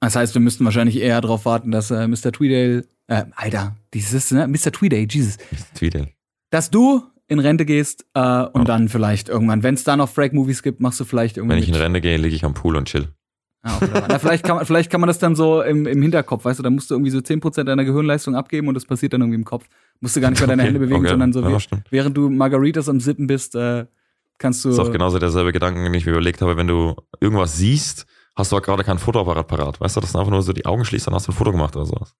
Das 0.00 0.16
heißt, 0.16 0.34
wir 0.34 0.40
müssten 0.40 0.64
wahrscheinlich 0.64 0.96
eher 0.96 1.20
darauf 1.20 1.44
warten, 1.44 1.70
dass 1.70 1.92
äh, 1.92 2.08
Mr. 2.08 2.32
Tweedale 2.32 2.84
äh, 3.06 3.24
Alter, 3.36 3.76
dieses, 3.94 4.32
ne? 4.32 4.48
Mr. 4.48 4.72
Tweeday, 4.72 5.06
Jesus. 5.08 5.38
Mr. 5.52 5.74
Tweeday. 5.78 6.14
Dass 6.50 6.70
du 6.70 7.02
in 7.28 7.38
Rente 7.38 7.64
gehst 7.64 8.04
äh, 8.14 8.20
und 8.20 8.62
oh. 8.62 8.64
dann 8.64 8.88
vielleicht 8.88 9.28
irgendwann, 9.28 9.62
wenn 9.62 9.74
es 9.74 9.84
da 9.84 9.96
noch 9.96 10.08
Frag-Movies 10.08 10.62
gibt, 10.62 10.80
machst 10.80 10.98
du 11.00 11.04
vielleicht 11.04 11.36
irgendwie. 11.36 11.54
Wenn 11.54 11.62
ich 11.62 11.68
in 11.68 11.74
Rente 11.74 12.00
gehe, 12.00 12.16
liege 12.16 12.34
ich 12.34 12.44
am 12.44 12.54
Pool 12.54 12.76
und 12.76 12.88
chill. 12.88 13.08
Ah, 13.64 13.78
Na, 14.08 14.18
vielleicht, 14.18 14.44
kann 14.44 14.56
man, 14.56 14.66
vielleicht 14.66 14.90
kann 14.90 15.00
man 15.00 15.06
das 15.06 15.20
dann 15.20 15.36
so 15.36 15.62
im, 15.62 15.86
im 15.86 16.02
Hinterkopf, 16.02 16.44
weißt 16.44 16.58
du, 16.58 16.64
da 16.64 16.70
musst 16.70 16.90
du 16.90 16.94
irgendwie 16.94 17.12
so 17.12 17.18
10% 17.18 17.62
deiner 17.62 17.84
Gehirnleistung 17.84 18.34
abgeben 18.34 18.66
und 18.66 18.74
das 18.74 18.84
passiert 18.84 19.12
dann 19.12 19.20
irgendwie 19.20 19.38
im 19.38 19.44
Kopf. 19.44 19.66
Musst 20.00 20.16
du 20.16 20.20
gar 20.20 20.30
nicht 20.30 20.40
mehr 20.40 20.48
deine 20.48 20.62
okay, 20.62 20.68
Hände 20.68 20.80
bewegen, 20.80 21.00
okay, 21.00 21.10
sondern 21.10 21.32
so, 21.32 21.48
ja, 21.48 21.58
wie, 21.58 21.82
während 21.90 22.16
du 22.16 22.28
Margaritas 22.28 22.88
am 22.88 22.98
Sippen 22.98 23.28
bist, 23.28 23.54
äh, 23.54 23.86
kannst 24.38 24.64
du. 24.64 24.70
Das 24.70 24.78
ist 24.78 24.84
auch 24.84 24.90
genauso 24.90 25.20
derselbe 25.20 25.52
Gedanken, 25.52 25.84
den 25.84 25.94
ich 25.94 26.04
mir 26.04 26.12
überlegt 26.12 26.42
habe, 26.42 26.56
wenn 26.56 26.66
du 26.66 26.96
irgendwas 27.20 27.56
siehst, 27.56 28.06
hast 28.34 28.50
du 28.50 28.56
auch 28.56 28.62
gerade 28.62 28.82
kein 28.82 28.98
Fotoapparat 28.98 29.46
parat, 29.46 29.80
weißt 29.80 29.96
du, 29.96 30.00
dass 30.00 30.12
du 30.12 30.18
einfach 30.18 30.32
nur 30.32 30.42
so 30.42 30.52
die 30.52 30.66
Augen 30.66 30.84
schließt, 30.84 31.06
dann 31.06 31.14
hast 31.14 31.28
du 31.28 31.32
ein 31.32 31.36
Foto 31.36 31.52
gemacht 31.52 31.76
oder 31.76 31.86
sowas. 31.86 32.16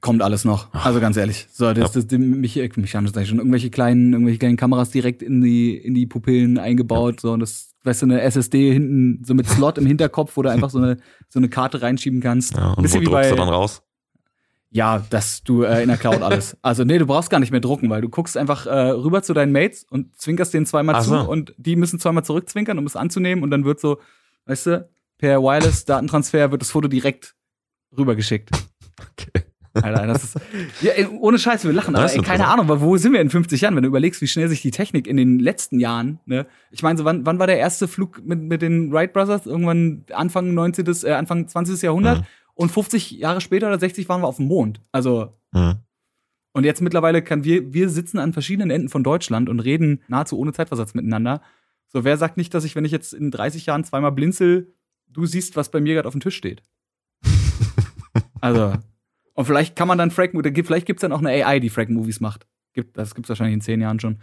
Kommt 0.00 0.22
alles 0.22 0.44
noch. 0.44 0.72
Also 0.72 1.00
ganz 1.00 1.16
ehrlich. 1.16 1.48
So, 1.50 1.72
das, 1.72 1.92
das, 1.92 2.06
das, 2.06 2.18
mich, 2.18 2.56
mich 2.76 2.94
haben 2.94 3.12
das 3.12 3.28
schon 3.28 3.38
irgendwelche 3.38 3.70
kleinen, 3.70 4.12
irgendwelche 4.12 4.38
kleinen 4.38 4.56
Kameras 4.56 4.90
direkt 4.90 5.22
in 5.22 5.40
die, 5.40 5.76
in 5.76 5.94
die 5.94 6.06
Pupillen 6.06 6.58
eingebaut. 6.58 7.16
Ja. 7.16 7.20
So, 7.20 7.32
und 7.32 7.40
das, 7.40 7.74
weißt 7.88 8.02
du, 8.02 8.06
eine 8.06 8.20
SSD 8.20 8.72
hinten, 8.72 9.24
so 9.24 9.34
mit 9.34 9.48
Slot 9.48 9.78
im 9.78 9.86
Hinterkopf, 9.86 10.36
wo 10.36 10.42
du 10.42 10.50
einfach 10.50 10.70
so 10.70 10.78
eine, 10.78 10.98
so 11.28 11.40
eine 11.40 11.48
Karte 11.48 11.82
reinschieben 11.82 12.20
kannst. 12.20 12.54
Ja, 12.54 12.72
und 12.72 12.82
Bisschen 12.82 13.00
wo 13.00 13.06
wie 13.06 13.12
bei, 13.12 13.30
du 13.30 13.36
dann 13.36 13.48
raus? 13.48 13.82
Ja, 14.70 15.02
dass 15.10 15.42
du 15.42 15.62
äh, 15.62 15.82
in 15.82 15.88
der 15.88 15.96
Cloud 15.96 16.20
alles. 16.22 16.56
Also 16.62 16.84
nee, 16.84 16.98
du 16.98 17.06
brauchst 17.06 17.30
gar 17.30 17.40
nicht 17.40 17.50
mehr 17.50 17.60
drucken, 17.60 17.88
weil 17.88 18.02
du 18.02 18.10
guckst 18.10 18.36
einfach 18.36 18.66
äh, 18.66 18.90
rüber 18.90 19.22
zu 19.22 19.32
deinen 19.32 19.50
Mates 19.50 19.84
und 19.88 20.16
zwinkerst 20.18 20.52
denen 20.52 20.66
zweimal 20.66 20.96
Ach 20.96 21.02
zu 21.02 21.10
so. 21.10 21.20
und 21.20 21.54
die 21.56 21.74
müssen 21.74 21.98
zweimal 21.98 22.24
zurückzwinkern, 22.24 22.78
um 22.78 22.84
es 22.84 22.94
anzunehmen 22.94 23.42
und 23.42 23.50
dann 23.50 23.64
wird 23.64 23.80
so, 23.80 23.98
weißt 24.44 24.66
du, 24.66 24.88
per 25.16 25.42
Wireless 25.42 25.86
Datentransfer 25.86 26.50
wird 26.50 26.60
das 26.60 26.70
Foto 26.70 26.88
direkt 26.88 27.34
rübergeschickt. 27.96 28.50
Okay. 29.12 29.44
Alter, 29.74 30.06
das 30.06 30.24
ist. 30.24 30.40
Ja, 30.80 30.92
ohne 31.20 31.38
Scheiß, 31.38 31.64
wir 31.64 31.72
lachen, 31.72 31.94
aber 31.94 32.12
ey, 32.12 32.20
keine 32.22 32.46
Ahnung, 32.48 32.68
wo 32.80 32.96
sind 32.96 33.12
wir 33.12 33.20
in 33.20 33.30
50 33.30 33.60
Jahren, 33.60 33.76
wenn 33.76 33.82
du 33.82 33.88
überlegst, 33.88 34.20
wie 34.20 34.26
schnell 34.26 34.48
sich 34.48 34.62
die 34.62 34.70
Technik 34.70 35.06
in 35.06 35.16
den 35.16 35.38
letzten 35.38 35.80
Jahren, 35.80 36.20
ne? 36.26 36.46
Ich 36.70 36.82
meine, 36.82 36.98
so 36.98 37.04
wann, 37.04 37.26
wann 37.26 37.38
war 37.38 37.46
der 37.46 37.58
erste 37.58 37.88
Flug 37.88 38.22
mit, 38.24 38.40
mit 38.40 38.62
den 38.62 38.92
Wright 38.92 39.12
Brothers? 39.12 39.46
Irgendwann 39.46 40.04
Anfang 40.12 40.54
19. 40.54 40.86
Äh, 41.04 41.12
Anfang 41.12 41.46
20. 41.48 41.82
Jahrhundert. 41.82 42.20
Mhm. 42.20 42.26
Und 42.54 42.72
50 42.72 43.12
Jahre 43.12 43.40
später 43.40 43.68
oder 43.68 43.78
60 43.78 44.08
waren 44.08 44.20
wir 44.20 44.26
auf 44.26 44.36
dem 44.36 44.46
Mond. 44.46 44.80
Also. 44.92 45.38
Mhm. 45.52 45.76
Und 46.52 46.64
jetzt 46.64 46.80
mittlerweile 46.80 47.22
kann 47.22 47.44
wir, 47.44 47.72
wir 47.72 47.88
sitzen 47.88 48.18
an 48.18 48.32
verschiedenen 48.32 48.70
Enden 48.70 48.88
von 48.88 49.04
Deutschland 49.04 49.48
und 49.48 49.60
reden 49.60 50.02
nahezu 50.08 50.36
ohne 50.36 50.52
Zeitversatz 50.52 50.94
miteinander. 50.94 51.40
So, 51.86 52.04
wer 52.04 52.16
sagt 52.16 52.36
nicht, 52.36 52.52
dass 52.52 52.64
ich, 52.64 52.74
wenn 52.74 52.84
ich 52.84 52.92
jetzt 52.92 53.14
in 53.14 53.30
30 53.30 53.66
Jahren 53.66 53.84
zweimal 53.84 54.12
blinzel, 54.12 54.74
du 55.08 55.24
siehst, 55.24 55.56
was 55.56 55.70
bei 55.70 55.80
mir 55.80 55.94
gerade 55.94 56.08
auf 56.08 56.14
dem 56.14 56.20
Tisch 56.20 56.36
steht? 56.36 56.62
also, 58.40 58.74
und 59.38 59.44
vielleicht 59.44 59.76
kann 59.76 59.86
man 59.86 59.98
dann 59.98 60.10
Frag, 60.10 60.32
vielleicht 60.32 60.84
gibt 60.84 60.98
es 60.98 61.02
dann 61.02 61.12
auch 61.12 61.20
eine 61.20 61.28
AI, 61.28 61.60
die 61.60 61.70
Frag-Movies 61.70 62.18
macht. 62.18 62.48
Gibt, 62.72 62.98
das 62.98 63.14
gibt 63.14 63.26
es 63.26 63.28
wahrscheinlich 63.28 63.54
in 63.54 63.60
zehn 63.60 63.80
Jahren 63.80 64.00
schon. 64.00 64.18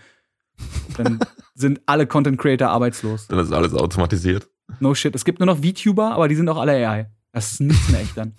Dann 0.98 1.20
sind 1.56 1.80
alle 1.86 2.06
Content 2.06 2.38
Creator 2.38 2.68
arbeitslos. 2.68 3.28
Dann 3.28 3.40
ist 3.40 3.54
alles 3.54 3.74
automatisiert. 3.74 4.50
No 4.82 4.94
shit. 4.94 5.16
Es 5.16 5.24
gibt 5.24 5.40
nur 5.40 5.46
noch 5.46 5.60
VTuber, 5.60 6.12
aber 6.12 6.28
die 6.28 6.36
sind 6.36 6.50
auch 6.50 6.58
alle 6.58 6.74
AI. 6.74 7.10
Das 7.32 7.54
ist 7.54 7.62
nichts 7.62 7.88
mehr 7.88 8.02
echt 8.02 8.18
dann. 8.18 8.36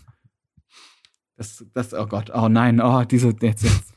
Das, 1.38 1.64
das, 1.72 1.94
oh 1.94 2.04
Gott, 2.04 2.30
oh 2.34 2.50
nein, 2.50 2.78
oh, 2.82 3.04
diese, 3.04 3.28
jetzt, 3.28 3.42
jetzt, 3.42 3.64
jetzt 3.64 3.94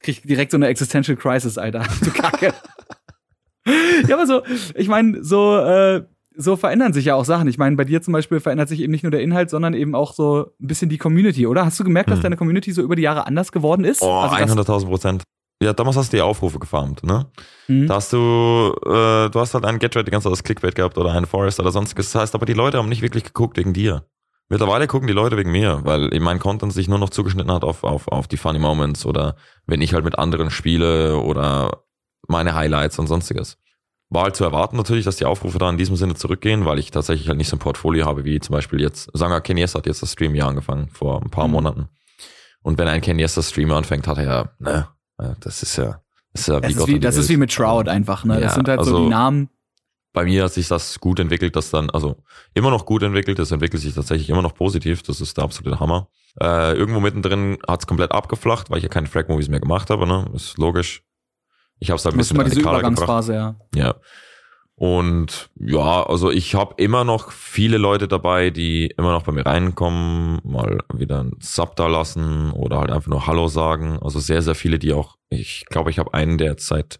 krieg 0.00 0.18
ich 0.18 0.22
direkt 0.22 0.50
so 0.50 0.58
eine 0.58 0.66
Existential 0.66 1.16
Crisis, 1.16 1.56
Alter. 1.56 1.86
Du 2.02 2.10
Kacke. 2.10 2.52
ja, 4.06 4.14
aber 4.14 4.26
so, 4.26 4.42
ich 4.74 4.88
meine, 4.88 5.24
so, 5.24 5.56
äh, 5.56 6.04
so 6.40 6.56
verändern 6.56 6.92
sich 6.92 7.06
ja 7.06 7.14
auch 7.14 7.24
Sachen. 7.24 7.48
Ich 7.48 7.58
meine, 7.58 7.76
bei 7.76 7.84
dir 7.84 8.02
zum 8.02 8.12
Beispiel 8.12 8.40
verändert 8.40 8.68
sich 8.68 8.80
eben 8.80 8.90
nicht 8.90 9.02
nur 9.02 9.10
der 9.10 9.22
Inhalt, 9.22 9.50
sondern 9.50 9.74
eben 9.74 9.94
auch 9.94 10.12
so 10.12 10.52
ein 10.60 10.66
bisschen 10.66 10.88
die 10.88 10.98
Community, 10.98 11.46
oder? 11.46 11.64
Hast 11.64 11.78
du 11.78 11.84
gemerkt, 11.84 12.08
hm. 12.08 12.16
dass 12.16 12.22
deine 12.22 12.36
Community 12.36 12.72
so 12.72 12.82
über 12.82 12.96
die 12.96 13.02
Jahre 13.02 13.26
anders 13.26 13.52
geworden 13.52 13.84
ist? 13.84 14.02
Oh, 14.02 14.10
also 14.10 14.36
100.000 14.36 14.86
Prozent. 14.86 15.22
Ja, 15.62 15.74
damals 15.74 15.96
hast 15.96 16.10
du 16.12 16.16
die 16.16 16.22
Aufrufe 16.22 16.58
gefarmt, 16.58 17.04
ne? 17.04 17.26
Mhm. 17.68 17.86
Da 17.86 17.96
hast 17.96 18.14
du, 18.14 18.74
äh, 18.86 19.28
du 19.28 19.32
hast 19.34 19.52
halt 19.52 19.66
einen 19.66 19.78
Get 19.78 19.94
die 19.94 20.04
ganze 20.04 20.24
Zeit 20.24 20.32
als 20.32 20.42
Clickbait 20.42 20.74
gehabt 20.74 20.96
oder 20.96 21.12
einen 21.12 21.26
Forest 21.26 21.60
oder 21.60 21.70
sonstiges. 21.70 22.12
Das 22.12 22.22
heißt, 22.22 22.34
aber 22.34 22.46
die 22.46 22.54
Leute 22.54 22.78
haben 22.78 22.88
nicht 22.88 23.02
wirklich 23.02 23.24
geguckt 23.24 23.58
wegen 23.58 23.74
dir. 23.74 24.06
Mittlerweile 24.48 24.86
gucken 24.86 25.06
die 25.06 25.12
Leute 25.12 25.36
wegen 25.36 25.52
mir, 25.52 25.80
weil 25.84 26.08
mein 26.18 26.38
Content 26.38 26.72
sich 26.72 26.88
nur 26.88 26.98
noch 26.98 27.10
zugeschnitten 27.10 27.52
hat 27.52 27.62
auf, 27.62 27.84
auf, 27.84 28.08
auf 28.08 28.26
die 28.26 28.38
Funny 28.38 28.58
Moments 28.58 29.04
oder 29.04 29.36
wenn 29.66 29.82
ich 29.82 29.92
halt 29.92 30.04
mit 30.04 30.18
anderen 30.18 30.50
spiele 30.50 31.18
oder 31.18 31.84
meine 32.26 32.54
Highlights 32.54 32.98
und 32.98 33.06
sonstiges 33.06 33.58
war 34.10 34.24
halt 34.24 34.36
zu 34.36 34.44
erwarten 34.44 34.76
natürlich, 34.76 35.04
dass 35.04 35.16
die 35.16 35.24
Aufrufe 35.24 35.58
da 35.58 35.70
in 35.70 35.78
diesem 35.78 35.96
Sinne 35.96 36.14
zurückgehen, 36.14 36.64
weil 36.64 36.80
ich 36.80 36.90
tatsächlich 36.90 37.28
halt 37.28 37.38
nicht 37.38 37.48
so 37.48 37.56
ein 37.56 37.60
Portfolio 37.60 38.06
habe, 38.06 38.24
wie 38.24 38.40
zum 38.40 38.54
Beispiel 38.54 38.80
jetzt, 38.80 39.08
sagen 39.16 39.32
wir, 39.32 39.40
Ken 39.40 39.56
hat 39.56 39.86
jetzt 39.86 40.02
das 40.02 40.12
Stream 40.12 40.34
hier 40.34 40.46
angefangen, 40.46 40.88
vor 40.90 41.22
ein 41.22 41.30
paar 41.30 41.46
mhm. 41.46 41.54
Monaten. 41.54 41.88
Und 42.62 42.76
wenn 42.76 42.88
ein 42.88 43.00
Ken 43.00 43.16
das 43.16 43.48
Streamer 43.48 43.76
anfängt, 43.76 44.06
hat 44.06 44.18
er 44.18 44.24
ja, 44.24 44.50
ne, 44.58 44.88
das 45.40 45.62
ist 45.62 45.76
ja, 45.76 46.02
das 46.32 46.42
ist 46.42 46.48
ja 46.48 46.56
wie 46.58 46.66
das 46.66 46.76
Gott 46.76 46.88
ist 46.88 46.94
wie, 46.94 47.00
Das 47.00 47.16
ist 47.16 47.28
wie 47.28 47.36
mit 47.36 47.52
Shroud 47.52 47.88
einfach, 47.88 48.24
ne, 48.24 48.34
ja, 48.34 48.40
das 48.40 48.54
sind 48.54 48.68
halt 48.68 48.80
also, 48.80 48.96
so 48.96 49.04
die 49.04 49.10
Namen. 49.10 49.48
Bei 50.12 50.24
mir 50.24 50.42
hat 50.42 50.52
sich 50.52 50.66
das 50.66 50.98
gut 50.98 51.20
entwickelt, 51.20 51.54
das 51.54 51.70
dann, 51.70 51.88
also 51.90 52.16
immer 52.52 52.70
noch 52.70 52.84
gut 52.84 53.04
entwickelt, 53.04 53.38
das 53.38 53.52
entwickelt 53.52 53.80
sich 53.80 53.94
tatsächlich 53.94 54.28
immer 54.28 54.42
noch 54.42 54.54
positiv, 54.54 55.04
das 55.04 55.20
ist 55.20 55.36
der 55.36 55.44
absolute 55.44 55.78
Hammer. 55.78 56.08
Äh, 56.40 56.74
irgendwo 56.74 56.98
mittendrin 56.98 57.58
hat 57.66 57.80
es 57.80 57.86
komplett 57.86 58.10
abgeflacht, 58.10 58.70
weil 58.70 58.78
ich 58.78 58.82
ja 58.82 58.88
keine 58.88 59.06
Frag-Movies 59.06 59.48
mehr 59.48 59.60
gemacht 59.60 59.88
habe, 59.88 60.08
ne, 60.08 60.28
ist 60.34 60.58
logisch 60.58 61.04
ich 61.80 61.90
habe 61.90 61.96
es 61.96 62.04
halt 62.04 62.14
ein 62.14 62.18
bisschen 62.18 62.36
mal 62.36 62.44
diese 62.44 62.60
Übergangsphase, 62.60 63.32
gebracht. 63.32 63.56
ja. 63.74 63.86
Ja. 63.86 63.94
Und 64.76 65.50
ja, 65.56 66.06
also 66.06 66.30
ich 66.30 66.54
habe 66.54 66.74
immer 66.78 67.04
noch 67.04 67.32
viele 67.32 67.76
Leute 67.76 68.08
dabei, 68.08 68.48
die 68.48 68.86
immer 68.96 69.12
noch 69.12 69.24
bei 69.24 69.32
mir 69.32 69.44
reinkommen, 69.44 70.40
mal 70.42 70.78
wieder 70.94 71.22
ein 71.22 71.36
Sub 71.38 71.76
da 71.76 71.86
lassen 71.86 72.50
oder 72.52 72.78
halt 72.78 72.90
einfach 72.90 73.10
nur 73.10 73.26
Hallo 73.26 73.48
sagen. 73.48 73.98
Also 74.00 74.20
sehr, 74.20 74.40
sehr 74.40 74.54
viele, 74.54 74.78
die 74.78 74.94
auch, 74.94 75.16
ich 75.28 75.66
glaube, 75.66 75.90
ich 75.90 75.98
habe 75.98 76.14
einen, 76.14 76.38
der 76.38 76.52
jetzt 76.52 76.66
seit 76.66 76.98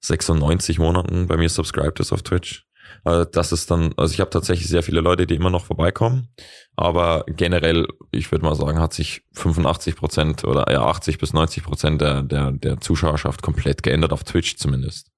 96 0.00 0.78
Monaten 0.78 1.26
bei 1.26 1.36
mir 1.36 1.48
subscribed 1.48 1.98
ist 1.98 2.12
auf 2.12 2.22
Twitch. 2.22 2.66
Also 3.04 3.24
das 3.24 3.52
ist 3.52 3.70
dann, 3.70 3.92
also 3.96 4.14
ich 4.14 4.20
habe 4.20 4.30
tatsächlich 4.30 4.68
sehr 4.68 4.82
viele 4.82 5.00
Leute, 5.00 5.26
die 5.26 5.34
immer 5.34 5.50
noch 5.50 5.64
vorbeikommen. 5.64 6.28
Aber 6.76 7.24
generell, 7.26 7.86
ich 8.12 8.30
würde 8.30 8.44
mal 8.44 8.54
sagen, 8.54 8.78
hat 8.78 8.92
sich 8.92 9.22
85 9.34 9.96
Prozent 9.96 10.44
oder 10.44 10.70
ja 10.72 10.84
80 10.86 11.18
bis 11.18 11.32
90 11.32 11.64
Prozent 11.64 12.00
der, 12.00 12.22
der, 12.22 12.52
der 12.52 12.80
Zuschauerschaft 12.80 13.42
komplett 13.42 13.82
geändert 13.82 14.12
auf 14.12 14.24
Twitch 14.24 14.56
zumindest. 14.56 15.08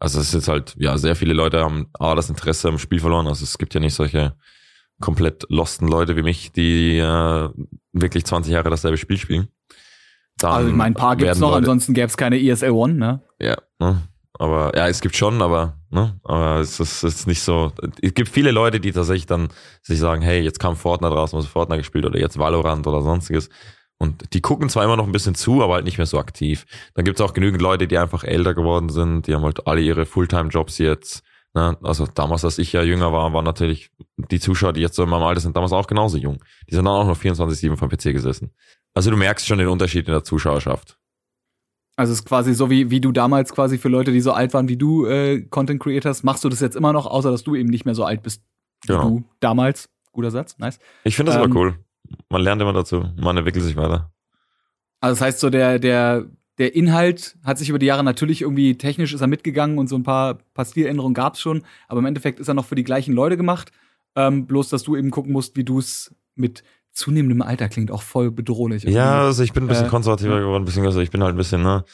Also 0.00 0.18
es 0.18 0.28
ist 0.28 0.34
jetzt 0.34 0.48
halt, 0.48 0.74
ja, 0.78 0.98
sehr 0.98 1.14
viele 1.14 1.34
Leute 1.34 1.60
haben 1.60 1.88
A, 1.98 2.14
das 2.14 2.30
Interesse 2.30 2.68
am 2.68 2.78
Spiel 2.78 3.00
verloren. 3.00 3.26
Also 3.26 3.44
es 3.44 3.58
gibt 3.58 3.74
ja 3.74 3.80
nicht 3.80 3.94
solche 3.94 4.34
komplett 5.00 5.46
losten 5.48 5.88
Leute 5.88 6.16
wie 6.16 6.22
mich, 6.22 6.52
die 6.52 6.98
äh, 6.98 7.48
wirklich 7.92 8.24
20 8.24 8.52
Jahre 8.52 8.70
dasselbe 8.70 8.96
Spiel 8.96 9.18
spielen. 9.18 9.48
Dann 10.38 10.52
also 10.52 10.68
ich 10.68 10.74
meine, 10.74 10.92
ein 10.92 10.94
paar 10.94 11.16
gibt's 11.16 11.38
noch, 11.38 11.50
Leute, 11.50 11.58
ansonsten 11.58 11.94
gäbe 11.94 12.06
es 12.06 12.16
keine 12.16 12.40
ESL 12.40 12.70
One, 12.70 12.94
ne? 12.94 13.22
Ja, 13.38 13.56
ne? 13.78 14.02
Aber 14.38 14.74
ja, 14.74 14.88
es 14.88 15.00
gibt 15.00 15.16
schon, 15.16 15.42
aber, 15.42 15.79
ne, 15.90 16.18
aber 16.24 16.60
es 16.60 16.80
ist, 16.80 17.02
es 17.02 17.16
ist 17.16 17.26
nicht 17.26 17.42
so. 17.42 17.72
Es 18.00 18.14
gibt 18.14 18.28
viele 18.28 18.50
Leute, 18.50 18.80
die 18.80 18.92
tatsächlich 18.92 19.26
dann 19.26 19.48
sich 19.82 19.98
sagen, 19.98 20.22
hey, 20.22 20.40
jetzt 20.40 20.58
kam 20.58 20.76
Fortnite 20.76 21.14
raus, 21.14 21.32
muss 21.32 21.46
Fortnite 21.46 21.80
gespielt 21.80 22.06
oder 22.06 22.18
jetzt 22.18 22.38
Valorant 22.38 22.86
oder 22.86 23.02
sonstiges. 23.02 23.50
Und 23.98 24.32
die 24.32 24.40
gucken 24.40 24.70
zwar 24.70 24.84
immer 24.84 24.96
noch 24.96 25.04
ein 25.04 25.12
bisschen 25.12 25.34
zu, 25.34 25.62
aber 25.62 25.74
halt 25.74 25.84
nicht 25.84 25.98
mehr 25.98 26.06
so 26.06 26.18
aktiv. 26.18 26.64
Dann 26.94 27.04
gibt 27.04 27.20
es 27.20 27.24
auch 27.24 27.34
genügend 27.34 27.60
Leute, 27.60 27.86
die 27.86 27.98
einfach 27.98 28.24
älter 28.24 28.54
geworden 28.54 28.88
sind, 28.88 29.26
die 29.26 29.34
haben 29.34 29.44
halt 29.44 29.66
alle 29.66 29.82
ihre 29.82 30.06
Fulltime-Jobs 30.06 30.78
jetzt. 30.78 31.22
Ne? 31.54 31.76
Also 31.82 32.06
damals, 32.06 32.44
als 32.44 32.58
ich 32.58 32.72
ja 32.72 32.82
jünger 32.82 33.12
war, 33.12 33.32
waren 33.32 33.44
natürlich 33.44 33.90
die 34.16 34.40
Zuschauer, 34.40 34.72
die 34.72 34.80
jetzt 34.80 34.96
so 34.96 35.02
in 35.02 35.10
meinem 35.10 35.24
Alter 35.24 35.40
sind, 35.40 35.56
damals 35.56 35.72
auch 35.72 35.86
genauso 35.86 36.16
jung. 36.16 36.42
Die 36.70 36.74
sind 36.74 36.84
dann 36.86 36.94
auch 36.94 37.06
noch 37.06 37.18
24-7 37.18 37.76
vom 37.76 37.88
PC 37.90 38.04
gesessen. 38.12 38.54
Also 38.94 39.10
du 39.10 39.16
merkst 39.16 39.46
schon 39.46 39.58
den 39.58 39.68
Unterschied 39.68 40.06
in 40.06 40.12
der 40.12 40.24
Zuschauerschaft. 40.24 40.99
Also 42.00 42.14
es 42.14 42.20
ist 42.20 42.24
quasi 42.24 42.54
so 42.54 42.70
wie, 42.70 42.90
wie 42.90 43.02
du 43.02 43.12
damals 43.12 43.52
quasi 43.52 43.76
für 43.76 43.90
Leute, 43.90 44.10
die 44.10 44.22
so 44.22 44.32
alt 44.32 44.54
waren 44.54 44.70
wie 44.70 44.78
du, 44.78 45.04
äh, 45.04 45.42
Content 45.42 45.82
Creators, 45.82 46.22
machst 46.22 46.42
du 46.42 46.48
das 46.48 46.60
jetzt 46.60 46.74
immer 46.74 46.94
noch, 46.94 47.04
außer 47.04 47.30
dass 47.30 47.44
du 47.44 47.54
eben 47.54 47.68
nicht 47.68 47.84
mehr 47.84 47.94
so 47.94 48.06
alt 48.06 48.22
bist 48.22 48.42
wie 48.84 48.86
genau. 48.86 49.02
du 49.02 49.24
damals. 49.40 49.90
Guter 50.10 50.30
Satz, 50.30 50.56
nice. 50.56 50.78
Ich 51.04 51.14
finde 51.14 51.32
das 51.32 51.36
ähm, 51.36 51.50
aber 51.52 51.60
cool. 51.60 51.74
Man 52.30 52.40
lernt 52.40 52.62
immer 52.62 52.72
dazu. 52.72 53.04
Man 53.20 53.36
entwickelt 53.36 53.66
sich 53.66 53.76
weiter. 53.76 54.10
Also 55.02 55.12
das 55.12 55.20
heißt 55.20 55.40
so, 55.40 55.50
der, 55.50 55.78
der, 55.78 56.24
der 56.56 56.74
Inhalt 56.74 57.36
hat 57.44 57.58
sich 57.58 57.68
über 57.68 57.78
die 57.78 57.84
Jahre 57.84 58.02
natürlich 58.02 58.40
irgendwie 58.40 58.78
technisch 58.78 59.12
ist 59.12 59.20
er 59.20 59.26
mitgegangen 59.26 59.76
und 59.76 59.88
so 59.88 59.96
ein 59.96 60.02
paar, 60.02 60.38
paar 60.54 60.64
Stiländerungen 60.64 61.12
gab 61.12 61.34
es 61.34 61.42
schon, 61.42 61.64
aber 61.86 61.98
im 61.98 62.06
Endeffekt 62.06 62.40
ist 62.40 62.48
er 62.48 62.54
noch 62.54 62.64
für 62.64 62.76
die 62.76 62.84
gleichen 62.84 63.12
Leute 63.12 63.36
gemacht. 63.36 63.72
Ähm, 64.16 64.46
bloß, 64.46 64.70
dass 64.70 64.84
du 64.84 64.96
eben 64.96 65.10
gucken 65.10 65.32
musst, 65.32 65.54
wie 65.54 65.64
du 65.64 65.78
es 65.78 66.14
mit 66.34 66.64
zunehmendem 66.92 67.42
Alter 67.42 67.68
klingt 67.68 67.90
auch 67.90 68.02
voll 68.02 68.30
bedrohlich. 68.30 68.84
Ja, 68.84 69.22
also 69.22 69.42
ich 69.42 69.52
bin 69.52 69.64
ein 69.64 69.68
bisschen 69.68 69.86
äh, 69.86 69.90
konservativer 69.90 70.40
geworden, 70.40 70.64
beziehungsweise 70.64 71.02
ich 71.02 71.10
bin 71.10 71.22
halt 71.22 71.34
ein 71.34 71.38
bisschen, 71.38 71.62
ne, 71.62 71.84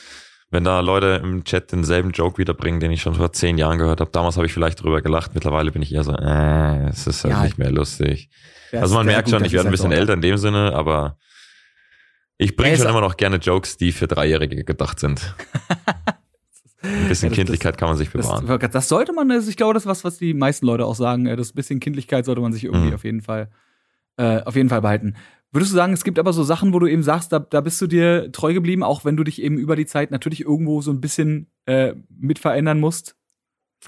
wenn 0.50 0.64
da 0.64 0.80
Leute 0.80 1.20
im 1.22 1.44
Chat 1.44 1.72
denselben 1.72 2.10
Joke 2.12 2.38
wiederbringen, 2.38 2.80
den 2.80 2.90
ich 2.90 3.02
schon 3.02 3.14
vor 3.14 3.32
zehn 3.32 3.58
Jahren 3.58 3.78
gehört 3.78 4.00
habe. 4.00 4.10
Damals 4.10 4.36
habe 4.36 4.46
ich 4.46 4.52
vielleicht 4.52 4.82
drüber 4.82 5.02
gelacht, 5.02 5.34
mittlerweile 5.34 5.72
bin 5.72 5.82
ich 5.82 5.92
eher 5.92 6.04
so, 6.04 6.12
äh, 6.12 6.88
es 6.88 7.06
ist 7.06 7.24
halt 7.24 7.34
ja, 7.34 7.42
nicht 7.42 7.58
mehr 7.58 7.70
lustig. 7.70 8.30
Also 8.72 8.94
man 8.94 9.06
merkt 9.06 9.30
schon, 9.30 9.44
ich 9.44 9.52
werde 9.52 9.68
ein 9.68 9.72
bisschen 9.72 9.92
älter 9.92 10.12
in 10.14 10.20
dem 10.20 10.36
Sinne, 10.36 10.74
aber 10.74 11.16
ich 12.38 12.56
bringe 12.56 12.76
schon 12.76 12.88
immer 12.88 13.00
noch 13.00 13.16
gerne 13.16 13.36
Jokes, 13.36 13.76
die 13.76 13.92
für 13.92 14.06
Dreijährige 14.06 14.64
gedacht 14.64 15.00
sind. 15.00 15.34
Ein 16.82 17.08
bisschen 17.08 17.26
ja, 17.26 17.30
das, 17.30 17.36
Kindlichkeit 17.36 17.74
das, 17.74 17.78
kann 17.80 17.88
man 17.88 17.96
sich 17.96 18.10
bewahren. 18.10 18.46
Das, 18.46 18.70
das, 18.70 18.88
sollte 18.88 19.12
man, 19.12 19.28
also 19.30 19.48
ich 19.48 19.56
glaube, 19.56 19.74
das 19.74 19.84
ist 19.84 19.88
was, 19.88 20.04
was 20.04 20.18
die 20.18 20.34
meisten 20.34 20.66
Leute 20.66 20.84
auch 20.84 20.94
sagen. 20.94 21.24
Das 21.24 21.52
bisschen 21.52 21.80
Kindlichkeit 21.80 22.24
sollte 22.24 22.40
man 22.40 22.52
sich 22.52 22.64
irgendwie 22.64 22.88
mhm. 22.88 22.94
auf 22.94 23.04
jeden 23.04 23.22
Fall 23.22 23.50
äh, 24.16 24.42
auf 24.42 24.56
jeden 24.56 24.68
Fall 24.68 24.82
behalten. 24.82 25.16
Würdest 25.52 25.72
du 25.72 25.76
sagen, 25.76 25.92
es 25.92 26.04
gibt 26.04 26.18
aber 26.18 26.32
so 26.32 26.42
Sachen, 26.42 26.72
wo 26.74 26.78
du 26.78 26.86
eben 26.86 27.02
sagst, 27.02 27.32
da, 27.32 27.38
da 27.38 27.60
bist 27.60 27.80
du 27.80 27.86
dir 27.86 28.30
treu 28.32 28.52
geblieben, 28.52 28.82
auch 28.82 29.04
wenn 29.04 29.16
du 29.16 29.24
dich 29.24 29.40
eben 29.40 29.56
über 29.56 29.76
die 29.76 29.86
Zeit 29.86 30.10
natürlich 30.10 30.42
irgendwo 30.42 30.82
so 30.82 30.90
ein 30.90 31.00
bisschen 31.00 31.50
äh, 31.66 31.94
mit 32.10 32.38
verändern 32.38 32.80
musst? 32.80 33.16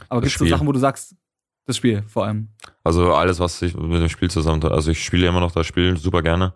Aber 0.08 0.20
gibt 0.20 0.32
es 0.32 0.38
so 0.38 0.46
Sachen, 0.46 0.66
wo 0.66 0.72
du 0.72 0.78
sagst, 0.78 1.14
das 1.66 1.76
Spiel 1.76 2.02
vor 2.06 2.24
allem? 2.24 2.48
Also 2.84 3.12
alles, 3.12 3.40
was 3.40 3.60
ich 3.60 3.76
mit 3.76 4.00
dem 4.00 4.08
Spiel 4.08 4.30
zusammen, 4.30 4.64
also 4.64 4.90
ich 4.90 5.04
spiele 5.04 5.26
immer 5.26 5.40
noch 5.40 5.52
das 5.52 5.66
Spiel 5.66 5.96
super 5.96 6.22
gerne. 6.22 6.54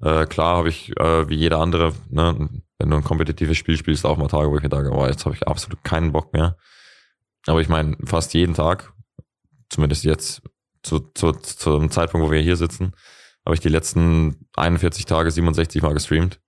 Äh, 0.00 0.26
klar 0.26 0.58
habe 0.58 0.68
ich, 0.68 0.96
äh, 0.98 1.28
wie 1.28 1.36
jeder 1.36 1.58
andere, 1.58 1.92
ne, 2.08 2.48
wenn 2.78 2.90
du 2.90 2.96
ein 2.96 3.04
kompetitives 3.04 3.56
Spiel 3.56 3.76
spielst, 3.76 4.04
auch 4.04 4.16
mal 4.16 4.28
Tage, 4.28 4.50
wo 4.50 4.56
ich 4.56 4.62
mir 4.62 4.70
sage, 4.70 4.90
oh, 4.90 5.06
jetzt 5.06 5.24
habe 5.24 5.34
ich 5.34 5.46
absolut 5.46 5.82
keinen 5.84 6.12
Bock 6.12 6.32
mehr. 6.32 6.56
Aber 7.46 7.60
ich 7.60 7.68
meine, 7.68 7.96
fast 8.04 8.34
jeden 8.34 8.54
Tag, 8.54 8.92
zumindest 9.70 10.04
jetzt 10.04 10.42
zu, 10.86 11.00
zu, 11.14 11.32
zum 11.32 11.90
Zeitpunkt, 11.90 12.26
wo 12.26 12.30
wir 12.30 12.40
hier 12.40 12.56
sitzen, 12.56 12.92
habe 13.44 13.54
ich 13.54 13.60
die 13.60 13.68
letzten 13.68 14.46
41 14.56 15.04
Tage 15.04 15.30
67 15.30 15.82
Mal 15.82 15.94
gestreamt. 15.94 16.40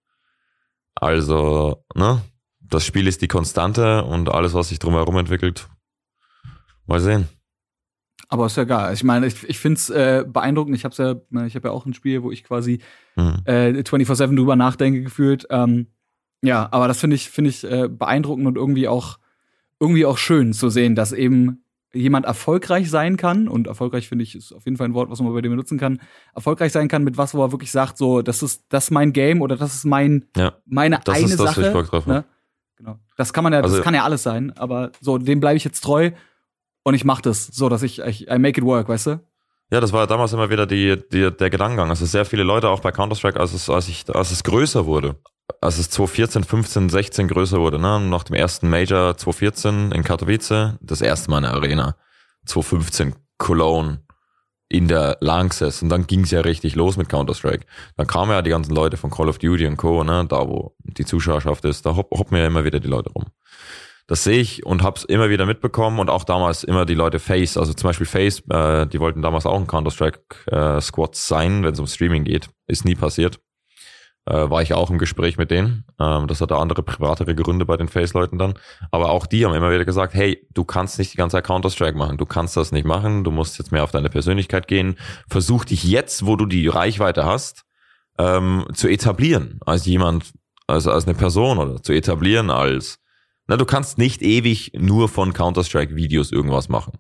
Also, 0.95 1.85
ne? 1.95 2.23
Das 2.61 2.85
Spiel 2.85 3.07
ist 3.07 3.23
die 3.23 3.29
Konstante 3.29 4.05
und 4.05 4.29
alles, 4.29 4.53
was 4.55 4.69
sich 4.69 4.79
drumherum 4.79 5.17
entwickelt, 5.17 5.69
mal 6.87 7.01
sehen. 7.01 7.29
Aber 8.29 8.47
ist 8.47 8.59
ja 8.59 8.65
geil. 8.65 8.93
Ich 8.93 9.05
meine, 9.05 9.27
ich, 9.27 9.43
ich 9.49 9.59
finde 9.59 9.79
es 9.79 9.89
äh, 9.89 10.25
beeindruckend. 10.27 10.77
Ich 10.77 10.85
habe 10.85 10.95
ja, 11.33 11.47
ich 11.47 11.55
habe 11.55 11.69
ja 11.69 11.73
auch 11.73 11.87
ein 11.87 11.95
Spiel, 11.95 12.23
wo 12.23 12.31
ich 12.31 12.45
quasi 12.45 12.81
mhm. 13.17 13.37
äh, 13.47 13.71
24-7 13.71 14.37
drüber 14.37 14.55
nachdenke, 14.55 15.03
gefühlt. 15.03 15.47
Ähm, 15.49 15.87
ja, 16.43 16.69
aber 16.71 16.89
das 16.89 17.01
finde 17.01 17.17
ich, 17.17 17.31
finde 17.31 17.51
ich 17.51 17.65
äh, 17.65 17.89
beeindruckend 17.89 18.47
und 18.47 18.57
irgendwie 18.57 18.87
auch, 18.87 19.19
irgendwie 19.81 20.05
auch 20.05 20.19
schön 20.19 20.53
zu 20.53 20.69
sehen, 20.69 20.95
dass 20.95 21.13
eben 21.13 21.65
jemand 21.93 22.27
erfolgreich 22.27 22.91
sein 22.91 23.17
kann, 23.17 23.49
und 23.49 23.67
erfolgreich 23.67 24.09
finde 24.09 24.25
ich 24.25 24.35
ist 24.35 24.53
auf 24.53 24.65
jeden 24.65 24.77
Fall 24.77 24.89
ein 24.89 24.95
Wort, 24.95 25.11
was 25.11 25.21
man 25.21 25.33
bei 25.33 25.41
dem 25.41 25.53
benutzen 25.53 25.79
kann, 25.79 26.01
erfolgreich 26.35 26.73
sein 26.73 26.89
kann 26.89 27.05
mit 27.05 27.17
was, 27.17 27.35
wo 27.35 27.43
er 27.43 27.53
wirklich 27.53 27.71
sagt, 27.71 27.97
so, 27.97 28.23
das 28.23 28.43
ist 28.43 28.65
das 28.69 28.85
ist 28.85 28.91
mein 28.91 29.13
Game 29.13 29.41
oder 29.41 29.57
das 29.57 29.75
ist 29.75 29.85
mein 29.85 30.27
ja, 30.37 30.55
meine 30.67 31.01
das 31.05 31.17
eine 31.17 31.25
ist 31.27 31.41
das, 31.41 31.55
Sache. 31.55 31.81
Ich 31.83 31.89
drauf 31.89 32.07
ne? 32.07 32.25
Genau. 32.77 32.99
Das 33.17 33.33
kann 33.33 33.43
man 33.45 33.53
ja, 33.53 33.61
also, 33.61 33.77
das 33.77 33.85
kann 33.85 33.95
ja 33.95 34.05
alles 34.05 34.23
sein, 34.23 34.53
aber 34.57 34.93
so, 35.01 35.19
dem 35.19 35.41
bleibe 35.41 35.57
ich 35.57 35.65
jetzt 35.65 35.81
treu 35.81 36.13
und 36.85 36.95
ich 36.95 37.05
mache 37.05 37.23
das, 37.23 37.47
so 37.47 37.69
dass 37.69 37.83
ich, 37.83 38.01
ich 38.01 38.29
I 38.31 38.39
make 38.39 38.61
it 38.61 38.65
work, 38.65 38.89
weißt 38.89 39.07
du? 39.09 39.21
Ja, 39.71 39.81
das 39.81 39.93
war 39.93 40.07
damals 40.07 40.33
immer 40.33 40.49
wieder 40.49 40.67
die, 40.67 40.97
die, 41.13 41.31
der 41.31 41.51
Gedankengang. 41.51 41.91
Also 41.91 42.07
sehr 42.07 42.25
viele 42.25 42.43
Leute 42.43 42.71
auch 42.71 42.81
bei 42.81 42.91
Counter-Strike, 42.91 43.39
als 43.39 43.53
es, 43.53 43.69
als, 43.69 43.89
ich, 43.89 44.05
als 44.15 44.31
es 44.31 44.43
größer 44.43 44.87
wurde, 44.87 45.17
als 45.61 45.79
es 45.79 45.91
2014, 45.91 46.45
15, 46.45 46.89
16 46.89 47.29
größer 47.29 47.59
wurde, 47.59 47.79
ne? 47.79 48.01
nach 48.01 48.25
dem 48.25 48.35
ersten 48.35 48.69
Major 48.69 49.17
2014 49.17 49.93
in 49.93 50.05
Katowice, 50.05 50.79
das 50.81 51.01
erste 51.01 51.31
Mal 51.31 51.39
in 51.39 51.45
der 51.45 51.55
Arena, 51.55 51.97
2015 52.47 53.15
Cologne 53.39 54.03
in 54.69 54.87
der 54.87 55.17
Lanxess 55.21 55.83
und 55.83 55.89
dann 55.89 56.07
ging 56.07 56.25
es 56.25 56.31
ja 56.31 56.41
richtig 56.41 56.77
los 56.77 56.97
mit 56.97 57.09
Counter-Strike. 57.09 57.65
Dann 57.97 58.07
kamen 58.07 58.33
ja 58.33 58.43
die 58.43 58.51
ganzen 58.51 58.75
Leute 58.75 58.97
von 58.97 59.11
Call 59.11 59.29
of 59.29 59.39
Duty 59.39 59.67
und 59.67 59.77
Co., 59.79 60.05
ne? 60.05 60.27
da 60.29 60.47
wo 60.47 60.77
die 60.83 61.07
Zuschauerschaft 61.07 61.65
ist, 61.65 61.87
da 61.87 61.97
hoppen 61.97 62.37
ja 62.37 62.47
immer 62.47 62.65
wieder 62.65 62.81
die 62.81 62.89
Leute 62.89 63.11
rum. 63.11 63.25
Das 64.07 64.25
sehe 64.25 64.39
ich 64.39 64.65
und 64.65 64.83
habe 64.83 64.97
es 64.97 65.05
immer 65.05 65.29
wieder 65.29 65.45
mitbekommen 65.45 65.99
und 65.99 66.09
auch 66.09 66.25
damals 66.25 66.65
immer 66.65 66.87
die 66.87 66.95
Leute 66.95 67.19
Face, 67.19 67.57
also 67.57 67.75
zum 67.75 67.89
Beispiel 67.89 68.07
Face, 68.07 68.43
äh, 68.51 68.87
die 68.87 69.01
wollten 69.01 69.21
damals 69.23 69.45
auch 69.45 69.59
ein 69.59 69.67
Counter-Strike-Squad 69.67 71.15
äh, 71.15 71.19
sein, 71.19 71.63
wenn 71.63 71.75
es 71.75 71.81
um 71.81 71.87
Streaming 71.87 72.25
geht. 72.25 72.49
Ist 72.67 72.87
nie 72.87 72.95
passiert. 72.95 73.39
Äh, 74.29 74.51
war 74.51 74.61
ich 74.61 74.75
auch 74.75 74.91
im 74.91 74.99
Gespräch 74.99 75.39
mit 75.39 75.51
denen. 75.51 75.85
Ähm, 75.99 76.27
das 76.27 76.41
hatte 76.41 76.57
andere 76.57 76.83
privatere 76.83 77.35
Gründe 77.35 77.65
bei 77.65 77.77
den 77.79 77.89
Face-Leuten 77.89 78.39
dann. 78.39 78.55
Aber 78.91 79.11
auch 79.11 79.27
die 79.27 79.47
haben 79.47 79.55
immer 79.55 79.71
wieder 79.71 79.87
gesagt, 79.87 80.13
hey, 80.13 80.47
du 80.53 80.65
kannst 80.65 80.99
nicht 80.99 81.13
die 81.13 81.17
ganze 81.17 81.37
Zeit 81.37 81.47
Counter-Strike 81.47 81.97
machen. 81.97 82.19
Du 82.19 82.27
kannst 82.27 82.57
das 82.57 82.71
nicht 82.71 82.85
machen. 82.87 83.25
Du 83.25 83.31
musst 83.31 83.59
jetzt 83.59 83.73
mehr 83.73 83.85
auf 83.85 83.91
deine 83.91 84.11
Persönlichkeit 84.11 84.69
gehen. 84.69 84.97
Versuch 85.29 85.65
dich 85.65 85.85
jetzt, 85.85 86.27
wo 86.27 86.37
du 86.37 86.45
die 86.45 86.69
Reichweite 86.69 87.25
hast, 87.25 87.65
ähm, 88.19 88.67
zu 88.75 88.89
etablieren 88.89 89.61
als 89.65 89.87
jemand, 89.87 90.33
also 90.67 90.91
als 90.91 91.07
eine 91.07 91.15
Person 91.15 91.59
oder 91.59 91.83
zu 91.83 91.93
etablieren 91.93 92.51
als 92.51 92.99
na, 93.49 93.57
du 93.57 93.65
kannst 93.65 93.97
nicht 93.97 94.21
ewig 94.21 94.73
nur 94.75 95.09
von 95.09 95.33
Counter-Strike-Videos 95.33 96.33
irgendwas 96.33 96.69
machen. 96.69 96.99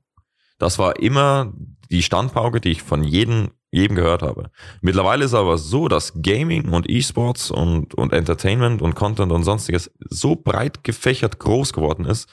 Das 0.59 0.79
war 0.79 0.99
immer 0.99 1.53
die 1.91 2.03
Standpauke, 2.03 2.61
die 2.61 2.71
ich 2.71 2.83
von 2.83 3.05
jedem, 3.05 3.51
jedem 3.71 3.97
gehört 3.97 4.23
habe. 4.23 4.51
Mittlerweile 4.81 5.25
ist 5.25 5.35
aber 5.35 5.59
so, 5.59 5.89
dass 5.89 6.13
Gaming 6.23 6.71
und 6.71 6.89
E-Sports 6.89 7.51
und, 7.51 7.95
und 7.95 8.13
Entertainment 8.13 8.81
und 8.81 8.95
Content 8.95 9.33
und 9.33 9.45
sonstiges 9.45 9.91
so 10.09 10.37
breit 10.37 10.85
gefächert 10.85 11.39
groß 11.39 11.73
geworden 11.73 12.05
ist, 12.05 12.29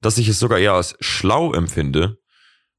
dass 0.00 0.18
ich 0.18 0.28
es 0.28 0.38
sogar 0.38 0.58
eher 0.58 0.74
als 0.74 0.96
schlau 1.00 1.52
empfinde, 1.52 2.18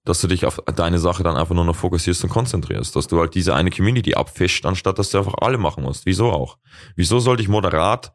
dass 0.03 0.21
du 0.21 0.27
dich 0.27 0.45
auf 0.45 0.61
deine 0.75 0.99
Sache 0.99 1.23
dann 1.23 1.35
einfach 1.35 1.55
nur 1.55 1.65
noch 1.65 1.75
fokussierst 1.75 2.23
und 2.23 2.29
konzentrierst, 2.29 2.95
dass 2.95 3.07
du 3.07 3.19
halt 3.19 3.35
diese 3.35 3.55
eine 3.55 3.71
Community 3.71 4.15
abfischt, 4.15 4.65
anstatt 4.65 4.99
dass 4.99 5.09
du 5.11 5.17
einfach 5.17 5.35
alle 5.41 5.57
machen 5.57 5.83
musst. 5.83 6.05
Wieso 6.05 6.31
auch? 6.31 6.57
Wieso 6.95 7.19
sollte 7.19 7.41
ich 7.41 7.49
moderat 7.49 8.13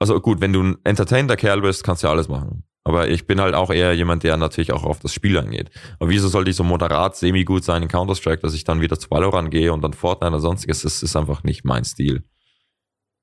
also 0.00 0.18
gut, 0.18 0.40
wenn 0.40 0.52
du 0.52 0.62
ein 0.62 0.78
entertainender 0.82 1.36
Kerl 1.36 1.60
bist, 1.60 1.84
kannst 1.84 2.02
du 2.02 2.06
ja 2.06 2.12
alles 2.12 2.26
machen. 2.26 2.64
Aber 2.90 3.08
ich 3.08 3.24
bin 3.24 3.40
halt 3.40 3.54
auch 3.54 3.70
eher 3.70 3.92
jemand, 3.94 4.24
der 4.24 4.36
natürlich 4.36 4.72
auch 4.72 4.82
auf 4.82 4.98
das 4.98 5.14
Spiel 5.14 5.38
angeht. 5.38 5.70
Aber 6.00 6.10
wieso 6.10 6.26
sollte 6.26 6.50
ich 6.50 6.56
so 6.56 6.64
moderat, 6.64 7.14
semi-gut 7.14 7.62
sein 7.62 7.84
in 7.84 7.88
Counter-Strike, 7.88 8.42
dass 8.42 8.52
ich 8.52 8.64
dann 8.64 8.80
wieder 8.80 8.98
zu 8.98 9.08
Valorant 9.12 9.52
gehe 9.52 9.72
und 9.72 9.80
dann 9.82 9.92
Fortnite 9.92 10.32
oder 10.32 10.40
sonstiges? 10.40 10.82
Das 10.82 11.00
ist 11.00 11.14
einfach 11.14 11.44
nicht 11.44 11.64
mein 11.64 11.84
Stil. 11.84 12.24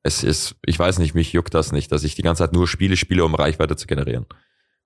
Es 0.03 0.23
ist, 0.23 0.55
ich 0.65 0.79
weiß 0.79 0.99
nicht, 0.99 1.15
mich 1.15 1.33
juckt 1.33 1.53
das 1.53 1.73
nicht, 1.73 1.91
dass 1.91 2.05
ich 2.05 2.15
die 2.15 2.21
ganze 2.21 2.43
Zeit 2.43 2.53
nur 2.53 2.65
Spiele 2.65 2.95
spiele, 2.95 3.25
um 3.25 3.35
Reichweite 3.35 3.75
zu 3.75 3.87
generieren. 3.87 4.25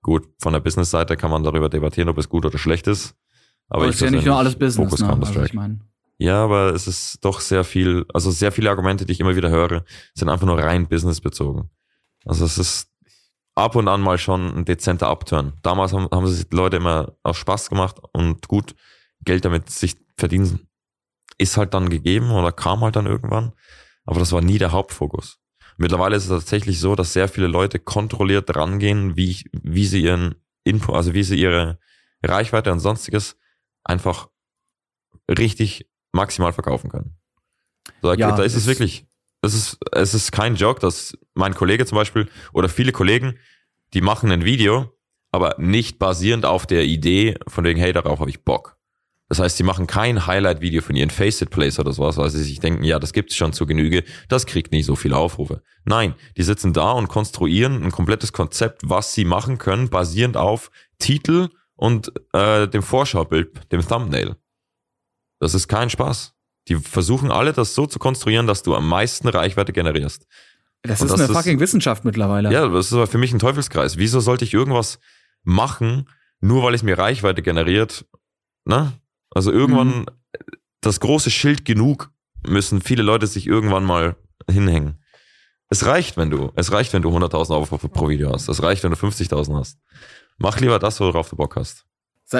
Gut, 0.02 0.26
von 0.40 0.52
der 0.52 0.58
Business-Seite 0.58 1.16
kann 1.16 1.30
man 1.30 1.44
darüber 1.44 1.68
debattieren, 1.68 2.08
ob 2.08 2.18
es 2.18 2.28
gut 2.28 2.44
oder 2.44 2.58
schlecht 2.58 2.88
ist. 2.88 3.14
Aber, 3.68 3.82
aber 3.82 3.90
ich 3.90 3.94
ist 3.94 4.00
ja 4.00 4.10
nicht 4.10 4.26
nur 4.26 4.36
alles 4.36 4.56
Business, 4.56 4.90
Fokus 4.90 5.00
ne? 5.00 5.10
Also 5.12 5.44
ich 5.44 5.54
mein. 5.54 5.84
Ja, 6.18 6.42
aber 6.42 6.74
es 6.74 6.88
ist 6.88 7.24
doch 7.24 7.38
sehr 7.38 7.62
viel, 7.62 8.04
also 8.12 8.32
sehr 8.32 8.50
viele 8.50 8.68
Argumente, 8.70 9.06
die 9.06 9.12
ich 9.12 9.20
immer 9.20 9.36
wieder 9.36 9.50
höre, 9.50 9.84
sind 10.12 10.28
einfach 10.28 10.46
nur 10.46 10.58
rein 10.58 10.88
businessbezogen. 10.88 11.70
Also 12.24 12.44
es 12.44 12.58
ist 12.58 12.91
ab 13.54 13.76
und 13.76 13.88
an 13.88 14.00
mal 14.00 14.18
schon 14.18 14.56
ein 14.56 14.64
dezenter 14.64 15.08
Upturn. 15.08 15.54
Damals 15.62 15.92
haben, 15.92 16.08
haben 16.10 16.26
sich 16.26 16.48
die 16.48 16.56
Leute 16.56 16.76
immer 16.76 17.16
auf 17.22 17.36
Spaß 17.36 17.68
gemacht 17.68 17.96
und 18.12 18.48
gut 18.48 18.74
Geld 19.24 19.44
damit 19.44 19.70
sich 19.70 19.96
verdienen. 20.16 20.68
Ist 21.38 21.56
halt 21.56 21.74
dann 21.74 21.90
gegeben 21.90 22.30
oder 22.30 22.52
kam 22.52 22.80
halt 22.80 22.96
dann 22.96 23.06
irgendwann. 23.06 23.52
Aber 24.04 24.20
das 24.20 24.32
war 24.32 24.40
nie 24.40 24.58
der 24.58 24.72
Hauptfokus. 24.72 25.38
Mittlerweile 25.76 26.16
ist 26.16 26.24
es 26.24 26.30
tatsächlich 26.30 26.80
so, 26.80 26.94
dass 26.94 27.12
sehr 27.12 27.28
viele 27.28 27.46
Leute 27.46 27.78
kontrolliert 27.78 28.54
rangehen, 28.54 29.16
wie, 29.16 29.48
wie 29.52 29.86
sie 29.86 30.02
ihren 30.02 30.34
Info, 30.64 30.92
also 30.92 31.14
wie 31.14 31.22
sie 31.22 31.40
ihre 31.40 31.78
Reichweite 32.22 32.70
und 32.72 32.80
sonstiges 32.80 33.36
einfach 33.84 34.28
richtig 35.28 35.90
maximal 36.12 36.52
verkaufen 36.52 36.90
können. 36.90 37.16
So, 38.00 38.12
ja, 38.12 38.36
da 38.36 38.42
ist 38.42 38.54
es 38.54 38.66
wirklich 38.66 39.06
es 39.42 39.54
ist, 39.54 39.78
es 39.92 40.14
ist 40.14 40.32
kein 40.32 40.54
Joke, 40.54 40.80
dass 40.80 41.18
mein 41.34 41.54
Kollege 41.54 41.84
zum 41.84 41.96
Beispiel 41.96 42.28
oder 42.52 42.68
viele 42.68 42.92
Kollegen, 42.92 43.38
die 43.92 44.00
machen 44.00 44.30
ein 44.30 44.44
Video, 44.44 44.92
aber 45.32 45.56
nicht 45.58 45.98
basierend 45.98 46.46
auf 46.46 46.66
der 46.66 46.84
Idee 46.84 47.36
von 47.48 47.64
wegen, 47.64 47.80
hey, 47.80 47.92
darauf 47.92 48.20
habe 48.20 48.30
ich 48.30 48.44
Bock. 48.44 48.78
Das 49.28 49.38
heißt, 49.38 49.56
sie 49.56 49.62
machen 49.62 49.86
kein 49.86 50.26
Highlight-Video 50.26 50.82
von 50.82 50.94
ihren 50.94 51.08
Faceit-Plays 51.08 51.78
oder 51.78 51.92
sowas, 51.92 52.18
weil 52.18 52.28
sie 52.28 52.42
sich 52.42 52.60
denken, 52.60 52.84
ja, 52.84 52.98
das 52.98 53.14
gibt's 53.14 53.34
schon 53.34 53.54
zu 53.54 53.64
Genüge, 53.64 54.04
das 54.28 54.44
kriegt 54.44 54.72
nicht 54.72 54.84
so 54.84 54.94
viele 54.94 55.16
Aufrufe. 55.16 55.62
Nein, 55.84 56.14
die 56.36 56.42
sitzen 56.42 56.74
da 56.74 56.92
und 56.92 57.08
konstruieren 57.08 57.82
ein 57.82 57.90
komplettes 57.90 58.34
Konzept, 58.34 58.82
was 58.84 59.14
sie 59.14 59.24
machen 59.24 59.56
können, 59.56 59.88
basierend 59.88 60.36
auf 60.36 60.70
Titel 60.98 61.48
und 61.76 62.12
äh, 62.34 62.68
dem 62.68 62.82
Vorschaubild, 62.82 63.72
dem 63.72 63.80
Thumbnail. 63.80 64.36
Das 65.40 65.54
ist 65.54 65.66
kein 65.66 65.88
Spaß. 65.88 66.34
Die 66.68 66.76
versuchen 66.76 67.30
alle, 67.30 67.52
das 67.52 67.74
so 67.74 67.86
zu 67.86 67.98
konstruieren, 67.98 68.46
dass 68.46 68.62
du 68.62 68.74
am 68.74 68.88
meisten 68.88 69.28
Reichweite 69.28 69.72
generierst. 69.72 70.26
Das 70.82 71.00
Und 71.00 71.06
ist 71.06 71.12
das 71.12 71.20
eine 71.20 71.32
fucking 71.32 71.60
Wissenschaft 71.60 72.04
mittlerweile. 72.04 72.52
Ja, 72.52 72.68
das 72.68 72.86
ist 72.86 72.92
aber 72.92 73.06
für 73.06 73.18
mich 73.18 73.32
ein 73.32 73.38
Teufelskreis. 73.38 73.98
Wieso 73.98 74.20
sollte 74.20 74.44
ich 74.44 74.54
irgendwas 74.54 74.98
machen, 75.44 76.08
nur 76.40 76.62
weil 76.62 76.74
es 76.74 76.82
mir 76.82 76.98
Reichweite 76.98 77.42
generiert? 77.42 78.04
Ne? 78.64 78.92
Also 79.30 79.52
irgendwann, 79.52 80.00
mhm. 80.00 80.06
das 80.80 81.00
große 81.00 81.30
Schild 81.30 81.64
genug 81.64 82.10
müssen 82.46 82.80
viele 82.80 83.02
Leute 83.02 83.26
sich 83.26 83.46
irgendwann 83.46 83.84
mal 83.84 84.16
hinhängen. 84.50 85.02
Es 85.68 85.86
reicht, 85.86 86.16
wenn 86.16 86.30
du, 86.30 86.52
es 86.54 86.72
reicht, 86.72 86.92
wenn 86.92 87.02
du 87.02 87.16
100.000 87.16 87.54
Aufrufe 87.54 87.88
pro 87.88 88.08
Video 88.08 88.32
hast. 88.32 88.48
Es 88.48 88.62
reicht, 88.62 88.82
wenn 88.82 88.90
du 88.90 88.96
50.000 88.96 89.56
hast. 89.56 89.78
Mach 90.38 90.60
lieber 90.60 90.78
das, 90.78 91.00
worauf 91.00 91.30
du 91.30 91.36
Bock 91.36 91.56
hast. 91.56 91.86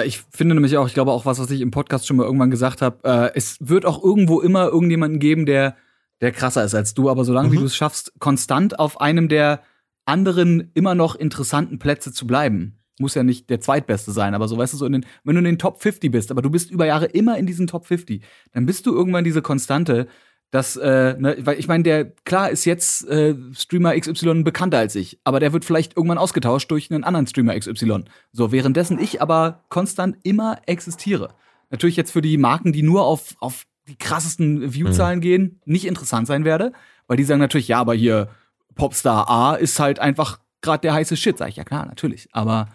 Ich 0.01 0.23
finde 0.31 0.55
nämlich 0.55 0.77
auch, 0.77 0.87
ich 0.87 0.93
glaube 0.93 1.11
auch 1.11 1.25
was, 1.25 1.39
was 1.39 1.51
ich 1.51 1.61
im 1.61 1.71
Podcast 1.71 2.07
schon 2.07 2.17
mal 2.17 2.25
irgendwann 2.25 2.51
gesagt 2.51 2.81
habe, 2.81 2.97
äh, 3.03 3.31
es 3.35 3.57
wird 3.59 3.85
auch 3.85 4.03
irgendwo 4.03 4.41
immer 4.41 4.67
irgendjemanden 4.67 5.19
geben, 5.19 5.45
der, 5.45 5.75
der 6.21 6.31
krasser 6.31 6.63
ist 6.63 6.75
als 6.75 6.93
du, 6.93 7.09
aber 7.09 7.25
solange 7.25 7.49
mhm. 7.49 7.53
wie 7.53 7.57
du 7.57 7.65
es 7.65 7.75
schaffst, 7.75 8.13
konstant 8.19 8.79
auf 8.79 8.99
einem 9.01 9.27
der 9.29 9.61
anderen 10.05 10.71
immer 10.73 10.95
noch 10.95 11.15
interessanten 11.15 11.79
Plätze 11.79 12.11
zu 12.11 12.27
bleiben, 12.27 12.79
muss 12.99 13.15
ja 13.15 13.23
nicht 13.23 13.49
der 13.49 13.59
zweitbeste 13.59 14.11
sein, 14.11 14.33
aber 14.33 14.47
so 14.47 14.57
weißt 14.57 14.73
du 14.73 14.77
so 14.77 14.85
in 14.85 14.93
den, 14.93 15.05
wenn 15.23 15.35
du 15.35 15.39
in 15.39 15.45
den 15.45 15.59
Top 15.59 15.81
50 15.81 16.11
bist, 16.11 16.31
aber 16.31 16.41
du 16.41 16.49
bist 16.49 16.71
über 16.71 16.85
Jahre 16.85 17.05
immer 17.05 17.37
in 17.37 17.45
diesen 17.45 17.67
Top 17.67 17.85
50, 17.85 18.23
dann 18.51 18.65
bist 18.65 18.85
du 18.85 18.93
irgendwann 18.93 19.23
diese 19.23 19.41
Konstante, 19.41 20.07
dass, 20.53 20.75
äh, 20.75 21.15
ne, 21.17 21.35
weil 21.39 21.57
ich 21.57 21.67
meine, 21.67 21.83
der, 21.83 22.05
klar 22.25 22.51
ist 22.51 22.65
jetzt 22.65 23.07
äh, 23.07 23.33
Streamer 23.55 23.99
XY 23.99 24.43
bekannter 24.43 24.77
als 24.77 24.93
ich, 24.93 25.17
aber 25.23 25.39
der 25.39 25.51
wird 25.51 25.65
vielleicht 25.65 25.97
irgendwann 25.97 26.19
ausgetauscht 26.19 26.69
durch 26.69 26.91
einen 26.91 27.03
anderen 27.03 27.25
Streamer 27.25 27.57
XY. 27.57 28.03
So, 28.31 28.51
währenddessen 28.51 28.99
ich 28.99 29.19
aber 29.19 29.63
konstant 29.69 30.15
immer 30.21 30.59
existiere. 30.67 31.33
Natürlich 31.71 31.95
jetzt 31.95 32.11
für 32.11 32.21
die 32.21 32.37
Marken, 32.37 32.71
die 32.71 32.83
nur 32.83 33.03
auf, 33.03 33.35
auf 33.39 33.65
die 33.87 33.95
krassesten 33.95 34.71
Viewzahlen 34.71 35.17
mhm. 35.17 35.23
gehen, 35.23 35.61
nicht 35.65 35.85
interessant 35.85 36.27
sein 36.27 36.45
werde, 36.45 36.71
weil 37.07 37.17
die 37.17 37.23
sagen 37.23 37.41
natürlich, 37.41 37.69
ja, 37.69 37.79
aber 37.79 37.95
hier 37.95 38.29
Popstar 38.75 39.27
A 39.31 39.55
ist 39.55 39.79
halt 39.79 39.97
einfach 39.97 40.39
gerade 40.61 40.81
der 40.81 40.93
heiße 40.93 41.17
Shit. 41.17 41.39
Sag 41.39 41.49
ich, 41.49 41.55
ja 41.55 41.63
klar, 41.63 41.87
natürlich. 41.87 42.29
Aber 42.31 42.67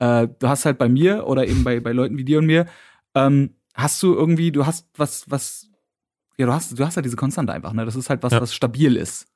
äh, 0.00 0.28
du 0.38 0.48
hast 0.48 0.66
halt 0.66 0.76
bei 0.76 0.90
mir 0.90 1.26
oder 1.26 1.46
eben 1.46 1.64
bei, 1.64 1.80
bei 1.80 1.92
Leuten 1.92 2.18
wie 2.18 2.26
dir 2.26 2.40
und 2.40 2.46
mir, 2.46 2.66
ähm, 3.14 3.54
hast 3.72 4.02
du 4.02 4.12
irgendwie, 4.12 4.52
du 4.52 4.66
hast 4.66 4.86
was, 4.98 5.24
was 5.30 5.71
ja, 6.38 6.46
du 6.46 6.52
hast, 6.52 6.78
du 6.78 6.84
hast 6.84 6.96
halt 6.96 7.04
diese 7.04 7.16
Konstante 7.16 7.52
einfach, 7.52 7.72
ne? 7.72 7.84
Das 7.84 7.96
ist 7.96 8.10
halt 8.10 8.22
was, 8.22 8.32
ja. 8.32 8.40
was 8.40 8.54
stabil 8.54 8.96
ist. 8.96 9.26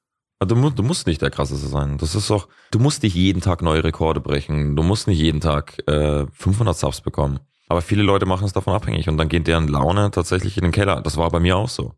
Du, 0.41 0.71
du, 0.71 0.83
musst 0.83 1.07
nicht 1.07 1.23
der 1.23 1.31
krasseste 1.31 1.67
sein. 1.67 1.97
Das 1.97 2.15
ist 2.15 2.31
auch, 2.31 2.49
du 2.71 2.79
musst 2.79 3.03
nicht 3.03 3.15
jeden 3.15 3.41
Tag 3.41 3.63
neue 3.63 3.83
Rekorde 3.83 4.21
brechen. 4.21 4.77
Du 4.77 4.83
musst 4.83 5.09
nicht 5.09 5.19
jeden 5.19 5.41
Tag 5.41 5.83
äh, 5.89 6.27
500 6.31 6.77
Subs 6.77 7.01
bekommen. 7.01 7.41
Aber 7.69 7.81
viele 7.81 8.03
Leute 8.03 8.27
machen 8.27 8.45
es 8.45 8.53
davon 8.53 8.75
abhängig 8.75 9.09
und 9.09 9.17
dann 9.17 9.29
geht 9.29 9.47
deren 9.47 9.67
Laune 9.67 10.11
tatsächlich 10.11 10.57
in 10.59 10.65
den 10.65 10.73
Keller. 10.73 11.01
Das 11.01 11.17
war 11.17 11.31
bei 11.31 11.41
mir 11.41 11.57
auch 11.57 11.71
so. 11.71 11.95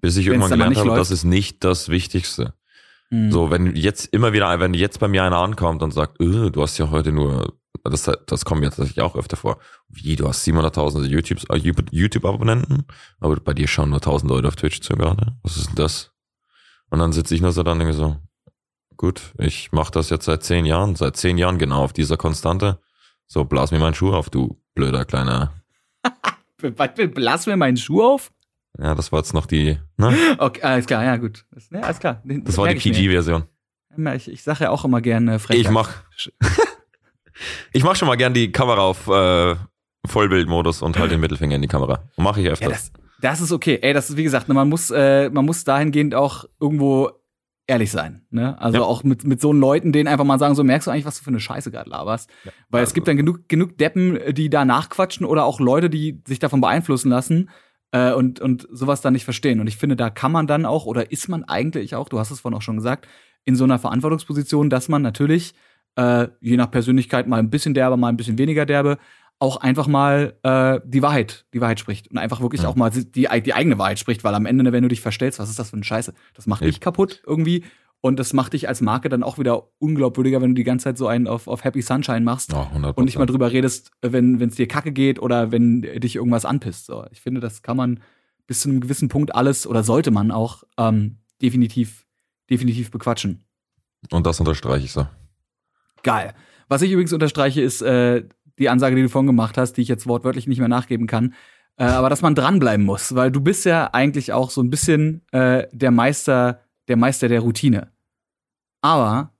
Bis 0.00 0.16
ich 0.16 0.26
Wenn's 0.26 0.34
irgendwann 0.34 0.50
gelernt 0.50 0.76
habe, 0.76 0.88
läuft. 0.88 1.00
das 1.00 1.10
ist 1.10 1.24
nicht 1.24 1.64
das 1.64 1.88
Wichtigste. 1.88 2.54
Hm. 3.10 3.32
So, 3.32 3.50
wenn 3.50 3.74
jetzt 3.74 4.06
immer 4.06 4.32
wieder, 4.32 4.60
wenn 4.60 4.72
jetzt 4.72 5.00
bei 5.00 5.08
mir 5.08 5.24
einer 5.24 5.38
ankommt 5.38 5.82
und 5.82 5.92
sagt, 5.92 6.20
äh, 6.20 6.50
du 6.50 6.62
hast 6.62 6.78
ja 6.78 6.90
heute 6.90 7.10
nur, 7.10 7.54
das, 7.90 8.10
das 8.26 8.44
kommt 8.44 8.60
mir 8.60 8.70
tatsächlich 8.70 9.00
auch 9.00 9.16
öfter 9.16 9.36
vor. 9.36 9.58
Wie, 9.88 10.16
du 10.16 10.28
hast 10.28 10.46
700.000 10.46 11.06
YouTubes- 11.06 11.46
äh, 11.50 11.84
YouTube-Abonnenten, 11.90 12.84
aber 13.20 13.36
bei 13.36 13.54
dir 13.54 13.68
schauen 13.68 13.90
nur 13.90 14.00
1000 14.00 14.30
Leute 14.30 14.48
auf 14.48 14.56
Twitch 14.56 14.80
zu 14.80 14.94
gerade. 14.94 15.36
Was 15.42 15.56
ist 15.56 15.68
denn 15.68 15.76
das? 15.76 16.12
Und 16.90 16.98
dann 16.98 17.12
sitze 17.12 17.34
ich 17.34 17.40
nur 17.40 17.52
so 17.52 17.62
da 17.62 17.72
und 17.72 17.78
denke 17.78 17.94
so, 17.94 18.16
gut, 18.96 19.34
ich 19.38 19.72
mache 19.72 19.92
das 19.92 20.10
jetzt 20.10 20.24
seit 20.24 20.42
zehn 20.42 20.64
Jahren, 20.64 20.96
seit 20.96 21.16
zehn 21.16 21.38
Jahren 21.38 21.58
genau 21.58 21.84
auf 21.84 21.92
dieser 21.92 22.16
Konstante. 22.16 22.80
So, 23.26 23.44
blas 23.44 23.70
mir 23.70 23.78
meinen 23.78 23.94
Schuh 23.94 24.12
auf, 24.12 24.30
du 24.30 24.60
blöder 24.74 25.04
kleiner. 25.04 25.52
Was, 26.60 26.90
Blass 26.94 27.46
mir 27.46 27.56
meinen 27.56 27.76
Schuh 27.76 28.02
auf? 28.02 28.32
Ja, 28.78 28.94
das 28.94 29.12
war 29.12 29.20
jetzt 29.20 29.34
noch 29.34 29.46
die, 29.46 29.78
ne? 29.96 30.16
Okay, 30.38 30.62
alles 30.62 30.86
klar, 30.86 31.04
ja, 31.04 31.16
gut. 31.16 31.44
Das, 31.50 31.70
ja, 31.70 31.80
alles 31.80 31.98
klar. 31.98 32.22
Das 32.24 32.56
war 32.56 32.68
die. 32.68 32.74
PG-Version. 32.76 33.44
Ich, 34.14 34.28
ich 34.30 34.42
sage 34.42 34.64
ja 34.64 34.70
auch 34.70 34.84
immer 34.84 35.00
gerne 35.00 35.38
Frechheit. 35.38 35.64
Ich 35.66 35.70
mach, 35.70 35.90
ich 37.72 37.82
mach 37.84 37.96
schon 37.96 38.08
mal 38.08 38.16
gern 38.16 38.34
die 38.34 38.50
Kamera 38.52 38.80
auf 38.82 39.06
äh, 39.08 39.54
Vollbildmodus 40.06 40.82
und 40.82 40.98
halt 40.98 41.10
den 41.10 41.20
Mittelfinger 41.20 41.56
in 41.56 41.62
die 41.62 41.68
Kamera. 41.68 42.02
Mache 42.16 42.40
ich 42.40 42.46
Ja, 42.46 42.52
öfters. 42.52 42.70
das, 42.70 42.92
das 43.20 43.40
ist 43.40 43.52
okay. 43.52 43.78
Ey, 43.82 43.92
das 43.92 44.10
ist 44.10 44.16
wie 44.16 44.22
gesagt, 44.24 44.48
ne, 44.48 44.54
man 44.54 44.68
muss, 44.68 44.90
äh, 44.90 45.28
man 45.30 45.44
muss 45.44 45.64
dahingehend 45.64 46.14
auch 46.14 46.44
irgendwo 46.60 47.10
ehrlich 47.66 47.90
sein. 47.90 48.24
Ne? 48.30 48.58
Also 48.60 48.78
Ja. 48.78 48.84
auch 48.84 49.04
mit, 49.04 49.24
mit 49.24 49.40
so 49.40 49.52
Leuten, 49.52 49.92
denen 49.92 50.08
einfach 50.08 50.24
mal 50.24 50.38
sagen, 50.38 50.54
so 50.54 50.64
merkst 50.64 50.86
du 50.86 50.90
eigentlich, 50.90 51.04
was 51.04 51.18
du 51.18 51.24
für 51.24 51.30
eine 51.30 51.40
Scheiße 51.40 51.70
gerade 51.70 51.90
laberst. 51.90 52.30
Weil 52.70 52.82
es 52.82 52.88
also- 52.88 52.94
gibt 52.94 53.08
dann 53.08 53.16
genug, 53.18 53.48
genug 53.48 53.76
Deppen, 53.76 54.18
die 54.34 54.48
da 54.48 54.64
nachquatschen 54.64 55.26
oder 55.26 55.44
auch 55.44 55.60
Leute, 55.60 55.90
die 55.90 56.22
sich 56.26 56.38
davon 56.38 56.60
beeinflussen 56.62 57.10
lassen 57.10 57.50
äh, 57.92 58.12
und, 58.12 58.40
und 58.40 58.66
sowas 58.70 59.02
dann 59.02 59.12
nicht 59.12 59.24
verstehen. 59.24 59.60
Und 59.60 59.66
ich 59.66 59.76
finde, 59.76 59.96
da 59.96 60.08
kann 60.08 60.32
man 60.32 60.46
dann 60.46 60.64
auch, 60.64 60.86
oder 60.86 61.10
ist 61.12 61.28
man 61.28 61.44
eigentlich 61.44 61.94
auch, 61.94 62.08
du 62.08 62.18
hast 62.18 62.30
es 62.30 62.40
vorhin 62.40 62.56
auch 62.56 62.62
schon 62.62 62.76
gesagt, 62.76 63.06
in 63.44 63.54
so 63.56 63.64
einer 63.64 63.78
Verantwortungsposition, 63.78 64.70
dass 64.70 64.88
man 64.88 65.02
natürlich, 65.02 65.54
äh, 65.98 66.28
je 66.40 66.56
nach 66.56 66.70
Persönlichkeit 66.70 67.26
mal 67.26 67.38
ein 67.38 67.50
bisschen 67.50 67.74
derbe, 67.74 67.96
mal 67.96 68.08
ein 68.08 68.16
bisschen 68.16 68.38
weniger 68.38 68.64
derbe, 68.66 68.98
auch 69.40 69.56
einfach 69.58 69.86
mal 69.86 70.34
äh, 70.42 70.80
die 70.84 71.02
Wahrheit, 71.02 71.44
die 71.54 71.60
Wahrheit 71.60 71.78
spricht 71.80 72.08
und 72.10 72.18
einfach 72.18 72.40
wirklich 72.40 72.62
Ja. 72.62 72.68
auch 72.68 72.76
mal 72.76 72.90
die, 72.90 73.04
die 73.12 73.28
eigene 73.54 73.78
Wahrheit 73.78 73.98
spricht, 73.98 74.24
weil 74.24 74.34
am 74.34 74.46
Ende, 74.46 74.64
ne, 74.64 74.72
wenn 74.72 74.82
du 74.82 74.88
dich 74.88 75.00
verstellst, 75.00 75.38
was 75.38 75.50
ist 75.50 75.58
das 75.58 75.70
für 75.70 75.76
eine 75.76 75.84
Scheiße? 75.84 76.14
Das 76.34 76.46
macht 76.46 76.62
Eben. 76.62 76.70
dich 76.70 76.80
kaputt 76.80 77.22
irgendwie 77.26 77.64
und 78.00 78.18
das 78.18 78.32
macht 78.32 78.52
dich 78.52 78.68
als 78.68 78.80
Marke 78.80 79.08
dann 79.08 79.22
auch 79.24 79.38
wieder 79.38 79.68
unglaubwürdiger, 79.80 80.40
wenn 80.40 80.50
du 80.50 80.54
die 80.54 80.64
ganze 80.64 80.84
Zeit 80.84 80.98
so 80.98 81.06
einen 81.08 81.26
auf, 81.26 81.46
auf 81.48 81.64
Happy 81.64 81.82
Sunshine 81.82 82.20
machst 82.20 82.52
Ja, 82.52 82.70
100%. 82.74 82.94
und 82.96 83.04
nicht 83.04 83.18
mal 83.18 83.26
drüber 83.26 83.50
redest, 83.52 83.90
wenn 84.02 84.40
es 84.40 84.54
dir 84.54 84.68
kacke 84.68 84.92
geht 84.92 85.20
oder 85.20 85.50
wenn 85.52 85.82
dich 85.82 86.14
irgendwas 86.16 86.44
anpisst. 86.44 86.86
So. 86.86 87.04
Ich 87.10 87.20
finde, 87.20 87.40
das 87.40 87.62
kann 87.62 87.76
man 87.76 88.00
bis 88.46 88.60
zu 88.60 88.68
einem 88.70 88.80
gewissen 88.80 89.08
Punkt 89.08 89.34
alles 89.34 89.66
oder 89.66 89.82
sollte 89.82 90.10
man 90.12 90.30
auch 90.30 90.62
ähm, 90.78 91.18
definitiv, 91.42 92.06
definitiv 92.50 92.90
bequatschen. 92.90 93.44
Und 94.10 94.26
das 94.26 94.38
unterstreiche 94.40 94.84
ich 94.84 94.92
so. 94.92 95.06
Geil. 96.08 96.32
Was 96.68 96.80
ich 96.80 96.90
übrigens 96.90 97.12
unterstreiche, 97.12 97.60
ist 97.60 97.82
äh, 97.82 98.24
die 98.58 98.70
Ansage, 98.70 98.96
die 98.96 99.02
du 99.02 99.10
vorhin 99.10 99.26
gemacht 99.26 99.58
hast, 99.58 99.74
die 99.74 99.82
ich 99.82 99.88
jetzt 99.88 100.06
wortwörtlich 100.06 100.46
nicht 100.46 100.58
mehr 100.58 100.68
nachgeben 100.68 101.06
kann. 101.06 101.34
Äh, 101.76 101.84
aber 101.84 102.08
dass 102.08 102.22
man 102.22 102.34
dranbleiben 102.34 102.86
muss, 102.86 103.14
weil 103.14 103.30
du 103.30 103.42
bist 103.42 103.66
ja 103.66 103.90
eigentlich 103.92 104.32
auch 104.32 104.50
so 104.50 104.62
ein 104.62 104.70
bisschen 104.70 105.20
äh, 105.32 105.66
der 105.70 105.90
Meister, 105.90 106.62
der 106.88 106.96
Meister 106.96 107.28
der 107.28 107.40
Routine. 107.40 107.92
Aber 108.80 109.34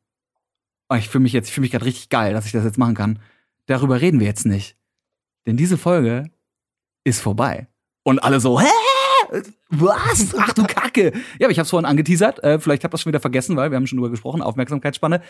oh, 0.91 0.95
ich 0.97 1.09
fühle 1.09 1.23
mich 1.23 1.33
jetzt, 1.33 1.49
ich 1.49 1.55
fühle 1.55 1.63
mich 1.63 1.71
gerade 1.71 1.87
richtig 1.87 2.11
geil, 2.11 2.35
dass 2.35 2.45
ich 2.45 2.53
das 2.53 2.65
jetzt 2.65 2.77
machen 2.77 2.95
kann. 2.95 3.19
Darüber 3.65 4.03
reden 4.03 4.21
wir 4.21 4.27
jetzt 4.27 4.45
nicht. 4.45 4.77
Denn 5.47 5.57
diese 5.57 5.79
Folge 5.79 6.31
ist 7.03 7.23
vorbei. 7.23 7.67
Und 8.03 8.19
alle 8.19 8.41
so, 8.41 8.61
hä? 8.61 8.67
Was? 9.71 10.35
Ach 10.39 10.53
du 10.53 10.65
Kacke. 10.65 11.13
Ja, 11.39 11.47
aber 11.47 11.51
ich 11.53 11.59
hab's 11.59 11.71
vorhin 11.71 11.87
angeteasert. 11.87 12.43
Äh, 12.43 12.59
vielleicht 12.59 12.85
habt 12.85 12.95
ihr 12.95 12.99
schon 12.99 13.11
wieder 13.11 13.21
vergessen, 13.21 13.57
weil 13.57 13.71
wir 13.71 13.77
haben 13.77 13.87
schon 13.87 13.99
drüber 13.99 14.11
gesprochen. 14.11 14.43
Aufmerksamkeitsspanne. 14.43 15.23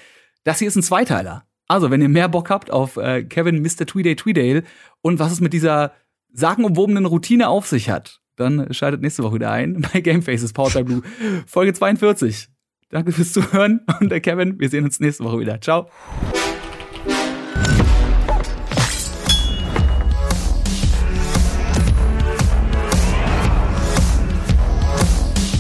Das 0.45 0.59
hier 0.59 0.69
ist 0.69 0.77
ein 0.77 0.83
Zweiteiler. 0.83 1.45
Also, 1.67 1.91
wenn 1.91 2.01
ihr 2.01 2.09
mehr 2.09 2.29
Bock 2.29 2.51
habt 2.51 2.71
auf 2.71 2.97
äh, 2.97 3.25
Kevin 3.25 3.61
Mr. 3.61 3.87
Tweeday 3.87 4.17
Tweedale 4.17 4.65
und 5.03 5.19
was 5.19 5.33
es 5.33 5.41
mit 5.41 5.53
dieser 5.53 5.93
sagenumwobenen 6.33 7.05
Routine 7.05 7.49
auf 7.49 7.67
sich 7.67 7.91
hat, 7.91 8.21
dann 8.37 8.73
schaltet 8.73 9.03
nächste 9.03 9.23
Woche 9.23 9.35
wieder 9.35 9.51
ein 9.51 9.87
bei 9.93 10.01
Gamefaces 10.01 10.53
Powered 10.53 10.75
by 10.75 10.83
Blue, 10.85 11.03
Folge 11.47 11.75
42. 11.75 12.49
Danke 12.91 13.13
fürs 13.13 13.33
Zuhören 13.33 13.81
und 14.01 14.11
der 14.11 14.21
Kevin, 14.21 14.59
wir 14.59 14.71
sehen 14.71 14.85
uns 14.85 14.99
nächste 15.01 15.25
Woche 15.25 15.41
wieder. 15.41 15.61
Ciao. 15.61 15.91